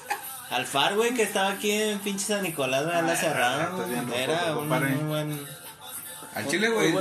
güey. 0.55 0.61
Alfar, 0.61 0.95
güey, 0.95 1.13
que 1.13 1.23
estaba 1.23 1.49
aquí 1.49 1.71
en 1.71 1.99
pinche 1.99 2.25
San 2.25 2.43
Nicolás, 2.43 2.85
la 2.85 2.99
Ah, 2.99 3.69
güey. 3.73 3.89
viendo 3.89 4.13
Era 4.15 4.55
un 4.57 4.67
muy 4.69 4.79
buen. 5.07 5.47
Al 6.33 6.47
chile, 6.47 6.69
güey. 6.69 6.93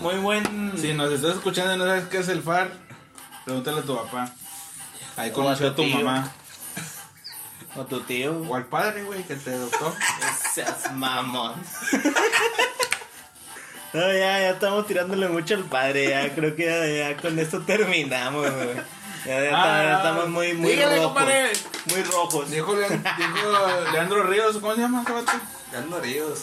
Muy 0.00 0.14
buen. 0.16 0.72
Si 0.78 0.92
nos 0.94 1.12
estás 1.12 1.36
escuchando 1.36 1.74
y 1.74 1.78
no 1.78 1.84
sabes 1.86 2.04
qué 2.08 2.18
es 2.18 2.28
el 2.28 2.42
FAR, 2.42 2.70
pregúntale 3.44 3.78
a 3.80 3.82
tu 3.82 3.96
papá. 3.96 4.30
Ahí 5.16 5.30
conoció 5.30 5.68
a 5.68 5.74
tu 5.74 5.82
tu 5.82 5.88
tío. 5.88 5.96
mamá. 6.00 6.30
O 7.74 7.86
tu 7.86 8.00
tío. 8.02 8.38
O 8.48 8.54
al 8.54 8.66
padre, 8.66 9.02
güey, 9.02 9.22
que 9.22 9.34
te 9.34 9.54
adoptó. 9.54 9.94
Seas 10.54 10.92
mamón. 10.92 11.54
No, 13.94 14.00
ya, 14.10 14.40
ya 14.40 14.50
estamos 14.52 14.86
tirándole 14.86 15.28
mucho 15.28 15.54
al 15.54 15.64
padre, 15.64 16.08
ya 16.08 16.34
creo 16.34 16.56
que 16.56 16.64
ya, 16.64 17.10
ya 17.10 17.16
con 17.20 17.38
esto 17.38 17.60
terminamos, 17.60 18.50
güey. 18.50 18.68
Ya, 19.24 19.40
ya 19.40 19.50
Ah, 19.54 19.82
ya 19.84 19.96
estamos 19.98 20.28
muy, 20.30 20.52
muy 20.54 20.70
dígale, 20.72 20.96
rojos. 20.96 21.12
compadre. 21.12 21.52
Muy 21.90 22.02
rojos. 22.02 22.50
Dijo, 22.50 22.74
dijo 22.74 23.90
Leandro 23.92 24.22
Ríos, 24.24 24.56
¿cómo 24.58 24.74
se 24.74 24.80
llama 24.80 25.02
vato? 25.02 25.32
Ya 25.72 25.78
ando 25.78 26.00
ríos. 26.00 26.40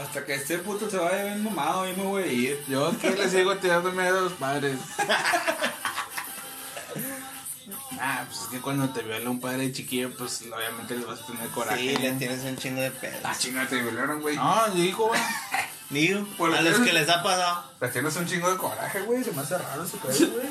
Hasta 0.00 0.24
que 0.24 0.34
este 0.34 0.58
puto 0.58 0.88
se 0.88 0.96
vaya 0.98 1.24
bien 1.24 1.42
mamado, 1.42 1.84
yo 1.88 1.96
me 1.96 2.04
voy 2.04 2.22
a 2.22 2.26
ir. 2.26 2.64
Yo 2.68 2.86
aquí 2.88 3.08
le 3.08 3.28
sigo 3.28 3.56
tirando 3.56 3.90
miedo 3.92 4.18
a 4.18 4.22
los 4.22 4.32
padres. 4.34 4.78
Ah, 8.02 8.24
pues 8.26 8.40
es 8.42 8.46
que 8.48 8.60
cuando 8.60 8.88
te 8.90 9.02
viola 9.02 9.28
un 9.28 9.40
padre 9.40 9.70
chiquillo, 9.72 10.10
pues 10.16 10.42
obviamente 10.42 10.96
le 10.96 11.04
vas 11.04 11.20
a 11.20 11.26
tener 11.26 11.46
coraje. 11.50 11.78
Sí, 11.80 11.96
le 11.96 12.12
tienes 12.12 12.42
un 12.44 12.56
chingo 12.56 12.80
de 12.80 12.90
pedo. 12.90 13.18
Ah, 13.24 13.34
chinga, 13.38 13.66
te 13.66 13.76
violaron, 13.82 14.22
güey. 14.22 14.36
No, 14.36 14.68
digo, 14.74 15.08
güey. 15.08 15.20
Digo, 15.90 16.20
a 16.38 16.48
lo 16.48 16.62
los 16.62 16.78
que- 16.78 16.84
que 16.86 16.92
les 16.94 17.08
ha 17.10 17.22
pasado. 17.22 17.62
Pero 17.78 17.92
tienes 17.92 18.16
un 18.16 18.26
chingo 18.26 18.50
de 18.50 18.56
coraje, 18.56 19.00
güey. 19.02 19.22
Se 19.22 19.32
me 19.32 19.42
hace 19.42 19.58
raro 19.58 19.84
ese 19.84 19.98
pedo, 19.98 20.32
güey. 20.32 20.48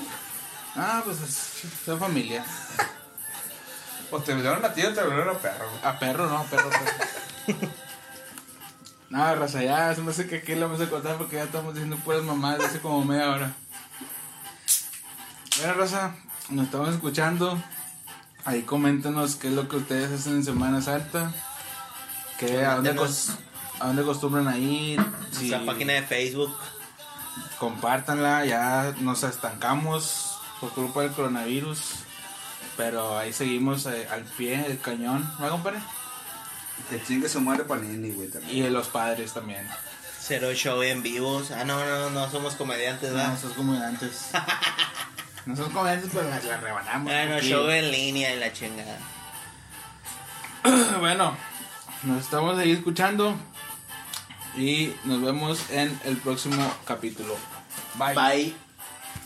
Ah, 0.76 1.02
pues 1.06 1.20
es, 1.22 1.98
familia. 2.00 2.44
Pues 4.10 4.24
te 4.24 4.34
violaron 4.34 4.66
a 4.66 4.74
ti 4.74 4.82
o 4.84 4.92
te 4.92 5.04
violaron 5.04 5.36
a 5.36 5.40
perro, 5.40 5.70
güey. 5.70 5.84
A 5.86 6.00
perro, 6.00 6.28
no, 6.28 6.40
a 6.40 6.44
perro, 6.46 6.68
perro. 6.72 7.70
No, 9.12 9.36
raza, 9.36 9.62
ya, 9.62 9.94
se 9.94 10.02
me 10.02 10.10
hace 10.10 10.28
que 10.28 10.38
aquí 10.38 10.56
lo 10.56 10.68
vamos 10.68 10.82
a 10.82 10.90
contar 10.90 11.18
porque 11.18 11.36
ya 11.36 11.44
estamos 11.44 11.76
diciendo 11.76 11.96
puras 11.98 12.24
mamadas 12.24 12.66
hace 12.66 12.80
como 12.80 13.06
media 13.06 13.30
hora. 13.30 13.54
Bueno, 15.60 15.74
raza, 15.76 16.16
nos 16.50 16.66
estamos 16.66 16.90
escuchando. 16.90 17.62
Ahí 18.46 18.64
coméntanos 18.64 19.36
qué 19.36 19.50
es 19.50 19.54
lo 19.54 19.68
que 19.70 19.76
ustedes 19.78 20.12
hacen 20.12 20.38
en 20.38 20.44
Semana 20.44 20.82
Santa. 20.82 21.32
Que, 22.40 22.66
a, 22.66 22.76
dónde 22.78 22.96
Coméntenos. 22.96 23.30
cos- 23.30 23.80
a 23.80 23.88
dónde 23.88 24.02
acostumbran 24.02 24.48
a 24.48 24.58
ir. 24.58 25.00
Si 25.32 25.50
Nuestra 25.50 25.66
página 25.72 25.94
de 25.94 26.02
Facebook. 26.04 26.58
compártanla, 27.60 28.44
ya 28.46 28.96
nos 29.02 29.22
estancamos 29.22 30.29
por 30.60 30.72
culpa 30.72 31.02
del 31.02 31.12
coronavirus. 31.12 31.80
Pero 32.78 33.18
ahí 33.18 33.34
seguimos 33.34 33.86
eh, 33.88 34.08
al 34.10 34.24
pie 34.24 34.58
del 34.58 34.80
cañón, 34.80 35.30
¿va, 35.42 35.50
compadre? 35.50 35.80
Que 36.90 37.02
chingue 37.04 37.28
su 37.28 37.42
madre 37.42 37.66
Panini, 37.66 38.12
güey, 38.12 38.30
también. 38.30 38.58
Y 38.58 38.62
de 38.62 38.70
los 38.70 38.88
padres 38.88 39.34
también. 39.34 39.68
Cero 40.20 40.54
show 40.54 40.82
en 40.82 41.04
vivos. 41.04 41.52
Ah, 41.52 41.64
no, 41.66 41.84
no, 41.84 42.10
no 42.12 42.30
somos 42.32 42.56
comediantes, 42.56 43.10
No, 43.10 43.18
¿verdad? 43.18 43.40
sos 43.40 43.54
comediantes. 43.54 44.30
no 45.46 45.56
son 45.56 45.72
comediantes, 45.72 46.10
pero 46.14 46.30
las 46.30 46.44
la 46.46 46.58
rebanamos. 46.58 47.12
Bueno, 47.12 47.36
aquí. 47.36 47.50
show 47.50 47.70
en 47.70 47.92
línea 47.92 48.34
y 48.34 48.40
la 48.40 48.54
chingada. 48.54 48.98
Bueno, 51.00 51.36
nos 52.04 52.22
estamos 52.24 52.58
ahí 52.58 52.72
escuchando. 52.72 53.36
Y 54.58 54.94
nos 55.04 55.22
vemos 55.22 55.70
en 55.70 55.98
el 56.06 56.18
próximo 56.18 56.74
capítulo. 56.86 57.38
Bye. 57.96 58.14
Bye. 58.16 58.69